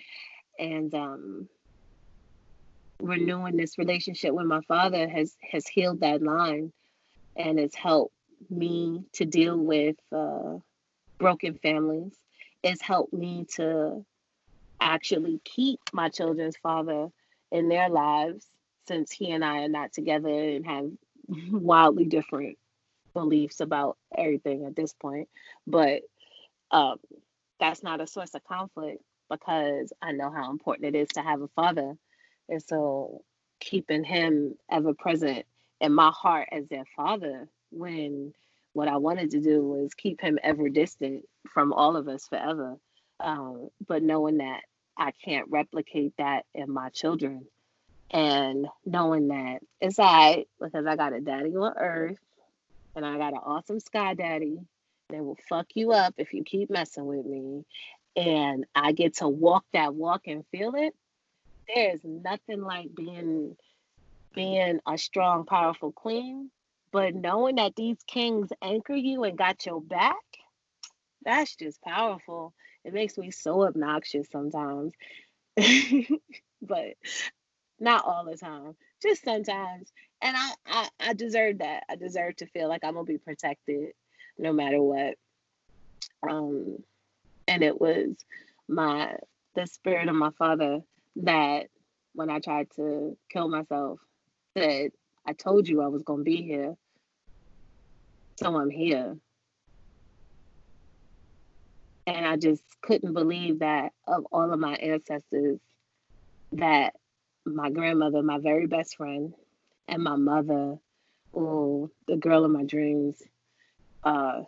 And 0.60 0.94
um, 0.94 1.50
renewing 3.02 3.58
this 3.58 3.78
relationship 3.78 4.34
with 4.34 4.46
my 4.46 4.62
father 4.68 5.10
has 5.10 5.36
has 5.52 5.68
healed 5.68 6.02
that 6.02 6.22
line 6.22 6.72
and 7.36 7.60
has 7.60 7.74
helped 7.74 8.14
me 8.50 9.04
to 9.14 9.26
deal 9.26 9.58
with 9.58 9.96
uh, 10.16 10.58
broken 11.18 11.56
families. 11.56 12.14
It's 12.62 12.82
helped 12.82 13.14
me 13.14 13.46
to 13.56 14.06
actually 14.80 15.40
keep 15.44 15.80
my 15.92 16.10
children's 16.10 16.58
father 16.58 17.10
in 17.54 17.70
their 17.70 17.88
lives 17.88 18.46
since 18.88 19.12
he 19.12 19.32
and 19.32 19.46
I 19.46 19.60
are 19.60 19.70
not 19.70 19.94
together 19.94 20.28
and 20.28 20.66
have 20.66 20.90
wildly 21.52 22.06
different 22.06 22.58
beliefs 23.14 23.62
about 23.62 23.98
everything 24.18 24.66
at 24.66 24.76
this 24.76 24.94
point. 24.94 25.30
But 25.66 26.02
um, 26.72 26.98
that's 27.60 27.84
not 27.84 28.02
a 28.02 28.08
source 28.08 28.34
of 28.34 28.44
conflict 28.44 29.02
because 29.30 29.94
I 30.02 30.12
know 30.12 30.32
how 30.32 30.52
important 30.52 30.96
it 30.96 31.00
is 31.00 31.08
to 31.10 31.22
have 31.22 31.42
a 31.42 31.48
father. 31.50 31.96
And 32.50 32.62
so 32.62 33.24
keeping 33.60 34.04
him 34.04 34.56
ever 34.70 34.94
present 34.94 35.46
in 35.80 35.94
my 35.94 36.12
heart 36.12 36.50
as 36.52 36.68
their 36.68 36.86
father 36.96 37.48
when 37.72 38.34
what 38.74 38.88
I 38.88 38.98
wanted 38.98 39.32
to 39.32 39.42
do 39.42 39.64
was 39.64 39.94
keep 39.94 40.20
him 40.20 40.40
ever 40.44 40.68
distant 40.70 41.24
from 41.54 41.72
all 41.72 41.96
of 41.96 42.08
us 42.08 42.28
forever. 42.28 42.78
Um, 43.20 43.70
but 43.88 44.02
knowing 44.02 44.38
that 44.38 44.62
I 44.98 45.12
can't 45.12 45.50
replicate 45.50 46.14
that 46.18 46.46
in 46.54 46.72
my 46.72 46.90
children 46.90 47.46
and 48.14 48.68
knowing 48.86 49.30
that 49.30 49.60
it's 49.82 49.98
all 49.98 50.06
right 50.06 50.48
because 50.62 50.86
I 50.86 50.96
got 50.96 51.14
a 51.14 51.20
daddy 51.20 51.56
on 51.56 51.74
earth 51.78 52.20
and 52.96 53.06
I 53.06 53.18
got 53.18 53.34
an 53.34 53.40
awesome 53.44 53.80
sky 53.80 54.14
daddy 54.14 54.60
that 55.10 55.24
will 55.24 55.38
fuck 55.50 55.68
you 55.74 55.92
up 55.92 56.14
if 56.18 56.34
you 56.34 56.44
keep 56.44 56.70
messing 56.70 57.06
with 57.06 57.26
me. 57.26 57.66
And 58.16 58.66
I 58.76 58.92
get 58.92 59.16
to 59.18 59.28
walk 59.28 59.66
that 59.74 59.96
walk 59.96 60.28
and 60.28 60.46
feel 60.52 60.76
it. 60.76 60.94
There's 61.74 62.02
nothing 62.04 62.62
like 62.62 62.94
being 62.94 63.56
being 64.36 64.80
a 64.88 64.98
strong, 64.98 65.46
powerful 65.46 65.92
queen, 65.92 66.50
but 66.92 67.16
knowing 67.16 67.56
that 67.56 67.76
these 67.76 67.98
kings 68.08 68.50
anchor 68.62 68.96
you 68.96 69.24
and 69.24 69.38
got 69.38 69.66
your 69.66 69.82
back, 69.82 70.16
that's 71.24 71.56
just 71.56 71.82
powerful. 71.82 72.54
It 72.86 72.94
makes 72.94 73.18
me 73.18 73.32
so 73.32 73.64
obnoxious 73.64 74.28
sometimes. 74.32 74.94
but 76.62 76.96
not 77.80 78.06
all 78.06 78.26
the 78.26 78.38
time, 78.38 78.76
just 79.02 79.24
sometimes. 79.24 79.92
And 80.22 80.36
I, 80.38 80.52
I, 80.66 80.90
I 81.00 81.14
deserve 81.14 81.60
that. 81.60 81.84
I 81.90 81.96
deserve 81.96 82.38
to 82.38 82.48
feel 82.48 82.70
like 82.70 82.84
I'm 82.84 82.94
gonna 82.94 83.06
be 83.06 83.18
protected 83.18 83.90
no 84.38 84.54
matter 84.54 84.82
what. 84.82 85.16
Um, 86.28 86.78
and 87.48 87.64
it 87.64 87.80
was 87.80 88.16
my 88.68 89.16
the 89.56 89.68
spirit 89.68 90.08
of 90.08 90.16
my 90.16 90.32
father 90.38 90.80
that 91.18 91.68
when 92.14 92.30
I 92.30 92.40
tried 92.40 92.70
to 92.76 93.18
kill 93.30 93.50
myself 93.50 94.00
said, 94.58 94.92
I 95.28 95.34
told 95.34 95.68
you 95.68 95.82
I 95.82 95.88
was 95.88 96.04
gonna 96.04 96.24
be 96.24 96.42
here. 96.42 96.76
So 98.40 98.58
I'm 98.58 98.70
here. 98.70 99.18
And 102.06 102.26
I 102.26 102.36
just 102.36 102.64
couldn't 102.82 103.14
believe 103.14 103.60
that 103.60 103.94
of 104.08 104.26
all 104.32 104.52
of 104.52 104.60
my 104.60 104.74
ancestors 104.76 105.60
that 106.54 106.94
my 107.46 107.70
grandmother, 107.70 108.22
my 108.22 108.40
very 108.40 108.68
best 108.68 108.98
friend, 108.98 109.34
and 109.88 110.04
my 110.04 110.16
mother, 110.16 110.78
oh, 111.34 111.90
the 112.08 112.18
girl 112.18 112.46
of 112.46 112.52
my 112.52 112.64
dreams, 112.64 113.22
uh, 114.04 114.42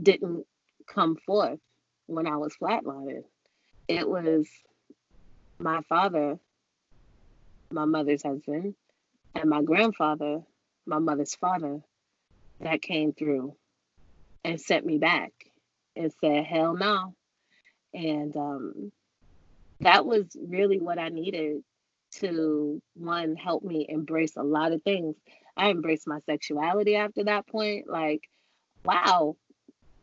didn't 0.00 0.46
come 0.86 1.16
forth 1.16 1.60
when 2.06 2.26
I 2.26 2.36
was 2.36 2.54
flatlining. 2.60 3.24
It 3.88 4.08
was 4.08 4.48
my 5.58 5.80
father, 5.88 6.38
my 7.70 7.84
mother's 7.84 8.22
husband, 8.22 8.74
and 9.34 9.50
my 9.50 9.62
grandfather, 9.62 10.42
my 10.86 10.98
mother's 10.98 11.34
father, 11.34 11.80
that 12.60 12.82
came 12.82 13.12
through 13.12 13.54
and 14.44 14.60
sent 14.60 14.86
me 14.86 14.98
back 14.98 15.32
and 15.96 16.12
said, 16.20 16.44
hell 16.44 16.74
no. 16.74 17.14
And 17.94 18.36
um, 18.36 18.92
that 19.80 20.06
was 20.06 20.24
really 20.40 20.78
what 20.78 20.98
I 20.98 21.08
needed 21.08 21.62
to 22.16 22.80
one 22.94 23.36
help 23.36 23.62
me 23.62 23.86
embrace 23.88 24.36
a 24.36 24.42
lot 24.42 24.72
of 24.72 24.82
things. 24.82 25.16
I 25.56 25.70
embraced 25.70 26.06
my 26.06 26.20
sexuality 26.26 26.96
after 26.96 27.24
that 27.24 27.46
point. 27.46 27.88
Like, 27.88 28.28
wow, 28.84 29.36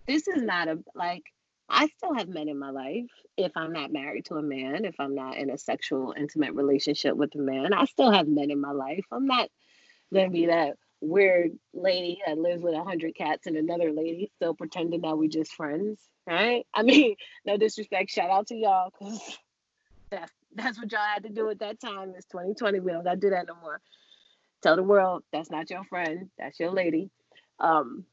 this 0.07 0.27
is 0.27 0.41
not 0.41 0.67
a 0.67 0.79
like 0.95 1.23
I 1.69 1.87
still 1.87 2.13
have 2.13 2.27
men 2.27 2.49
in 2.49 2.59
my 2.59 2.71
life. 2.71 3.09
If 3.37 3.55
I'm 3.55 3.73
not 3.73 3.91
married 3.91 4.25
to 4.25 4.35
a 4.35 4.43
man, 4.43 4.85
if 4.85 4.99
I'm 4.99 5.15
not 5.15 5.37
in 5.37 5.49
a 5.49 5.57
sexual 5.57 6.13
intimate 6.15 6.53
relationship 6.53 7.15
with 7.15 7.33
a 7.35 7.39
man, 7.39 7.73
I 7.73 7.85
still 7.85 8.11
have 8.11 8.27
men 8.27 8.51
in 8.51 8.59
my 8.59 8.71
life. 8.71 9.05
I'm 9.11 9.25
not 9.25 9.49
gonna 10.13 10.29
be 10.29 10.47
that 10.47 10.77
weird 11.03 11.51
lady 11.73 12.21
that 12.25 12.37
lives 12.37 12.63
with 12.63 12.73
a 12.73 12.83
hundred 12.83 13.15
cats 13.15 13.45
and 13.45 13.57
another 13.57 13.91
lady 13.91 14.31
still 14.35 14.53
pretending 14.53 15.01
that 15.01 15.17
we 15.17 15.27
just 15.27 15.53
friends, 15.53 15.99
right? 16.25 16.65
I 16.73 16.83
mean, 16.83 17.15
no 17.45 17.57
disrespect. 17.57 18.11
Shout 18.11 18.29
out 18.29 18.47
to 18.47 18.55
y'all 18.55 18.91
because 18.97 19.37
that's 20.09 20.31
that's 20.55 20.77
what 20.77 20.91
y'all 20.91 21.01
had 21.01 21.23
to 21.23 21.29
do 21.29 21.49
at 21.49 21.59
that 21.59 21.79
time. 21.79 22.13
It's 22.15 22.27
2020. 22.27 22.79
We 22.79 22.91
don't 22.91 23.03
gotta 23.03 23.17
do 23.17 23.31
that 23.31 23.47
no 23.47 23.55
more. 23.61 23.81
Tell 24.61 24.75
the 24.75 24.83
world 24.83 25.23
that's 25.31 25.51
not 25.51 25.69
your 25.69 25.83
friend. 25.83 26.29
That's 26.37 26.59
your 26.59 26.71
lady. 26.71 27.09
Um, 27.59 28.05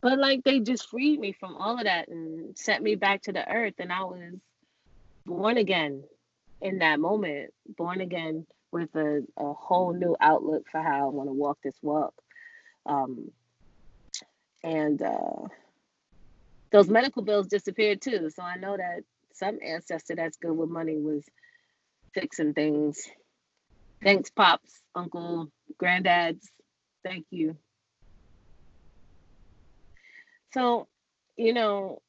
but 0.00 0.18
like 0.18 0.42
they 0.42 0.58
just 0.60 0.88
freed 0.88 1.20
me 1.20 1.32
from 1.32 1.54
all 1.54 1.78
of 1.78 1.84
that 1.84 2.08
and 2.08 2.58
sent 2.58 2.82
me 2.82 2.96
back 2.96 3.22
to 3.22 3.32
the 3.32 3.48
earth, 3.48 3.74
and 3.78 3.92
I 3.92 4.02
was 4.02 4.34
born 5.24 5.58
again 5.58 6.02
in 6.60 6.78
that 6.78 6.98
moment. 6.98 7.52
Born 7.76 8.00
again 8.00 8.46
with 8.72 8.94
a, 8.96 9.22
a 9.36 9.52
whole 9.52 9.92
new 9.92 10.16
outlook 10.20 10.64
for 10.72 10.82
how 10.82 11.06
I 11.06 11.10
want 11.10 11.28
to 11.28 11.34
walk 11.34 11.58
this 11.62 11.76
walk. 11.82 12.14
Um, 12.86 13.30
and 14.64 15.00
uh, 15.02 15.48
those 16.70 16.88
medical 16.88 17.22
bills 17.22 17.46
disappeared 17.48 18.00
too. 18.00 18.30
So 18.30 18.42
I 18.42 18.56
know 18.56 18.76
that 18.76 19.02
some 19.34 19.58
ancestor 19.64 20.14
that's 20.16 20.36
good 20.36 20.52
with 20.52 20.70
money 20.70 20.98
was 20.98 21.24
fixing 22.14 22.54
things. 22.54 23.08
Thanks, 24.02 24.30
pops, 24.30 24.82
uncle, 24.94 25.48
granddads. 25.80 26.42
Thank 27.04 27.26
you. 27.30 27.56
So, 30.52 30.88
you 31.36 31.54
know, 31.54 32.02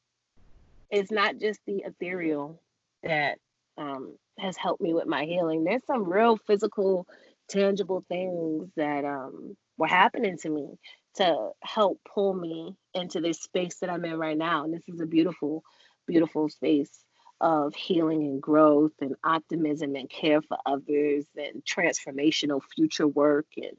it's 0.92 1.12
not 1.12 1.38
just 1.40 1.60
the 1.66 1.84
ethereal 1.86 2.62
that 3.04 3.38
um, 3.78 4.16
has 4.38 4.58
helped 4.58 4.82
me 4.82 4.94
with 4.94 5.08
my 5.08 5.26
healing. 5.26 5.64
There's 5.64 5.86
some 5.86 6.04
real 6.04 6.38
physical, 6.38 7.08
tangible 7.48 8.04
things 8.10 8.70
that 8.76 9.06
um, 9.06 9.56
were 9.78 9.88
happening 9.88 10.38
to 10.40 10.50
me 10.50 10.78
to 11.16 11.50
help 11.62 12.00
pull 12.14 12.34
me 12.34 12.76
into 12.94 13.22
this 13.22 13.42
space 13.42 13.76
that 13.76 13.90
I'm 13.90 14.06
in 14.06 14.18
right 14.18 14.38
now. 14.38 14.64
And 14.64 14.74
this 14.74 14.88
is 14.88 15.00
a 15.00 15.06
beautiful, 15.06 15.64
beautiful 16.08 16.50
space 16.50 17.06
of 17.42 17.76
healing 17.76 18.24
and 18.24 18.42
growth 18.42 18.94
and 19.02 19.16
optimism 19.24 19.96
and 19.96 20.10
care 20.10 20.42
for 20.42 20.58
others 20.66 21.26
and 21.36 21.64
transformational 21.66 22.62
future 22.76 23.08
work 23.08 23.48
and 23.58 23.78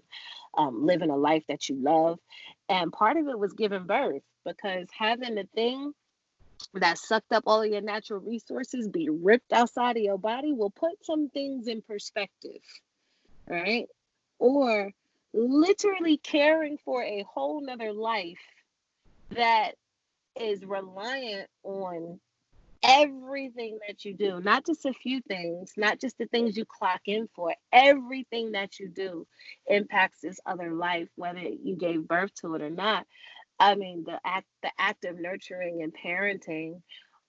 um, 0.56 0.84
living 0.86 1.10
a 1.10 1.16
life 1.16 1.44
that 1.48 1.68
you 1.68 1.76
love. 1.76 2.18
And 2.68 2.92
part 2.92 3.16
of 3.16 3.26
it 3.28 3.38
was 3.38 3.52
giving 3.52 3.86
birth 3.86 4.22
because 4.44 4.86
having 4.96 5.34
the 5.34 5.48
thing 5.54 5.92
that 6.74 6.98
sucked 6.98 7.32
up 7.32 7.44
all 7.46 7.62
of 7.62 7.70
your 7.70 7.80
natural 7.80 8.20
resources 8.20 8.88
be 8.88 9.08
ripped 9.08 9.52
outside 9.52 9.96
of 9.96 10.02
your 10.02 10.18
body 10.18 10.52
will 10.52 10.70
put 10.70 11.04
some 11.04 11.28
things 11.30 11.66
in 11.66 11.82
perspective, 11.82 12.60
right? 13.48 13.86
Or 14.38 14.92
literally 15.34 16.16
caring 16.16 16.78
for 16.84 17.02
a 17.02 17.24
whole 17.34 17.60
nother 17.60 17.92
life 17.92 18.38
that 19.30 19.72
is 20.40 20.64
reliant 20.64 21.48
on 21.64 22.20
everything 22.84 23.78
that 23.88 24.04
you 24.04 24.14
do, 24.14 24.40
not 24.40 24.64
just 24.64 24.84
a 24.84 24.92
few 24.92 25.20
things, 25.22 25.72
not 25.76 26.00
just 26.00 26.16
the 26.18 26.26
things 26.26 26.56
you 26.56 26.64
clock 26.64 27.00
in 27.06 27.28
for, 27.34 27.54
everything 27.72 28.52
that 28.52 28.78
you 28.78 28.88
do 28.88 29.26
impacts 29.66 30.20
this 30.20 30.38
other 30.46 30.72
life, 30.72 31.08
whether 31.16 31.40
you 31.40 31.76
gave 31.76 32.06
birth 32.06 32.32
to 32.34 32.54
it 32.54 32.62
or 32.62 32.70
not. 32.70 33.06
I 33.58 33.74
mean, 33.74 34.04
the 34.06 34.20
act, 34.24 34.46
the 34.62 34.70
act 34.78 35.04
of 35.04 35.18
nurturing 35.18 35.82
and 35.82 35.92
parenting 35.94 36.82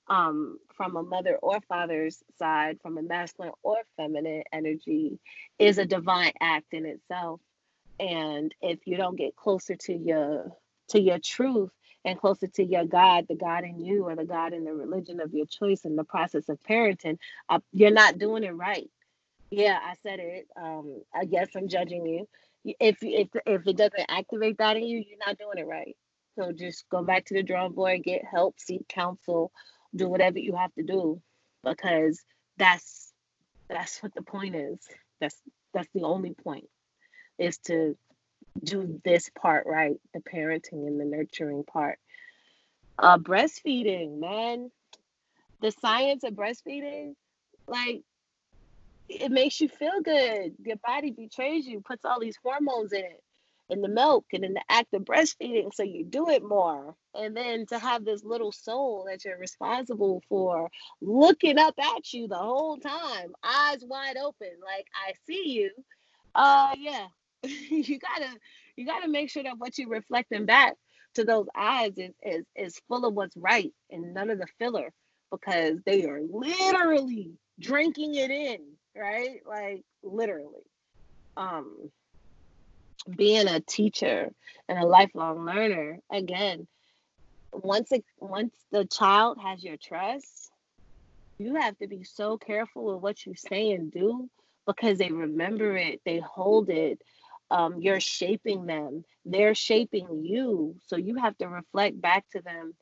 um, 0.07 0.57
from 0.75 0.97
a 0.97 1.03
mother 1.03 1.37
or 1.41 1.61
father's 1.61 2.21
side, 2.37 2.77
from 2.81 2.97
a 2.97 3.01
masculine 3.01 3.53
or 3.63 3.77
feminine 3.97 4.43
energy, 4.51 5.19
is 5.57 5.77
a 5.77 5.85
divine 5.85 6.33
act 6.41 6.73
in 6.73 6.85
itself. 6.85 7.39
And 7.99 8.53
if 8.61 8.79
you 8.85 8.97
don't 8.97 9.15
get 9.15 9.35
closer 9.35 9.75
to 9.75 9.93
your 9.93 10.51
to 10.89 10.99
your 10.99 11.19
truth, 11.19 11.71
and 12.05 12.19
closer 12.19 12.47
to 12.47 12.63
your 12.63 12.85
God, 12.85 13.25
the 13.27 13.35
God 13.35 13.63
in 13.63 13.79
you, 13.83 14.03
or 14.03 14.15
the 14.15 14.25
God 14.25 14.53
in 14.53 14.63
the 14.63 14.73
religion 14.73 15.19
of 15.19 15.33
your 15.33 15.47
choice 15.47 15.83
in 15.83 15.95
the 15.95 16.03
process 16.03 16.47
of 16.49 16.61
parenting, 16.63 17.17
uh, 17.49 17.59
you're 17.73 17.91
not 17.91 18.19
doing 18.19 18.43
it 18.43 18.55
right. 18.55 18.89
Yeah, 19.49 19.79
I 19.81 19.95
said 20.03 20.19
it. 20.19 20.47
Um, 20.55 21.01
I 21.13 21.25
guess 21.25 21.49
I'm 21.55 21.67
judging 21.67 22.05
you. 22.05 22.27
If 22.79 22.97
if 23.01 23.29
if 23.45 23.67
it 23.67 23.77
doesn't 23.77 24.05
activate 24.09 24.59
that 24.59 24.77
in 24.77 24.83
you, 24.85 25.03
you're 25.07 25.19
not 25.25 25.37
doing 25.37 25.57
it 25.57 25.67
right. 25.67 25.95
So 26.37 26.51
just 26.51 26.87
go 26.89 27.03
back 27.03 27.25
to 27.25 27.33
the 27.33 27.43
drawing 27.43 27.73
board, 27.73 28.03
get 28.03 28.23
help, 28.25 28.59
seek 28.59 28.87
counsel, 28.87 29.51
do 29.95 30.07
whatever 30.07 30.39
you 30.39 30.55
have 30.55 30.73
to 30.75 30.83
do, 30.83 31.21
because 31.63 32.21
that's 32.57 33.13
that's 33.69 34.01
what 34.03 34.13
the 34.13 34.21
point 34.21 34.55
is. 34.55 34.79
That's 35.19 35.39
that's 35.73 35.89
the 35.93 36.03
only 36.03 36.33
point 36.33 36.65
is 37.37 37.57
to 37.59 37.97
do 38.63 39.01
this 39.03 39.29
part 39.29 39.65
right? 39.67 39.99
The 40.13 40.21
parenting 40.21 40.87
and 40.87 40.99
the 40.99 41.05
nurturing 41.05 41.63
part. 41.63 41.99
Uh 42.97 43.17
breastfeeding 43.17 44.19
man. 44.19 44.71
The 45.61 45.71
science 45.71 46.23
of 46.23 46.33
breastfeeding 46.33 47.15
like 47.67 48.03
it 49.07 49.31
makes 49.31 49.61
you 49.61 49.69
feel 49.69 50.01
good. 50.03 50.53
Your 50.63 50.77
body 50.77 51.11
betrays 51.11 51.67
you 51.67 51.81
puts 51.81 52.05
all 52.05 52.19
these 52.19 52.39
hormones 52.41 52.93
in 52.93 53.05
it 53.05 53.21
in 53.69 53.81
the 53.81 53.87
milk 53.87 54.25
and 54.31 54.45
in 54.45 54.53
the 54.53 54.61
act 54.69 54.93
of 54.93 55.01
breastfeeding 55.01 55.73
so 55.73 55.83
you 55.83 56.05
do 56.05 56.29
it 56.29 56.43
more. 56.43 56.95
And 57.13 57.35
then 57.35 57.65
to 57.67 57.79
have 57.79 58.05
this 58.05 58.23
little 58.23 58.51
soul 58.51 59.07
that 59.09 59.25
you're 59.25 59.39
responsible 59.39 60.21
for 60.29 60.69
looking 61.01 61.57
up 61.57 61.75
at 61.79 62.13
you 62.13 62.27
the 62.27 62.37
whole 62.37 62.77
time 62.77 63.33
eyes 63.43 63.83
wide 63.83 64.17
open 64.17 64.51
like 64.63 64.87
i 65.07 65.13
see 65.25 65.49
you. 65.49 65.71
Uh 66.35 66.75
yeah 66.77 67.07
you 67.69 67.99
gotta 67.99 68.29
you 68.75 68.85
gotta 68.85 69.07
make 69.07 69.29
sure 69.29 69.43
that 69.43 69.57
what 69.57 69.77
you're 69.77 69.89
reflecting 69.89 70.45
back 70.45 70.73
to 71.15 71.23
those 71.23 71.47
eyes 71.55 71.93
is, 71.97 72.13
is 72.23 72.45
is 72.55 72.81
full 72.87 73.05
of 73.05 73.13
what's 73.13 73.37
right 73.37 73.73
and 73.89 74.13
none 74.13 74.29
of 74.29 74.37
the 74.37 74.47
filler 74.59 74.91
because 75.31 75.79
they 75.85 76.05
are 76.05 76.21
literally 76.29 77.31
drinking 77.59 78.15
it 78.15 78.31
in 78.31 78.59
right 78.95 79.39
like 79.47 79.83
literally 80.03 80.63
um, 81.37 81.91
being 83.15 83.47
a 83.47 83.59
teacher 83.59 84.31
and 84.67 84.79
a 84.79 84.85
lifelong 84.85 85.45
learner, 85.45 85.99
again, 86.11 86.67
once 87.53 87.91
it, 87.91 88.03
once 88.19 88.53
the 88.71 88.85
child 88.85 89.37
has 89.41 89.63
your 89.63 89.77
trust, 89.77 90.51
you 91.37 91.55
have 91.55 91.77
to 91.77 91.87
be 91.87 92.03
so 92.03 92.37
careful 92.37 92.93
with 92.93 93.01
what 93.01 93.25
you 93.25 93.33
say 93.35 93.71
and 93.71 93.91
do 93.91 94.29
because 94.65 94.97
they 94.97 95.09
remember 95.09 95.75
it, 95.75 96.01
they 96.05 96.19
hold 96.19 96.69
it. 96.69 96.99
Um, 97.51 97.79
you're 97.79 97.99
shaping 97.99 98.65
them, 98.65 99.05
they're 99.23 99.55
shaping 99.55 100.23
you. 100.23 100.75
So 100.87 100.95
you 100.95 101.15
have 101.15 101.37
to 101.37 101.47
reflect 101.47 102.01
back 102.01 102.25
to 102.31 102.41
them 102.41 102.73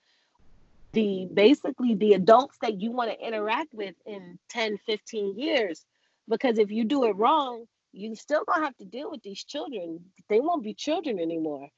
the 0.93 1.28
basically 1.34 1.95
the 1.95 2.14
adults 2.14 2.57
that 2.61 2.80
you 2.80 2.91
want 2.91 3.11
to 3.11 3.28
interact 3.28 3.74
with 3.74 3.95
in 4.05 4.39
10, 4.49 4.78
15 4.86 5.38
years. 5.38 5.86
Because 6.30 6.59
if 6.59 6.72
you 6.72 6.86
do 6.86 7.03
it 7.05 7.16
wrong, 7.16 7.66
you 7.91 8.16
still 8.16 8.43
gonna 8.45 8.66
have 8.66 8.78
to 8.78 8.86
deal 8.86 9.11
with 9.11 9.22
these 9.24 9.43
children. 9.43 9.99
They 10.30 10.39
won't 10.39 10.64
be 10.64 10.74
children 10.74 11.20
anymore. 11.20 11.70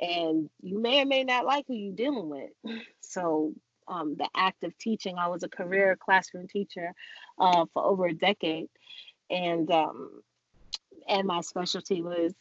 And 0.00 0.48
you 0.62 0.80
may 0.80 1.02
or 1.02 1.06
may 1.06 1.24
not 1.24 1.44
like 1.44 1.66
who 1.66 1.74
you're 1.74 1.94
dealing 1.94 2.30
with. 2.30 2.50
So 3.02 3.54
um, 3.88 4.14
the 4.16 4.28
act 4.36 4.62
of 4.62 4.78
teaching, 4.78 5.18
I 5.18 5.26
was 5.26 5.42
a 5.42 5.48
career 5.48 5.96
classroom 5.98 6.46
teacher 6.46 6.94
uh, 7.40 7.66
for 7.74 7.84
over 7.84 8.06
a 8.06 8.14
decade. 8.14 8.68
And 9.30 9.68
um, 9.72 10.22
and 11.08 11.26
my 11.26 11.40
specialty 11.40 12.02
was 12.02 12.34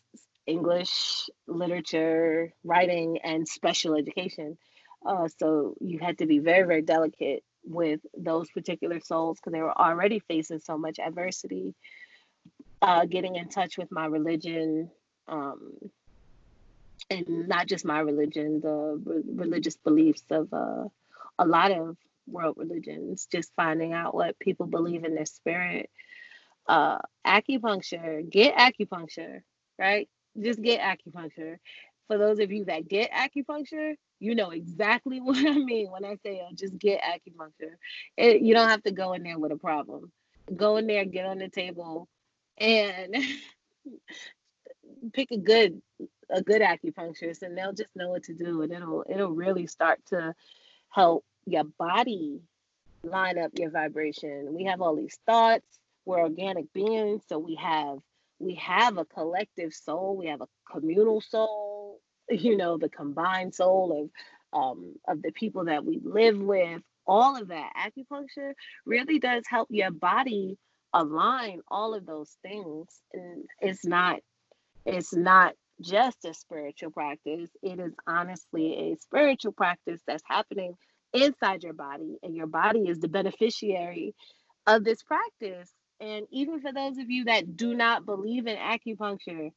English, 0.46 1.30
literature, 1.48 2.54
writing, 2.64 3.20
and 3.24 3.48
special 3.48 3.96
education. 3.96 4.58
Uh, 5.06 5.28
so 5.38 5.76
you 5.80 6.00
had 6.00 6.18
to 6.18 6.26
be 6.26 6.40
very, 6.40 6.68
very 6.68 6.82
delicate 6.82 7.44
with 7.64 8.00
those 8.18 8.50
particular 8.52 9.00
souls 9.00 9.38
because 9.38 9.54
they 9.54 9.62
were 9.62 9.78
already 9.78 10.20
facing 10.20 10.60
so 10.60 10.78
much 10.78 11.00
adversity 11.00 11.76
uh, 12.82 13.06
getting 13.06 13.36
in 13.36 13.50
touch 13.50 13.78
with 13.78 13.92
my 13.92 14.06
religion, 14.06 14.90
um, 15.28 15.74
and 17.10 17.48
not 17.48 17.68
just 17.68 17.86
my 17.86 18.00
religion, 18.00 18.62
the 18.62 19.02
re- 19.04 19.24
religious 19.26 19.78
beliefs 19.78 20.24
of 20.30 20.54
uh, 20.54 20.86
a 21.38 21.46
lot 21.46 21.72
of 21.72 21.98
world 22.28 22.56
religions, 22.58 23.28
just 23.32 23.52
finding 23.56 23.94
out 23.94 24.14
what 24.14 24.40
people 24.40 24.66
believe 24.66 25.04
in 25.04 25.16
their 25.16 25.26
spirit. 25.26 25.90
Uh, 26.70 27.00
acupuncture, 27.26 28.30
get 28.30 28.56
acupuncture, 28.56 29.40
right? 29.80 30.08
Just 30.40 30.62
get 30.62 30.80
acupuncture. 30.82 31.58
For 32.08 32.20
those 32.20 32.38
of 32.38 32.52
you 32.52 32.66
that 32.66 32.88
get 32.88 33.10
acupuncture, 33.12 33.96
you 34.20 34.36
know 34.36 34.52
exactly 34.52 35.20
what 35.22 35.38
I 35.40 35.58
mean 35.58 35.90
when 35.90 36.06
I 36.06 36.18
say 36.24 36.44
oh, 36.44 36.54
just 36.54 36.78
get 36.78 37.02
acupuncture. 37.02 37.74
It, 38.18 38.44
you 38.44 38.54
don't 38.54 38.70
have 38.70 38.84
to 38.84 38.92
go 38.92 39.14
in 39.14 39.24
there 39.24 39.40
with 39.40 39.52
a 39.52 39.58
problem. 39.58 40.12
Go 40.56 40.78
in 40.78 40.86
there, 40.86 41.06
get 41.06 41.26
on 41.26 41.40
the 41.40 41.50
table, 41.50 42.08
and 42.60 43.16
pick 45.14 45.32
a 45.32 45.38
good 45.38 45.82
a 46.30 46.44
good 46.44 46.62
acupuncturist 46.62 47.42
and 47.42 47.58
they'll 47.58 47.74
just 47.74 47.96
know 47.96 48.10
what 48.10 48.26
to 48.26 48.36
do 48.36 48.62
and 48.62 48.72
it'll 48.72 49.04
it'll 49.10 49.32
really 49.32 49.66
start 49.66 50.00
to 50.06 50.36
help 50.90 51.26
your 51.48 51.64
body 51.64 52.42
line 53.02 53.40
up 53.40 53.50
your 53.56 53.72
vibration 53.72 54.54
we 54.54 54.66
have 54.66 54.82
all 54.82 54.96
these 54.96 55.18
thoughts 55.26 55.80
we're 56.06 56.20
organic 56.20 56.72
beings 56.74 57.24
so 57.28 57.38
we 57.38 57.56
have 57.56 57.98
we 58.40 58.56
have 58.56 58.98
a 58.98 59.06
collective 59.06 59.74
soul 59.74 60.18
we 60.18 60.28
have 60.28 60.42
a 60.42 60.48
communal 60.72 61.22
soul 61.22 62.00
you 62.30 62.58
know 62.58 62.78
the 62.78 62.90
combined 62.90 63.54
soul 63.54 64.04
of 64.04 64.10
um, 64.54 64.96
of 65.08 65.22
the 65.22 65.32
people 65.32 65.66
that 65.66 65.86
we 65.86 66.00
live 66.04 66.40
with. 66.40 66.82
All 67.06 67.40
of 67.42 67.48
that 67.48 67.72
acupuncture 67.78 68.54
really 68.86 69.20
does 69.20 69.44
help 69.48 69.68
your 69.72 69.92
body 69.92 70.58
align 70.94 71.62
all 71.68 71.94
of 71.94 72.06
those 72.06 72.36
things 72.42 72.88
and 73.14 73.46
it's 73.60 73.86
not 73.86 74.20
it's 74.86 75.14
not 75.14 75.54
just 75.82 76.26
a 76.26 76.34
spiritual 76.34 76.92
practice. 76.92 77.50
It 77.62 77.80
is 77.80 77.94
honestly 78.08 78.92
a 78.92 78.96
spiritual 78.98 79.52
practice 79.52 80.02
that's 80.08 80.24
happening 80.26 80.74
inside 81.14 81.64
your 81.64 81.74
body 81.74 82.18
and 82.24 82.36
your 82.36 82.48
body 82.48 82.88
is 82.88 83.00
the 83.00 83.08
beneficiary 83.08 84.14
of 84.68 84.84
this 84.84 85.02
practice 85.04 85.72
and 86.02 86.28
even 86.32 86.62
for 86.62 86.72
those 86.74 86.98
of 86.98 87.10
you 87.10 87.26
that 87.26 87.56
do 87.58 87.74
not 87.74 88.06
believe 88.06 88.48
in 88.48 88.58
acupuncture 88.58 89.52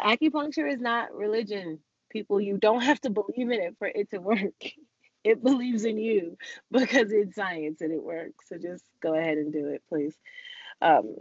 acupuncture 0.00 0.70
is 0.70 0.80
not 0.80 1.14
religion 1.14 1.78
people 2.10 2.40
you 2.40 2.58
don't 2.58 2.82
have 2.82 3.00
to 3.00 3.10
believe 3.10 3.50
in 3.50 3.60
it 3.60 3.76
for 3.78 3.88
it 3.88 4.10
to 4.10 4.18
work 4.20 4.54
it 5.24 5.42
believes 5.42 5.84
in 5.84 5.98
you 5.98 6.36
because 6.70 7.12
it's 7.12 7.36
science 7.36 7.80
and 7.80 7.92
it 7.92 8.02
works 8.02 8.48
so 8.48 8.58
just 8.58 8.84
go 9.02 9.14
ahead 9.14 9.38
and 9.38 9.52
do 9.52 9.68
it 9.68 9.82
please 9.88 10.16
um, 10.80 11.16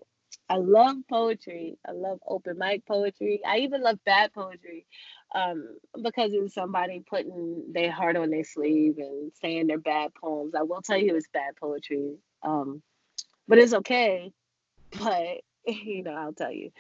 I 0.50 0.58
love 0.58 0.98
poetry. 1.10 1.78
I 1.88 1.94
love 1.94 2.20
open 2.28 2.58
mic 2.58 2.86
poetry. 2.86 3.42
I 3.48 3.60
even 3.60 3.84
love 3.84 4.00
bad 4.06 4.34
poetry 4.34 4.86
um, 5.34 5.78
because 6.02 6.32
it's 6.34 6.54
somebody 6.54 7.04
putting 7.10 7.72
their 7.74 7.92
heart 7.92 8.18
on 8.18 8.30
their 8.32 8.44
sleeve 8.44 8.96
and 8.98 9.32
saying 9.42 9.68
their 9.68 9.80
bad 9.80 10.14
poems. 10.14 10.54
I 10.58 10.64
will 10.64 10.82
tell 10.82 10.98
you 10.98 11.16
it's 11.16 11.28
bad 11.34 11.56
poetry, 11.58 12.18
um, 12.44 12.82
but 13.48 13.60
it's 13.60 13.74
okay. 13.74 14.34
But 15.00 15.42
you 15.66 16.04
know, 16.04 16.14
I'll 16.14 16.34
tell 16.34 16.52
you. 16.52 16.72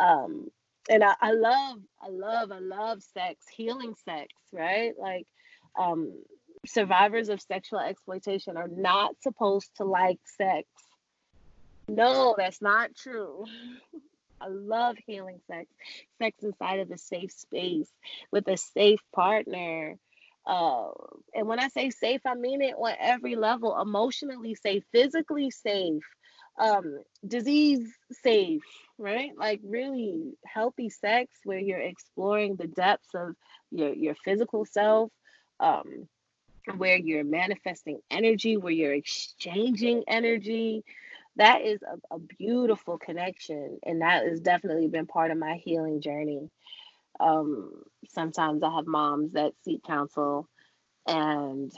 Um, 0.00 0.50
and 0.88 1.04
I, 1.04 1.14
I 1.20 1.32
love, 1.32 1.78
I 2.00 2.08
love, 2.08 2.52
I 2.52 2.58
love 2.58 3.02
sex, 3.02 3.44
healing 3.54 3.94
sex, 4.04 4.28
right? 4.52 4.92
Like 4.98 5.26
um, 5.78 6.12
survivors 6.66 7.28
of 7.28 7.40
sexual 7.40 7.80
exploitation 7.80 8.56
are 8.56 8.68
not 8.68 9.14
supposed 9.22 9.70
to 9.76 9.84
like 9.84 10.20
sex 10.24 10.66
no, 11.90 12.34
that's 12.38 12.62
not 12.62 12.94
true. 12.94 13.44
I 14.40 14.46
love 14.48 14.96
healing 15.06 15.40
sex, 15.48 15.68
sex 16.18 16.42
inside 16.42 16.78
of 16.78 16.90
a 16.90 16.96
safe 16.96 17.32
space 17.32 17.90
with 18.30 18.48
a 18.48 18.56
safe 18.56 19.00
partner. 19.12 19.98
Uh, 20.46 20.88
and 21.34 21.46
when 21.46 21.58
I 21.58 21.68
say 21.68 21.90
safe, 21.90 22.22
I 22.24 22.34
mean 22.34 22.62
it 22.62 22.74
on 22.74 22.94
every 22.98 23.36
level 23.36 23.78
emotionally 23.78 24.54
safe, 24.54 24.84
physically 24.92 25.50
safe, 25.50 26.04
um, 26.60 27.00
disease 27.26 27.88
safe, 28.12 28.62
right? 28.98 29.32
Like 29.36 29.60
really 29.64 30.34
healthy 30.46 30.90
sex 30.90 31.34
where 31.44 31.58
you're 31.58 31.80
exploring 31.80 32.56
the 32.56 32.68
depths 32.68 33.14
of 33.14 33.34
your, 33.72 33.94
your 33.94 34.14
physical 34.16 34.66
self, 34.66 35.10
um, 35.60 36.08
where 36.76 36.98
you're 36.98 37.24
manifesting 37.24 38.00
energy, 38.10 38.56
where 38.56 38.72
you're 38.72 38.94
exchanging 38.94 40.04
energy 40.08 40.84
that 41.36 41.62
is 41.62 41.80
a, 41.82 42.16
a 42.16 42.18
beautiful 42.18 42.98
connection 42.98 43.78
and 43.84 44.02
that 44.02 44.26
has 44.26 44.40
definitely 44.40 44.88
been 44.88 45.06
part 45.06 45.30
of 45.30 45.38
my 45.38 45.54
healing 45.64 46.02
journey 46.02 46.50
um, 47.20 47.72
sometimes 48.08 48.62
i 48.62 48.74
have 48.74 48.86
moms 48.86 49.32
that 49.32 49.52
seek 49.64 49.82
counsel 49.84 50.48
and 51.06 51.72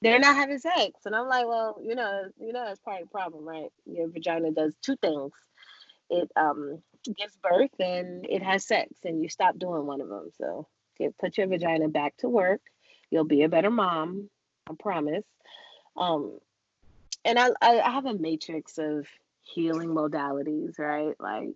they're 0.00 0.18
not 0.18 0.36
having 0.36 0.58
sex. 0.58 1.00
And 1.04 1.14
i'm 1.14 1.28
like 1.28 1.46
well 1.46 1.78
you 1.82 1.94
know 1.94 2.24
you 2.40 2.52
know 2.52 2.64
that's 2.64 2.80
part 2.80 3.02
of 3.02 3.08
the 3.08 3.12
problem 3.12 3.44
right? 3.44 3.70
Your 3.86 4.08
vagina 4.08 4.50
does 4.50 4.74
two 4.82 4.96
things. 4.96 5.32
It 6.10 6.30
um, 6.36 6.82
gives 7.16 7.36
birth 7.36 7.78
and 7.78 8.26
it 8.28 8.42
has 8.42 8.66
sex 8.66 8.92
and 9.04 9.22
you 9.22 9.28
stop 9.28 9.58
doing 9.58 9.86
one 9.86 10.00
of 10.00 10.08
them. 10.08 10.30
So 10.38 10.66
get, 10.98 11.16
put 11.18 11.36
your 11.36 11.46
vagina 11.46 11.88
back 11.88 12.16
to 12.18 12.28
work. 12.28 12.60
You'll 13.10 13.24
be 13.24 13.42
a 13.42 13.48
better 13.48 13.70
mom 13.70 14.30
i 14.68 14.74
promise. 14.78 15.24
Um, 15.96 16.38
and 17.24 17.38
I, 17.38 17.50
I 17.60 17.90
have 17.90 18.06
a 18.06 18.14
matrix 18.14 18.78
of 18.78 19.06
healing 19.42 19.88
modalities, 19.88 20.78
right? 20.78 21.14
Like 21.18 21.54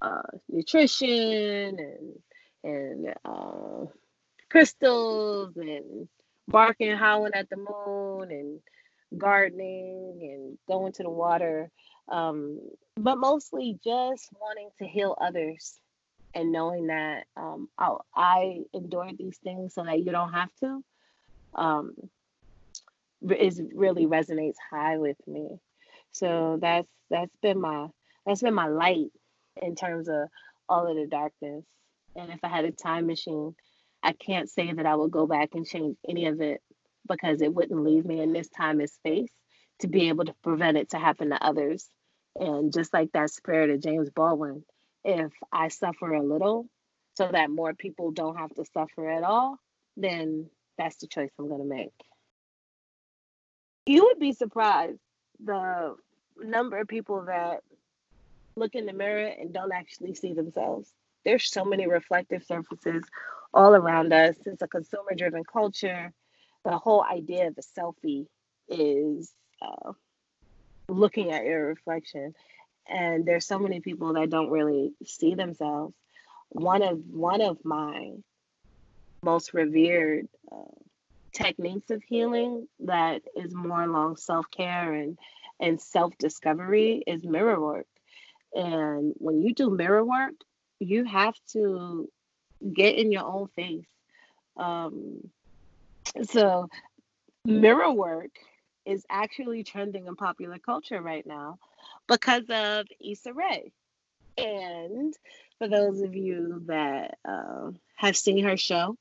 uh, 0.00 0.22
nutrition 0.48 1.78
and 1.78 2.18
and 2.64 3.14
uh, 3.24 3.86
crystals 4.50 5.56
and 5.56 6.08
barking 6.48 6.96
howling 6.96 7.34
at 7.34 7.48
the 7.50 7.56
moon 7.56 8.30
and 8.30 8.60
gardening 9.16 10.18
and 10.22 10.58
going 10.66 10.92
to 10.92 11.02
the 11.02 11.10
water 11.10 11.70
um, 12.08 12.58
but 12.96 13.16
mostly 13.16 13.78
just 13.84 14.30
wanting 14.40 14.70
to 14.78 14.86
heal 14.86 15.16
others 15.20 15.78
and 16.34 16.52
knowing 16.52 16.88
that 16.88 17.24
um, 17.36 17.68
I, 17.78 17.94
I 18.14 18.60
endured 18.74 19.16
these 19.18 19.38
things 19.38 19.74
so 19.74 19.84
that 19.84 19.98
you 19.98 20.12
don't 20.12 20.32
have 20.32 20.50
to 20.60 20.84
um, 21.54 21.94
is 23.36 23.60
really 23.74 24.06
resonates 24.06 24.56
high 24.70 24.98
with 24.98 25.16
me. 25.26 25.58
So 26.12 26.58
that's 26.60 26.88
that's 27.10 27.34
been 27.42 27.60
my 27.60 27.88
that's 28.26 28.42
been 28.42 28.54
my 28.54 28.68
light 28.68 29.10
in 29.60 29.74
terms 29.74 30.08
of 30.08 30.28
all 30.68 30.86
of 30.86 30.96
the 30.96 31.06
darkness. 31.06 31.64
And 32.16 32.30
if 32.30 32.40
I 32.42 32.48
had 32.48 32.64
a 32.64 32.72
time 32.72 33.06
machine, 33.06 33.54
I 34.02 34.12
can't 34.12 34.48
say 34.48 34.72
that 34.72 34.86
I 34.86 34.94
would 34.94 35.10
go 35.10 35.26
back 35.26 35.50
and 35.54 35.66
change 35.66 35.96
any 36.08 36.26
of 36.26 36.40
it 36.40 36.62
because 37.08 37.42
it 37.42 37.54
wouldn't 37.54 37.84
leave 37.84 38.04
me 38.04 38.20
in 38.20 38.32
this 38.32 38.48
time 38.48 38.80
and 38.80 38.90
space 38.90 39.32
to 39.80 39.88
be 39.88 40.08
able 40.08 40.24
to 40.24 40.34
prevent 40.42 40.76
it 40.76 40.90
to 40.90 40.98
happen 40.98 41.30
to 41.30 41.42
others. 41.42 41.88
And 42.36 42.72
just 42.72 42.92
like 42.92 43.12
that 43.12 43.30
spirit 43.30 43.70
of 43.70 43.82
James 43.82 44.10
Baldwin, 44.10 44.64
if 45.04 45.32
I 45.52 45.68
suffer 45.68 46.12
a 46.12 46.22
little 46.22 46.68
so 47.16 47.28
that 47.30 47.50
more 47.50 47.74
people 47.74 48.10
don't 48.10 48.36
have 48.36 48.54
to 48.54 48.64
suffer 48.72 49.10
at 49.10 49.24
all, 49.24 49.58
then 49.96 50.48
that's 50.76 50.96
the 50.96 51.06
choice 51.06 51.30
I'm 51.38 51.48
going 51.48 51.60
to 51.60 51.66
make 51.66 51.92
you 53.88 54.04
would 54.04 54.18
be 54.18 54.32
surprised 54.32 54.98
the 55.42 55.96
number 56.38 56.78
of 56.78 56.88
people 56.88 57.24
that 57.24 57.62
look 58.54 58.74
in 58.74 58.84
the 58.84 58.92
mirror 58.92 59.26
and 59.26 59.52
don't 59.52 59.72
actually 59.72 60.14
see 60.14 60.34
themselves. 60.34 60.92
There's 61.24 61.50
so 61.50 61.64
many 61.64 61.86
reflective 61.86 62.44
surfaces 62.44 63.02
all 63.52 63.74
around 63.74 64.12
us. 64.12 64.36
It's 64.46 64.62
a 64.62 64.68
consumer 64.68 65.14
driven 65.16 65.44
culture. 65.44 66.12
The 66.64 66.78
whole 66.78 67.04
idea 67.04 67.48
of 67.48 67.54
the 67.54 67.62
selfie 67.62 68.26
is 68.68 69.32
uh, 69.62 69.92
looking 70.88 71.32
at 71.32 71.44
your 71.44 71.66
reflection. 71.66 72.34
And 72.88 73.24
there's 73.26 73.46
so 73.46 73.58
many 73.58 73.80
people 73.80 74.14
that 74.14 74.30
don't 74.30 74.50
really 74.50 74.92
see 75.04 75.34
themselves. 75.34 75.94
One 76.50 76.82
of 76.82 76.98
one 77.10 77.42
of 77.42 77.58
my 77.64 78.12
most 79.22 79.52
revered 79.52 80.28
uh, 80.50 80.74
techniques 81.32 81.90
of 81.90 82.02
healing 82.02 82.66
that 82.80 83.22
is 83.36 83.54
more 83.54 83.82
along 83.82 84.16
self 84.16 84.46
care 84.50 84.94
and 84.94 85.18
and 85.60 85.80
self 85.80 86.16
discovery 86.18 87.02
is 87.06 87.24
mirror 87.24 87.60
work. 87.60 87.86
And 88.54 89.14
when 89.18 89.42
you 89.42 89.54
do 89.54 89.70
mirror 89.70 90.04
work, 90.04 90.34
you 90.80 91.04
have 91.04 91.34
to 91.52 92.08
get 92.72 92.96
in 92.96 93.12
your 93.12 93.24
own 93.24 93.48
face. 93.48 93.86
Um, 94.56 95.28
so, 96.24 96.68
mirror 97.44 97.92
work 97.92 98.30
is 98.84 99.04
actually 99.10 99.64
trending 99.64 100.06
in 100.06 100.16
popular 100.16 100.58
culture 100.58 101.00
right 101.00 101.26
now 101.26 101.58
because 102.06 102.44
of 102.48 102.86
Issa 103.00 103.32
Rae. 103.32 103.72
And 104.36 105.14
for 105.58 105.68
those 105.68 106.00
of 106.00 106.14
you 106.14 106.62
that 106.66 107.18
uh, 107.24 107.72
have 107.96 108.16
seen 108.16 108.44
her 108.44 108.56
show, 108.56 108.96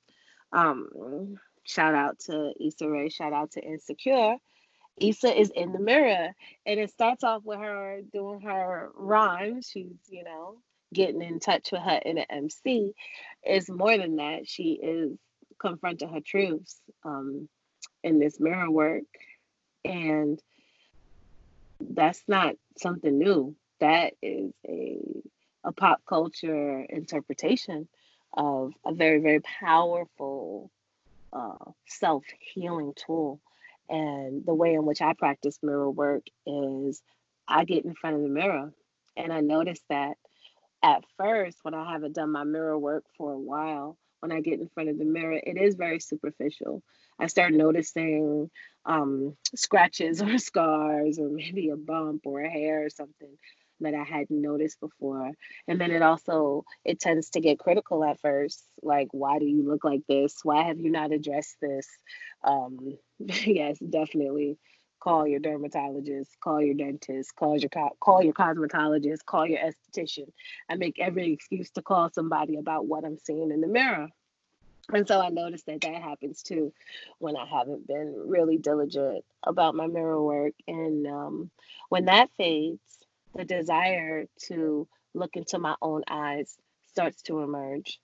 um, 0.52 1.38
shout 1.64 1.96
out 1.96 2.20
to 2.20 2.54
Issa 2.60 2.90
Rae, 2.90 3.10
shout 3.10 3.34
out 3.34 3.52
to 3.52 3.62
Insecure. 3.62 4.36
Issa 5.00 5.40
is 5.40 5.52
in 5.52 5.74
the 5.74 5.80
mirror, 5.80 6.34
and 6.66 6.80
it 6.80 6.90
starts 6.90 7.24
off 7.24 7.44
with 7.44 7.60
her 7.60 8.02
doing 8.12 8.42
her 8.42 8.90
rhyme. 8.96 9.62
She's, 9.62 9.96
you 10.10 10.24
know, 10.24 10.58
getting 10.94 11.22
in 11.22 11.40
touch 11.40 11.72
with 11.72 11.82
her 11.82 12.00
in 12.04 12.18
inner 12.18 12.26
MC. 12.30 12.94
is 13.46 13.70
more 13.70 13.98
than 13.98 14.18
that. 14.18 14.48
She 14.48 14.80
is 14.82 15.18
confronting 15.60 16.10
her 16.10 16.22
truths 16.22 16.78
um, 17.04 17.50
in 18.04 18.20
this 18.20 18.40
mirror 18.40 18.70
work, 18.70 19.04
and 19.84 20.42
that's 21.80 22.24
not 22.28 22.56
something 22.78 23.18
new. 23.18 23.56
That 23.80 24.14
is 24.22 24.52
a 24.68 25.00
a 25.64 25.72
pop 25.74 26.02
culture 26.08 26.86
interpretation 26.90 27.90
of 28.34 28.72
a 28.86 28.94
very 28.94 29.20
very 29.20 29.42
powerful 29.42 30.72
uh, 31.34 31.72
self 31.88 32.24
healing 32.40 32.94
tool. 32.96 33.42
And 33.90 34.46
the 34.46 34.54
way 34.54 34.74
in 34.74 34.86
which 34.86 35.02
I 35.02 35.14
practice 35.14 35.60
mirror 35.64 35.90
work 35.90 36.24
is 36.46 37.02
I 37.48 37.64
get 37.64 37.86
in 37.86 37.96
front 37.96 38.18
of 38.18 38.22
the 38.22 38.30
mirror 38.30 38.74
and 39.16 39.32
I 39.32 39.40
notice 39.42 39.80
that 39.90 40.18
at 40.84 41.04
first, 41.18 41.58
when 41.64 41.74
I 41.74 41.92
haven't 41.92 42.16
done 42.16 42.32
my 42.32 42.44
mirror 42.44 42.78
work 42.78 43.04
for 43.18 43.34
a 43.34 43.40
while, 43.40 43.98
when 44.20 44.32
I 44.32 44.42
get 44.42 44.60
in 44.60 44.70
front 44.70 44.90
of 44.90 44.98
the 44.98 45.06
mirror, 45.06 45.40
it 45.42 45.58
is 45.58 45.76
very 45.76 46.00
superficial. 46.00 46.84
I 47.20 47.28
start 47.28 47.54
noticing 47.54 48.50
um, 48.86 49.36
scratches 49.56 50.22
or 50.24 50.38
scars 50.38 51.20
or 51.20 51.30
maybe 51.30 51.70
a 51.70 51.76
bump 51.76 52.22
or 52.26 52.42
a 52.42 52.50
hair 52.50 52.86
or 52.86 52.90
something 52.90 53.38
that 53.80 53.94
I 53.94 54.04
hadn't 54.04 54.42
noticed 54.42 54.80
before. 54.80 55.32
And 55.68 55.80
then 55.80 55.92
it 55.92 56.02
also 56.02 56.66
it 56.84 57.00
tends 57.00 57.30
to 57.32 57.42
get 57.42 57.60
critical 57.60 58.04
at 58.04 58.20
first, 58.20 58.64
like 58.82 59.10
why 59.12 59.38
do 59.40 59.46
you 59.46 59.68
look 59.68 59.84
like 59.84 60.02
this? 60.08 60.40
Why 60.44 60.64
have 60.64 60.80
you 60.80 60.90
not 60.90 61.12
addressed 61.12 61.58
this? 61.62 61.88
Um, 62.44 62.98
yes, 63.20 63.78
definitely 63.78 64.58
call 65.00 65.28
your 65.28 65.40
dermatologist, 65.40 66.40
call 66.40 66.62
your 66.62 66.76
dentist, 66.76 67.36
call 67.36 67.58
your 67.58 67.70
call 68.00 68.24
your 68.24 68.34
cosmetologist, 68.34 69.26
call 69.26 69.46
your 69.46 69.60
esthetician. 69.60 70.32
I 70.70 70.76
make 70.76 71.00
every 71.00 71.32
excuse 71.32 71.70
to 71.72 71.82
call 71.82 72.10
somebody 72.10 72.58
about 72.58 72.88
what 72.88 73.06
I'm 73.06 73.18
seeing 73.18 73.52
in 73.52 73.62
the 73.62 73.68
mirror. 73.68 74.10
And 74.94 75.08
so 75.08 75.20
I 75.20 75.30
noticed 75.30 75.66
that 75.66 75.82
that 75.82 76.02
happens 76.02 76.42
too 76.42 76.72
when 77.20 77.36
I 77.36 77.46
haven't 77.46 77.88
been 77.88 78.16
really 78.26 78.58
diligent 78.58 79.26
about 79.44 79.76
my 79.76 79.88
mirror 79.88 80.22
work. 80.22 80.54
And 80.68 81.06
um, 81.08 81.52
when 81.90 82.06
that 82.06 82.30
fades, 82.38 82.80
the 83.36 83.44
desire 83.44 84.26
to 84.48 84.88
look 85.14 85.36
into 85.36 85.60
my 85.60 85.76
own 85.82 86.04
eyes 86.10 86.58
starts 86.88 87.22
to 87.24 87.42
emerge 87.42 88.00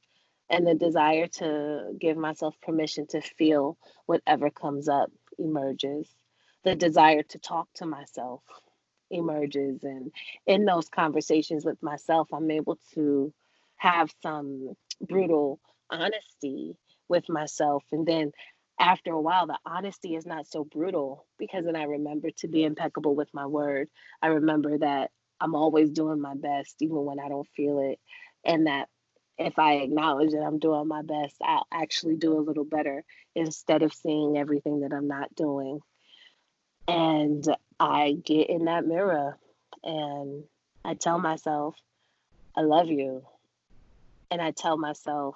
and 0.50 0.68
the 0.68 0.76
desire 0.76 1.28
to 1.28 1.96
give 2.00 2.18
myself 2.18 2.56
permission 2.62 3.08
to 3.08 3.22
feel 3.22 3.78
whatever 4.06 4.50
comes 4.50 4.88
up 4.88 5.12
emerges 5.40 6.08
the 6.64 6.76
desire 6.76 7.24
to 7.24 7.40
talk 7.40 7.68
to 7.76 7.86
myself 7.86 8.42
emerges 9.12 9.84
and 9.84 10.12
in 10.48 10.66
those 10.66 10.90
conversations 10.90 11.66
with 11.66 11.82
myself 11.84 12.28
i'm 12.34 12.50
able 12.52 12.80
to 12.94 13.34
have 13.78 14.12
some 14.24 14.74
brutal 15.02 15.60
honesty 15.92 16.76
with 17.10 17.30
myself 17.30 17.84
and 17.92 18.08
then 18.08 18.32
after 18.80 19.12
a 19.12 19.22
while 19.22 19.48
the 19.48 19.58
honesty 19.66 20.16
is 20.16 20.26
not 20.26 20.48
so 20.48 20.64
brutal 20.64 21.26
because 21.38 21.66
then 21.66 21.76
i 21.76 21.84
remember 21.84 22.30
to 22.38 22.48
be 22.48 22.64
impeccable 22.64 23.16
with 23.16 23.30
my 23.34 23.46
word 23.46 23.88
i 24.22 24.28
remember 24.28 24.78
that 24.78 25.12
I'm 25.40 25.56
always 25.56 25.92
doing 25.92 26.22
my 26.22 26.36
best, 26.36 26.76
even 26.82 27.04
when 27.04 27.20
I 27.20 27.28
don't 27.30 27.48
feel 27.56 27.80
it. 27.80 28.00
And 28.46 28.68
that 28.68 28.88
if 29.38 29.60
I 29.60 29.76
acknowledge 29.76 30.32
that 30.32 30.44
I'm 30.44 30.60
doing 30.60 30.88
my 30.88 31.02
best, 31.02 31.36
I'll 31.44 31.68
actually 31.72 32.16
do 32.16 32.38
a 32.38 32.42
little 32.42 32.64
better 32.64 33.04
instead 33.36 33.84
of 33.84 33.94
seeing 33.94 34.38
everything 34.38 34.82
that 34.82 34.94
I'm 34.94 35.08
not 35.08 35.36
doing. 35.36 35.80
And 36.88 37.46
I 37.80 38.18
get 38.24 38.50
in 38.50 38.66
that 38.66 38.86
mirror 38.86 39.38
and 39.84 40.44
I 40.84 40.94
tell 40.96 41.20
myself, 41.20 41.76
I 42.56 42.62
love 42.62 42.88
you. 42.88 43.24
And 44.32 44.42
I 44.42 44.52
tell 44.52 44.78
myself, 44.78 45.36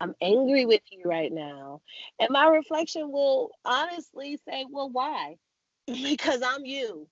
I'm 0.00 0.14
angry 0.20 0.66
with 0.66 0.82
you 0.90 1.02
right 1.04 1.32
now. 1.32 1.80
And 2.20 2.30
my 2.30 2.46
reflection 2.48 3.10
will 3.10 3.50
honestly 3.64 4.38
say, 4.46 4.66
well, 4.70 4.90
why? 4.90 5.36
because 5.86 6.42
I'm 6.42 6.64
you. 6.64 7.08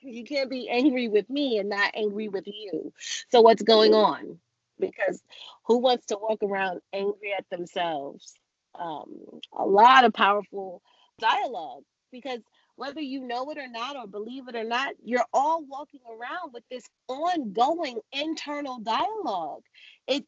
You 0.00 0.24
can't 0.24 0.48
be 0.48 0.70
angry 0.70 1.08
with 1.08 1.28
me 1.28 1.58
and 1.58 1.68
not 1.68 1.90
angry 1.94 2.28
with 2.28 2.46
you. 2.46 2.92
So 3.30 3.42
what's 3.42 3.62
going 3.62 3.92
on? 3.92 4.38
Because 4.80 5.22
who 5.64 5.78
wants 5.78 6.06
to 6.06 6.16
walk 6.16 6.42
around 6.42 6.80
angry 6.94 7.34
at 7.36 7.48
themselves? 7.50 8.34
Um, 8.78 9.40
a 9.52 9.66
lot 9.66 10.04
of 10.04 10.14
powerful 10.14 10.82
dialogue 11.18 11.82
because 12.10 12.40
whether 12.76 13.00
you 13.00 13.20
know 13.26 13.50
it 13.50 13.58
or 13.58 13.68
not 13.68 13.96
or 13.96 14.06
believe 14.06 14.48
it 14.48 14.56
or 14.56 14.64
not, 14.64 14.94
you're 15.02 15.26
all 15.32 15.64
walking 15.64 16.00
around 16.08 16.52
with 16.52 16.64
this 16.70 16.84
ongoing 17.08 17.98
internal 18.12 18.78
dialogue. 18.80 19.62
It's 20.06 20.26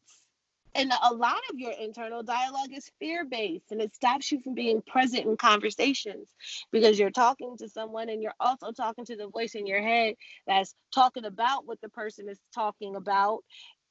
and 0.75 0.91
a 1.03 1.13
lot 1.13 1.39
of 1.51 1.59
your 1.59 1.71
internal 1.71 2.21
dialogue 2.23 2.69
is 2.71 2.91
fear 2.99 3.25
based 3.25 3.71
and 3.71 3.81
it 3.81 3.95
stops 3.95 4.31
you 4.31 4.39
from 4.39 4.53
being 4.53 4.81
present 4.83 5.25
in 5.25 5.35
conversations 5.35 6.29
because 6.71 6.99
you're 6.99 7.09
talking 7.09 7.57
to 7.57 7.67
someone 7.67 8.09
and 8.09 8.21
you're 8.21 8.35
also 8.39 8.71
talking 8.71 9.05
to 9.05 9.15
the 9.15 9.27
voice 9.29 9.55
in 9.55 9.65
your 9.65 9.81
head 9.81 10.13
that's 10.45 10.75
talking 10.93 11.25
about 11.25 11.65
what 11.65 11.81
the 11.81 11.89
person 11.89 12.29
is 12.29 12.39
talking 12.53 12.95
about 12.95 13.39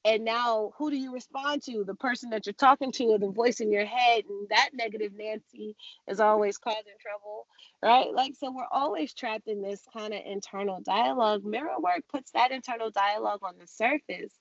and 0.05 0.23
now 0.23 0.71
who 0.77 0.89
do 0.89 0.97
you 0.97 1.13
respond 1.13 1.61
to? 1.63 1.83
The 1.83 1.95
person 1.95 2.29
that 2.29 2.45
you're 2.45 2.53
talking 2.53 2.91
to 2.93 3.05
or 3.05 3.19
the 3.19 3.29
voice 3.29 3.59
in 3.59 3.71
your 3.71 3.85
head 3.85 4.23
and 4.29 4.47
that 4.49 4.69
negative 4.73 5.13
nancy 5.17 5.75
is 6.07 6.19
always 6.19 6.57
causing 6.57 6.93
trouble 6.99 7.47
right? 7.81 8.13
Like 8.13 8.35
so 8.35 8.51
we're 8.51 8.63
always 8.71 9.13
trapped 9.13 9.47
in 9.47 9.61
this 9.61 9.81
kind 9.93 10.13
of 10.13 10.21
internal 10.25 10.81
dialogue. 10.81 11.45
Mirror 11.45 11.79
work 11.79 12.03
puts 12.11 12.31
that 12.31 12.51
internal 12.51 12.89
dialogue 12.89 13.39
on 13.43 13.55
the 13.59 13.67
surface 13.67 14.33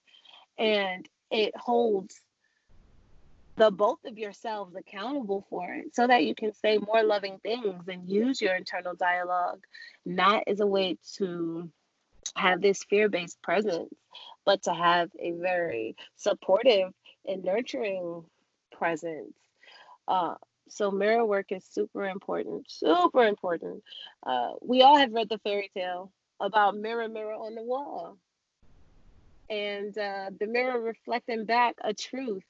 and 0.59 1.09
it 1.31 1.57
holds 1.57 2.21
the 3.57 3.71
both 3.71 4.05
of 4.05 4.19
yourselves 4.19 4.75
accountable 4.77 5.45
for 5.51 5.73
it 5.73 5.95
so 5.95 6.07
that 6.07 6.25
you 6.25 6.35
can 6.35 6.53
say 6.55 6.79
more 6.79 7.03
loving 7.03 7.39
things 7.43 7.89
and 7.89 8.09
use 8.09 8.41
your 8.41 8.55
internal 8.55 8.95
dialogue 8.95 9.61
not 10.07 10.45
as 10.47 10.61
a 10.61 10.67
way 10.67 10.97
to 11.17 11.69
have 12.37 12.61
this 12.61 12.85
fear-based 12.85 13.41
presence 13.43 13.93
but 14.49 14.63
to 14.63 14.73
have 14.73 15.11
a 15.21 15.33
very 15.33 15.95
supportive 16.17 16.91
and 17.27 17.45
nurturing 17.45 18.25
presence 18.73 19.37
uh, 20.09 20.37
so 20.71 20.91
mirror 20.91 21.27
work 21.27 21.53
is 21.53 21.67
super 21.71 22.07
important 22.07 22.65
super 22.71 23.27
important 23.27 23.83
uh, 24.27 24.53
we 24.63 24.81
all 24.81 24.97
have 24.97 25.13
read 25.13 25.29
the 25.29 25.37
fairy 25.41 25.71
tale 25.77 26.11
about 26.41 26.75
mirror 26.75 27.09
mirror 27.09 27.35
on 27.35 27.55
the 27.55 27.63
wall 27.63 28.17
and 29.51 29.97
uh, 29.99 30.31
the 30.41 30.47
mirror 30.47 30.81
reflecting 30.81 31.45
back 31.45 31.75
a 31.83 31.93
truth 31.93 32.45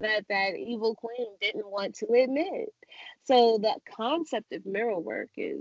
that 0.00 0.26
that 0.28 0.56
evil 0.56 0.94
queen 0.96 1.28
didn't 1.40 1.70
want 1.70 1.94
to 1.96 2.06
admit. 2.06 2.72
So 3.24 3.58
the 3.60 3.74
concept 3.96 4.52
of 4.52 4.66
mirror 4.66 4.98
work 4.98 5.30
is 5.36 5.60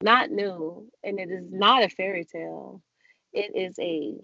not 0.00 0.30
new 0.30 0.88
and 1.02 1.18
it 1.18 1.30
is 1.30 1.46
not 1.50 1.82
a 1.82 1.88
fairy 1.88 2.24
tale. 2.24 2.82
It 3.32 3.56
is 3.56 3.78
a 3.78 4.14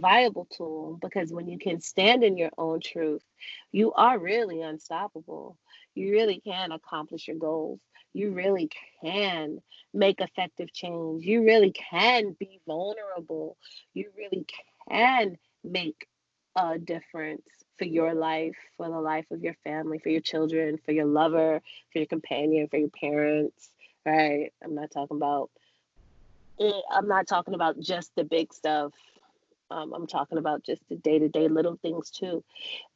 viable 0.00 0.46
tool 0.46 0.98
because 1.00 1.32
when 1.32 1.48
you 1.48 1.58
can 1.58 1.80
stand 1.80 2.24
in 2.24 2.36
your 2.36 2.50
own 2.58 2.80
truth, 2.80 3.22
you 3.70 3.92
are 3.92 4.18
really 4.18 4.62
unstoppable. 4.62 5.56
you 5.94 6.12
really 6.12 6.40
can 6.40 6.72
accomplish 6.72 7.28
your 7.28 7.36
goals. 7.36 7.80
You 8.14 8.32
really 8.32 8.70
can 9.02 9.60
make 9.92 10.20
effective 10.20 10.72
change. 10.72 11.24
You 11.24 11.44
really 11.44 11.70
can 11.72 12.34
be 12.38 12.60
vulnerable. 12.66 13.56
You 13.94 14.10
really 14.16 14.46
can 14.88 15.38
make 15.62 16.06
a 16.56 16.78
difference 16.78 17.46
for 17.78 17.84
your 17.84 18.14
life, 18.14 18.56
for 18.76 18.88
the 18.88 19.00
life 19.00 19.26
of 19.30 19.42
your 19.42 19.56
family, 19.64 19.98
for 19.98 20.10
your 20.10 20.20
children, 20.20 20.78
for 20.84 20.92
your 20.92 21.06
lover, 21.06 21.60
for 21.92 21.98
your 21.98 22.06
companion, 22.06 22.68
for 22.68 22.78
your 22.78 22.90
parents, 22.90 23.70
right? 24.04 24.52
I'm 24.62 24.74
not 24.74 24.90
talking 24.90 25.16
about 25.16 25.50
eh, 26.60 26.80
I'm 26.90 27.08
not 27.08 27.26
talking 27.26 27.54
about 27.54 27.80
just 27.80 28.14
the 28.14 28.24
big 28.24 28.52
stuff. 28.52 28.92
Um, 29.72 29.94
I'm 29.94 30.06
talking 30.06 30.38
about 30.38 30.64
just 30.64 30.82
the 30.88 30.96
day 30.96 31.18
to 31.18 31.28
day 31.28 31.48
little 31.48 31.78
things 31.80 32.10
too 32.10 32.44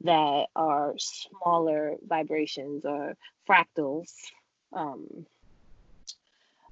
that 0.03 0.47
are 0.55 0.95
smaller 0.99 1.97
vibrations 2.07 2.85
or 2.85 3.17
fractals. 3.49 4.13
Um, 4.73 5.27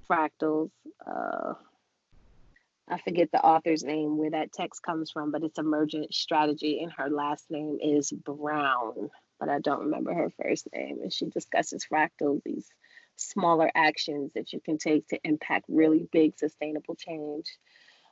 fractals. 0.09 0.69
Uh, 1.05 1.53
I 2.87 2.99
forget 2.99 3.31
the 3.31 3.43
author's 3.43 3.83
name 3.83 4.17
where 4.17 4.29
that 4.31 4.53
text 4.53 4.83
comes 4.83 5.09
from, 5.09 5.31
but 5.31 5.43
it's 5.43 5.57
Emergent 5.57 6.13
Strategy, 6.13 6.81
and 6.83 6.91
her 6.91 7.09
last 7.09 7.49
name 7.49 7.79
is 7.81 8.11
Brown, 8.11 9.09
but 9.39 9.49
I 9.49 9.59
don't 9.59 9.85
remember 9.85 10.13
her 10.13 10.31
first 10.41 10.67
name. 10.71 10.99
And 11.01 11.11
she 11.11 11.25
discusses 11.25 11.87
fractals, 11.91 12.43
these 12.45 12.67
smaller 13.15 13.71
actions 13.73 14.33
that 14.35 14.53
you 14.53 14.59
can 14.59 14.77
take 14.77 15.07
to 15.07 15.19
impact 15.23 15.65
really 15.67 16.07
big 16.11 16.37
sustainable 16.37 16.95
change. 16.95 17.47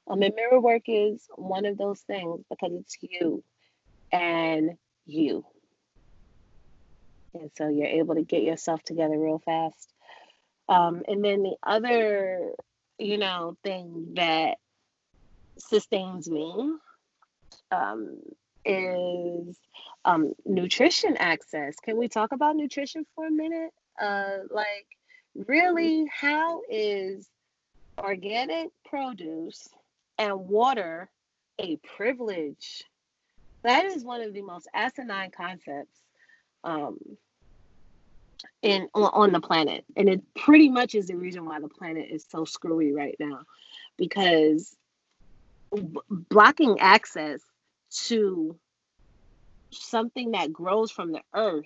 Um, 0.07 0.21
and 0.21 0.33
mirror 0.35 0.59
work 0.59 0.83
is 0.87 1.25
one 1.35 1.65
of 1.65 1.77
those 1.77 1.99
things 2.01 2.43
because 2.49 2.71
it's 2.73 2.97
you 3.01 3.43
and 4.11 4.71
you. 5.05 5.45
And 7.33 7.49
so 7.57 7.67
you're 7.67 7.87
able 7.87 8.15
to 8.15 8.23
get 8.23 8.43
yourself 8.43 8.83
together 8.83 9.17
real 9.17 9.39
fast. 9.39 9.89
Um, 10.69 11.03
and 11.07 11.23
then 11.23 11.43
the 11.43 11.55
other, 11.63 12.51
you 12.99 13.17
know, 13.17 13.57
thing 13.63 14.13
that 14.15 14.57
sustains 15.57 16.29
me 16.29 16.73
um, 17.71 18.19
is 18.65 19.57
um, 20.05 20.33
nutrition 20.45 21.17
access. 21.17 21.75
Can 21.83 21.97
we 21.97 22.07
talk 22.07 22.31
about 22.31 22.55
nutrition 22.55 23.05
for 23.15 23.25
a 23.25 23.31
minute? 23.31 23.71
Uh, 23.99 24.39
like, 24.51 24.85
really, 25.47 26.05
how 26.13 26.61
is 26.69 27.27
organic 27.97 28.69
produce 28.85 29.67
and 30.17 30.47
water 30.47 31.09
a 31.59 31.77
privilege? 31.95 32.83
That 33.63 33.85
is 33.85 34.03
one 34.03 34.21
of 34.21 34.33
the 34.33 34.41
most 34.41 34.67
asinine 34.73 35.31
concepts 35.31 35.97
um, 36.63 36.97
in 38.61 38.89
on 38.93 39.31
the 39.31 39.39
planet, 39.39 39.85
and 39.95 40.09
it 40.09 40.21
pretty 40.35 40.69
much 40.69 40.95
is 40.95 41.07
the 41.07 41.15
reason 41.15 41.45
why 41.45 41.59
the 41.59 41.69
planet 41.69 42.07
is 42.09 42.25
so 42.29 42.45
screwy 42.45 42.91
right 42.91 43.15
now, 43.19 43.41
because 43.97 44.75
blocking 46.09 46.79
access 46.79 47.41
to 47.91 48.57
something 49.71 50.31
that 50.31 50.53
grows 50.53 50.91
from 50.91 51.11
the 51.11 51.21
earth 51.33 51.65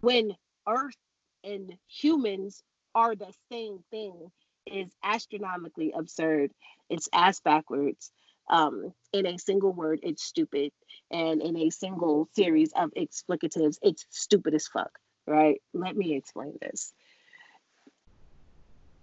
when 0.00 0.36
earth 0.68 0.96
and 1.42 1.74
humans 1.88 2.62
are 2.94 3.16
the 3.16 3.32
same 3.50 3.82
thing 3.90 4.30
is 4.66 4.90
astronomically 5.02 5.92
absurd. 5.96 6.50
It's 6.88 7.08
ass 7.12 7.40
backwards. 7.40 8.10
Um, 8.50 8.92
in 9.12 9.26
a 9.26 9.38
single 9.38 9.72
word, 9.72 10.00
it's 10.02 10.22
stupid. 10.22 10.72
And 11.10 11.40
in 11.40 11.56
a 11.56 11.70
single 11.70 12.28
series 12.34 12.72
of 12.74 12.92
explicatives, 12.94 13.78
it's 13.82 14.06
stupid 14.10 14.54
as 14.54 14.66
fuck, 14.66 14.98
right? 15.26 15.60
Let 15.72 15.96
me 15.96 16.14
explain 16.14 16.58
this. 16.60 16.92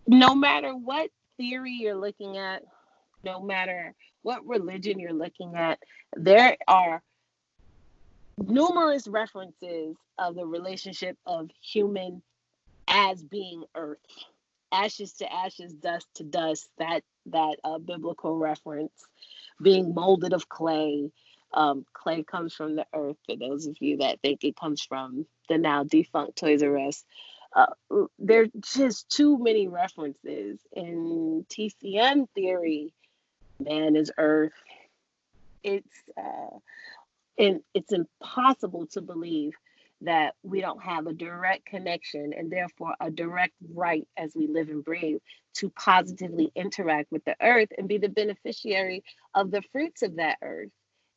No 0.07 0.36
matter 0.36 0.76
what 0.76 1.09
theory 1.38 1.78
you're 1.80 1.95
looking 1.95 2.38
at, 2.38 2.64
no 3.24 3.41
matter 3.41 3.93
what 4.24 4.45
religion 4.45 4.99
you're 4.99 5.14
looking 5.14 5.55
at, 5.55 5.80
there 6.16 6.57
are 6.68 7.01
numerous 8.38 9.07
references 9.07 9.95
of 10.18 10.36
the 10.36 10.45
relationship 10.45 11.18
of 11.26 11.49
human 11.62 12.22
as 12.88 13.24
being 13.24 13.64
earth 13.76 13.99
ashes 14.72 15.14
to 15.14 15.32
ashes 15.32 15.74
dust 15.74 16.08
to 16.16 16.24
dust 16.24 16.70
that 16.78 17.04
that 17.28 17.58
uh, 17.64 17.78
biblical 17.78 18.38
reference 18.38 18.94
being 19.62 19.94
molded 19.94 20.34
of 20.34 20.50
clay. 20.50 21.12
Um, 21.54 21.86
clay 21.92 22.24
comes 22.24 22.54
from 22.54 22.78
the 22.78 22.86
earth 22.94 23.18
for 23.26 23.36
those 23.36 23.68
of 23.68 23.76
you 23.82 23.98
that 23.98 24.22
think 24.22 24.44
it 24.46 24.56
comes 24.56 24.82
from 24.82 25.26
the 25.50 25.58
now 25.58 25.84
defunct 25.84 26.38
toys 26.38 26.64
r 26.64 26.78
us. 26.78 27.04
Uh, 27.54 28.06
there's 28.18 28.50
just 28.62 29.10
too 29.10 29.38
many 29.38 29.68
references 29.68 30.60
in 30.72 31.46
tcm 31.50 32.28
theory. 32.34 32.94
Man 33.60 33.98
is 33.98 34.12
earth. 34.18 34.54
It's 35.62 36.02
uh, 36.18 36.58
and 37.38 37.62
it's 37.74 37.92
impossible 37.92 38.88
to 38.94 39.02
believe 39.02 39.54
that 40.02 40.34
we 40.43 40.62
don't 40.62 40.82
have 40.82 41.08
a 41.08 41.14
direct 41.14 41.66
connection 41.66 42.34
and 42.38 42.52
therefore 42.52 42.95
a 42.99 43.12
direct 43.12 43.54
right 43.74 44.08
as 44.18 44.34
we 44.36 44.47
live 44.47 44.70
and 44.70 44.84
breathe 44.84 45.20
to 45.56 45.70
positively 45.72 46.52
interact 46.56 47.12
with 47.12 47.24
the 47.26 47.36
earth 47.41 47.70
and 47.78 47.88
be 47.88 47.97
the 47.97 48.10
beneficiary 48.10 49.04
of 49.36 49.52
the 49.52 49.62
fruits 49.72 50.02
of 50.02 50.18
that 50.18 50.38
earth. 50.41 50.70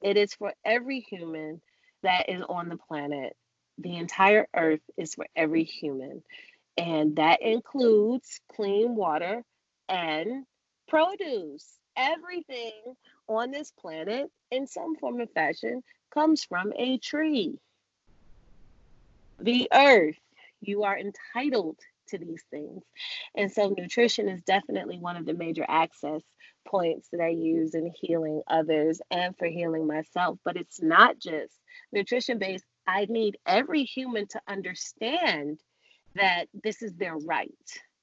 It 0.03 0.17
is 0.17 0.35
for 0.35 0.53
every 0.65 1.01
human 1.01 1.61
that 2.03 2.29
is 2.29 2.43
on 2.49 2.69
the 2.69 2.77
planet. 2.77 3.35
The 3.79 3.97
entire 3.97 4.47
earth 4.55 4.83
is 4.97 5.15
for 5.15 5.27
every 5.35 5.65
human. 5.65 6.23
And 6.77 7.17
that 7.17 7.41
includes 7.43 8.41
clean 8.55 8.95
water 8.97 9.43
and 9.89 10.45
produce. 10.89 11.67
Everything 11.97 12.73
on 13.29 13.53
this 13.53 13.73
planet, 13.81 14.29
in 14.51 14.67
some 14.67 14.97
form 14.97 15.21
or 15.21 15.27
fashion, 15.29 15.83
comes 16.13 16.45
from 16.45 16.73
a 16.77 16.99
tree 16.99 17.59
the 19.39 19.69
earth. 19.73 20.19
You 20.61 20.85
are 20.85 20.99
entitled 20.99 21.79
to 22.09 22.19
these 22.19 22.43
things. 22.51 22.83
And 23.37 23.51
so, 23.51 23.75
nutrition 23.77 24.29
is 24.29 24.43
definitely 24.43 24.99
one 24.99 25.17
of 25.17 25.27
the 25.27 25.35
major 25.35 25.65
access 25.69 26.23
points 26.67 27.09
that 27.13 27.21
I 27.21 27.29
use 27.29 27.75
in 27.75 27.93
healing 28.01 28.43
others 28.47 29.01
and 29.11 29.37
for 29.37 29.47
healing 29.47 29.87
myself. 29.87 30.39
But 30.45 30.57
it's 30.57 30.81
not 30.81 31.19
just 31.19 31.55
nutrition 31.93 32.39
based. 32.39 32.65
I 32.87 33.07
need 33.09 33.39
every 33.47 33.85
human 33.85 34.27
to 34.29 34.41
understand 34.49 35.59
that 36.15 36.47
this 36.63 36.83
is 36.83 36.95
their 36.95 37.17
right 37.17 37.51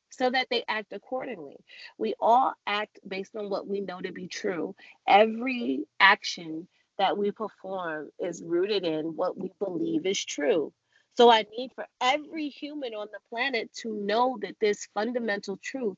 so 0.09 0.29
that 0.29 0.47
they 0.49 0.63
act 0.67 0.93
accordingly. 0.93 1.55
We 1.97 2.13
all 2.19 2.53
act 2.67 2.99
based 3.07 3.35
on 3.35 3.49
what 3.49 3.67
we 3.67 3.81
know 3.81 4.01
to 4.01 4.11
be 4.11 4.27
true. 4.27 4.75
Every 5.07 5.85
action 5.99 6.67
that 6.97 7.17
we 7.17 7.31
perform 7.31 8.09
is 8.19 8.43
rooted 8.45 8.83
in 8.83 9.15
what 9.15 9.37
we 9.37 9.51
believe 9.59 10.05
is 10.05 10.23
true. 10.23 10.73
So 11.17 11.29
I 11.29 11.45
need 11.57 11.71
for 11.75 11.85
every 11.99 12.49
human 12.49 12.93
on 12.93 13.07
the 13.11 13.19
planet 13.29 13.71
to 13.81 13.93
know 13.93 14.37
that 14.41 14.55
this 14.59 14.87
fundamental 14.93 15.57
truth 15.61 15.97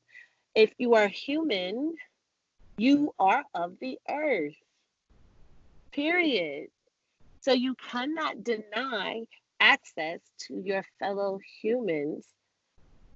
if 0.56 0.72
you 0.78 0.94
are 0.94 1.08
human, 1.08 1.94
you 2.78 3.14
are 3.20 3.44
of 3.54 3.74
the 3.80 3.98
earth. 4.10 4.54
Period. 5.92 6.68
So 7.42 7.54
you 7.54 7.76
cannot 7.76 8.44
deny 8.44 9.24
access 9.60 10.20
to 10.48 10.62
your 10.64 10.86
fellow 11.00 11.40
humans. 11.62 12.26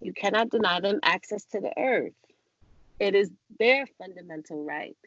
You 0.02 0.14
cannot 0.14 0.50
deny 0.50 0.80
them 0.80 1.00
access 1.04 1.45
to 1.52 1.62
the 1.62 1.74
earth. 1.78 2.14
It 3.00 3.14
is 3.14 3.30
their 3.60 3.86
fundamental 4.00 4.64
right. 4.64 4.98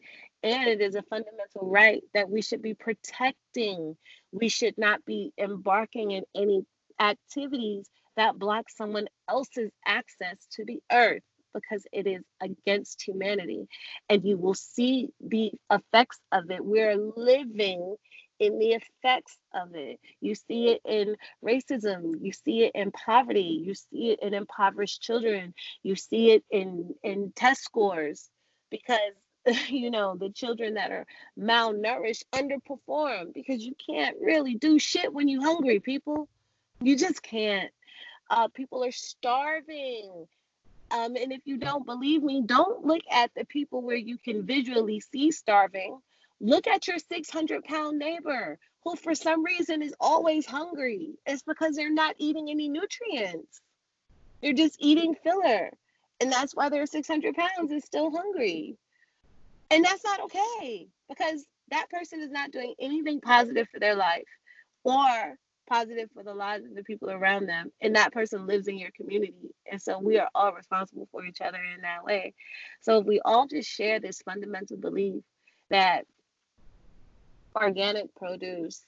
And 0.43 0.69
it 0.69 0.81
is 0.81 0.95
a 0.95 1.03
fundamental 1.03 1.69
right 1.69 2.01
that 2.13 2.29
we 2.29 2.41
should 2.41 2.61
be 2.61 2.73
protecting. 2.73 3.97
We 4.31 4.49
should 4.49 4.77
not 4.77 5.05
be 5.05 5.33
embarking 5.37 6.11
in 6.11 6.23
any 6.33 6.65
activities 6.99 7.89
that 8.17 8.37
block 8.37 8.69
someone 8.69 9.07
else's 9.29 9.71
access 9.85 10.37
to 10.51 10.65
the 10.65 10.79
earth 10.91 11.23
because 11.53 11.85
it 11.91 12.07
is 12.07 12.23
against 12.41 13.01
humanity. 13.01 13.67
And 14.09 14.23
you 14.23 14.37
will 14.37 14.53
see 14.53 15.09
the 15.19 15.51
effects 15.69 16.19
of 16.31 16.49
it. 16.49 16.63
We're 16.63 16.95
living 16.95 17.95
in 18.39 18.57
the 18.57 18.71
effects 18.71 19.37
of 19.53 19.75
it. 19.75 19.99
You 20.19 20.33
see 20.33 20.69
it 20.69 20.81
in 20.83 21.15
racism, 21.45 22.13
you 22.21 22.33
see 22.33 22.63
it 22.63 22.71
in 22.73 22.91
poverty, 22.91 23.61
you 23.63 23.75
see 23.75 24.11
it 24.11 24.19
in 24.21 24.33
impoverished 24.33 25.01
children, 25.01 25.53
you 25.83 25.95
see 25.95 26.31
it 26.31 26.43
in, 26.49 26.95
in 27.03 27.33
test 27.35 27.63
scores 27.63 28.29
because 28.71 28.97
you 29.69 29.91
know 29.91 30.15
the 30.15 30.29
children 30.29 30.75
that 30.75 30.91
are 30.91 31.05
malnourished 31.39 32.23
underperform 32.33 33.33
because 33.33 33.63
you 33.63 33.73
can't 33.89 34.17
really 34.21 34.55
do 34.55 34.77
shit 34.79 35.13
when 35.13 35.27
you're 35.27 35.43
hungry 35.43 35.79
people 35.79 36.27
you 36.81 36.97
just 36.97 37.21
can't. 37.21 37.71
Uh, 38.29 38.47
people 38.47 38.83
are 38.83 38.91
starving. 38.91 40.27
Um, 40.91 41.15
and 41.15 41.31
if 41.31 41.41
you 41.45 41.57
don't 41.57 41.85
believe 41.85 42.23
me, 42.23 42.41
don't 42.45 42.85
look 42.85 43.03
at 43.09 43.31
the 43.35 43.45
people 43.45 43.81
where 43.81 43.95
you 43.95 44.17
can 44.17 44.45
visually 44.45 44.99
see 44.99 45.31
starving. 45.31 45.99
Look 46.41 46.67
at 46.67 46.87
your 46.87 46.97
600 46.97 47.63
pound 47.63 47.99
neighbor 47.99 48.57
who, 48.83 48.95
for 48.95 49.13
some 49.15 49.43
reason, 49.45 49.81
is 49.81 49.93
always 49.99 50.45
hungry. 50.45 51.11
It's 51.25 51.43
because 51.43 51.75
they're 51.75 51.93
not 51.93 52.15
eating 52.17 52.49
any 52.49 52.67
nutrients, 52.67 53.61
they're 54.41 54.53
just 54.53 54.77
eating 54.79 55.15
filler. 55.23 55.71
And 56.19 56.31
that's 56.31 56.55
why 56.55 56.69
they're 56.69 56.85
600 56.85 57.35
pounds 57.35 57.71
and 57.71 57.83
still 57.83 58.11
hungry. 58.11 58.77
And 59.71 59.83
that's 59.83 60.03
not 60.03 60.19
okay 60.21 60.87
because 61.09 61.45
that 61.71 61.89
person 61.89 62.21
is 62.21 62.29
not 62.29 62.51
doing 62.51 62.75
anything 62.79 63.21
positive 63.21 63.67
for 63.69 63.79
their 63.79 63.95
life 63.95 64.27
or 64.83 65.37
positive 65.71 66.09
for 66.13 66.21
the 66.23 66.33
lives 66.33 66.65
of 66.65 66.75
the 66.75 66.83
people 66.83 67.09
around 67.09 67.47
them. 67.47 67.71
And 67.81 67.95
that 67.95 68.11
person 68.11 68.45
lives 68.45 68.67
in 68.67 68.77
your 68.77 68.91
community. 68.91 69.55
And 69.71 69.81
so 69.81 69.99
we 69.99 70.19
are 70.19 70.29
all 70.35 70.51
responsible 70.53 71.07
for 71.11 71.25
each 71.25 71.39
other 71.39 71.59
in 71.75 71.81
that 71.83 72.03
way. 72.03 72.33
So 72.81 72.99
if 72.99 73.05
we 73.05 73.21
all 73.23 73.47
just 73.47 73.69
share 73.69 73.99
this 73.99 74.21
fundamental 74.21 74.75
belief 74.75 75.23
that 75.69 76.05
organic 77.55 78.13
produce, 78.15 78.85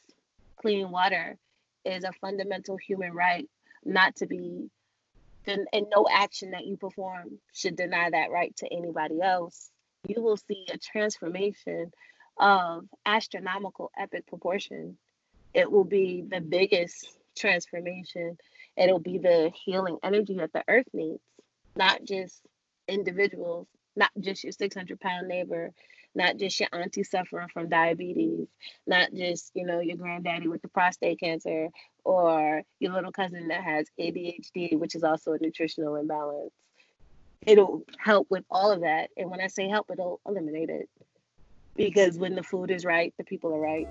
clean 0.57 0.91
water 0.91 1.37
is 1.85 2.03
a 2.03 2.11
fundamental 2.19 2.75
human 2.75 3.13
right, 3.13 3.49
not 3.85 4.17
to 4.17 4.25
be 4.25 4.69
then 5.45 5.65
and 5.73 5.87
no 5.93 6.05
action 6.09 6.51
that 6.51 6.65
you 6.65 6.77
perform 6.77 7.39
should 7.53 7.75
deny 7.75 8.09
that 8.09 8.31
right 8.31 8.55
to 8.57 8.67
anybody 8.71 9.21
else. 9.21 9.69
You 10.07 10.21
will 10.21 10.37
see 10.37 10.65
a 10.71 10.77
transformation 10.77 11.91
of 12.37 12.85
astronomical 13.05 13.91
epic 13.97 14.27
proportion. 14.27 14.97
It 15.53 15.71
will 15.71 15.83
be 15.83 16.23
the 16.27 16.41
biggest 16.41 17.07
transformation. 17.37 18.37
It'll 18.75 18.99
be 18.99 19.17
the 19.17 19.51
healing 19.65 19.97
energy 20.03 20.35
that 20.35 20.53
the 20.53 20.63
earth 20.67 20.87
needs, 20.93 21.21
not 21.75 22.03
just 22.03 22.41
individuals, 22.87 23.67
not 23.95 24.11
just 24.19 24.43
your 24.43 24.51
600 24.51 24.99
pound 24.99 25.27
neighbor, 25.27 25.71
not 26.15 26.37
just 26.37 26.59
your 26.59 26.69
auntie 26.73 27.03
suffering 27.03 27.47
from 27.53 27.69
diabetes, 27.69 28.47
not 28.85 29.13
just, 29.13 29.51
you 29.53 29.65
know, 29.65 29.79
your 29.79 29.97
granddaddy 29.97 30.47
with 30.47 30.61
the 30.61 30.67
prostate 30.67 31.19
cancer 31.19 31.69
or 32.03 32.63
your 32.79 32.93
little 32.93 33.11
cousin 33.11 33.47
that 33.47 33.63
has 33.63 33.87
ADHD, 33.99 34.77
which 34.77 34.95
is 34.95 35.03
also 35.03 35.33
a 35.33 35.39
nutritional 35.39 35.95
imbalance. 35.95 36.53
It'll 37.45 37.83
help 37.97 38.27
with 38.29 38.45
all 38.49 38.71
of 38.71 38.81
that. 38.81 39.09
And 39.17 39.29
when 39.29 39.41
I 39.41 39.47
say 39.47 39.67
help, 39.67 39.89
it'll 39.91 40.21
eliminate 40.27 40.69
it. 40.69 40.89
Because 41.75 42.17
when 42.17 42.35
the 42.35 42.43
food 42.43 42.71
is 42.71 42.85
right, 42.85 43.13
the 43.17 43.23
people 43.23 43.53
are 43.53 43.59
right. 43.59 43.87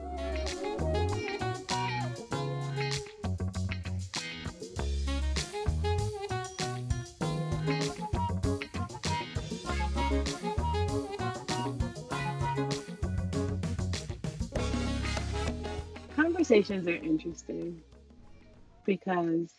Conversations 16.43 16.88
are 16.88 16.97
interesting 16.97 17.80
because 18.84 19.53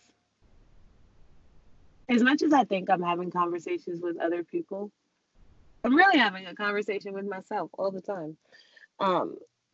as 2.10 2.22
much 2.22 2.42
as 2.42 2.52
I 2.52 2.66
think 2.66 2.90
I'm 2.90 3.02
having 3.02 3.32
conversations 3.32 4.02
with 4.02 4.20
other 4.20 4.44
people, 4.44 4.92
I'm 5.86 5.96
really 5.96 6.18
having 6.18 6.46
a 6.46 6.54
conversation 6.54 7.14
with 7.14 7.26
myself 7.26 7.70
all 7.78 7.90
the 7.90 8.02
time. 8.02 8.36
Um, 9.00 9.38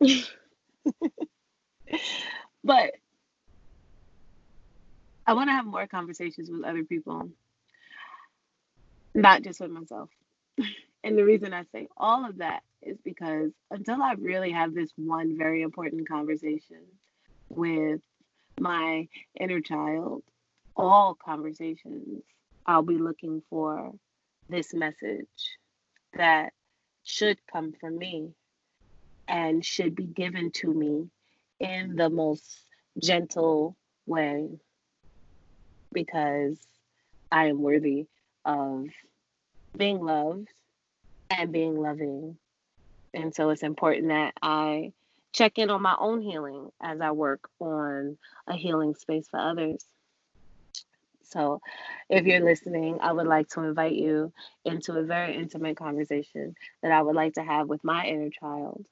but 2.62 2.92
I 5.26 5.34
want 5.34 5.48
to 5.48 5.54
have 5.54 5.66
more 5.66 5.88
conversations 5.88 6.48
with 6.48 6.62
other 6.62 6.84
people, 6.84 7.28
not 9.16 9.42
just 9.42 9.60
with 9.60 9.72
myself. 9.72 10.10
and 11.02 11.16
the 11.16 11.24
reason 11.24 11.54
I 11.54 11.64
say 11.72 11.88
all 11.96 12.28
of 12.28 12.38
that 12.38 12.62
is 12.82 12.98
because 13.04 13.50
until 13.70 14.02
I 14.02 14.14
really 14.14 14.52
have 14.52 14.74
this 14.74 14.90
one 14.96 15.36
very 15.36 15.62
important 15.62 16.08
conversation 16.08 16.82
with 17.48 18.00
my 18.58 19.08
inner 19.38 19.60
child, 19.60 20.22
all 20.76 21.14
conversations, 21.14 22.22
I'll 22.66 22.82
be 22.82 22.98
looking 22.98 23.42
for 23.48 23.92
this 24.48 24.74
message 24.74 25.26
that 26.14 26.52
should 27.02 27.38
come 27.50 27.72
from 27.80 27.98
me 27.98 28.30
and 29.26 29.64
should 29.64 29.94
be 29.94 30.04
given 30.04 30.50
to 30.50 30.72
me 30.72 31.08
in 31.60 31.96
the 31.96 32.10
most 32.10 32.66
gentle 32.98 33.76
way 34.06 34.48
because 35.92 36.58
I 37.32 37.46
am 37.46 37.62
worthy 37.62 38.06
of 38.44 38.86
being 39.76 40.00
loved 40.00 40.48
and 41.30 41.52
being 41.52 41.80
loving. 41.80 42.36
And 43.14 43.34
so 43.34 43.50
it's 43.50 43.62
important 43.62 44.08
that 44.08 44.34
I 44.42 44.92
check 45.32 45.58
in 45.58 45.70
on 45.70 45.82
my 45.82 45.96
own 45.98 46.20
healing 46.20 46.70
as 46.82 47.00
I 47.00 47.12
work 47.12 47.48
on 47.60 48.18
a 48.46 48.54
healing 48.54 48.94
space 48.94 49.28
for 49.28 49.38
others. 49.38 49.84
So, 51.22 51.60
if 52.08 52.26
you're 52.26 52.40
listening, 52.40 52.98
I 53.00 53.12
would 53.12 53.28
like 53.28 53.48
to 53.50 53.62
invite 53.62 53.92
you 53.92 54.32
into 54.64 54.94
a 54.94 55.04
very 55.04 55.36
intimate 55.36 55.76
conversation 55.76 56.56
that 56.82 56.90
I 56.90 57.00
would 57.00 57.14
like 57.14 57.34
to 57.34 57.44
have 57.44 57.68
with 57.68 57.84
my 57.84 58.04
inner 58.04 58.30
child. 58.30 58.84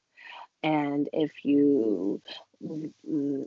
And 0.63 1.09
if 1.13 1.33
you 1.45 2.23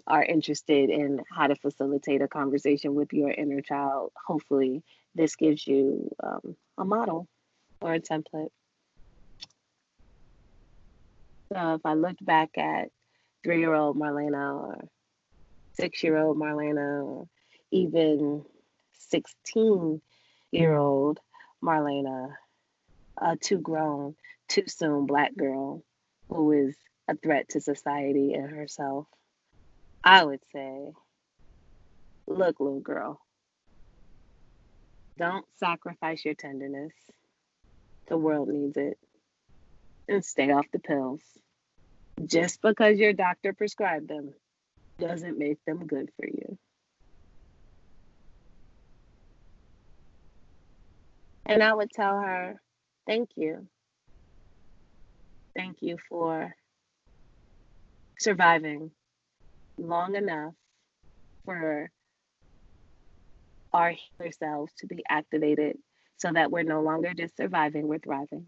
are 0.07 0.23
interested 0.23 0.89
in 0.89 1.21
how 1.29 1.47
to 1.47 1.55
facilitate 1.55 2.21
a 2.21 2.27
conversation 2.27 2.95
with 2.95 3.13
your 3.13 3.31
inner 3.31 3.61
child, 3.61 4.11
hopefully 4.25 4.83
this 5.15 5.35
gives 5.35 5.65
you 5.65 6.09
um, 6.21 6.55
a 6.77 6.83
model 6.83 7.27
or 7.81 7.93
a 7.93 7.99
template. 7.99 8.51
So 11.51 11.73
if 11.73 11.81
I 11.85 11.95
looked 11.95 12.23
back 12.25 12.57
at 12.57 12.89
three 13.43 13.59
year 13.59 13.73
old 13.73 13.97
Marléna 13.97 14.55
or 14.55 14.87
six 15.73 16.01
year 16.01 16.17
old 16.17 16.37
Marléna 16.37 17.03
or 17.03 17.27
even 17.71 18.45
16 19.09 20.01
year 20.51 20.77
old 20.77 21.19
Marléna, 21.61 22.29
a 23.17 23.35
too 23.35 23.57
grown, 23.57 24.15
too 24.47 24.63
soon 24.67 25.05
black 25.05 25.35
girl 25.35 25.83
who 26.29 26.51
is 26.53 26.77
a 27.09 27.17
threat 27.17 27.49
to 27.49 27.59
society 27.59 28.33
and 28.33 28.49
herself, 28.49 29.07
I 30.05 30.23
would 30.23 30.41
say, 30.53 30.93
look, 32.27 32.61
little 32.61 32.79
girl, 32.79 33.19
don't 35.17 35.45
sacrifice 35.57 36.23
your 36.23 36.33
tenderness. 36.33 36.93
The 38.07 38.17
world 38.17 38.47
needs 38.47 38.77
it. 38.77 38.97
And 40.11 40.25
stay 40.25 40.51
off 40.51 40.65
the 40.73 40.79
pills. 40.79 41.21
Just 42.25 42.61
because 42.61 42.99
your 42.99 43.13
doctor 43.13 43.53
prescribed 43.53 44.09
them 44.09 44.33
doesn't 44.99 45.37
make 45.37 45.63
them 45.65 45.87
good 45.87 46.09
for 46.17 46.27
you. 46.27 46.57
And 51.45 51.63
I 51.63 51.73
would 51.73 51.91
tell 51.91 52.19
her, 52.19 52.59
thank 53.07 53.29
you. 53.37 53.69
Thank 55.55 55.77
you 55.79 55.97
for 56.09 56.57
surviving 58.19 58.91
long 59.77 60.15
enough 60.15 60.53
for 61.45 61.89
our 63.71 63.91
healer 63.91 64.33
selves 64.33 64.73
to 64.79 64.87
be 64.87 65.05
activated 65.09 65.77
so 66.17 66.33
that 66.33 66.51
we're 66.51 66.63
no 66.63 66.81
longer 66.81 67.13
just 67.13 67.37
surviving, 67.37 67.87
we're 67.87 67.99
thriving. 67.99 68.47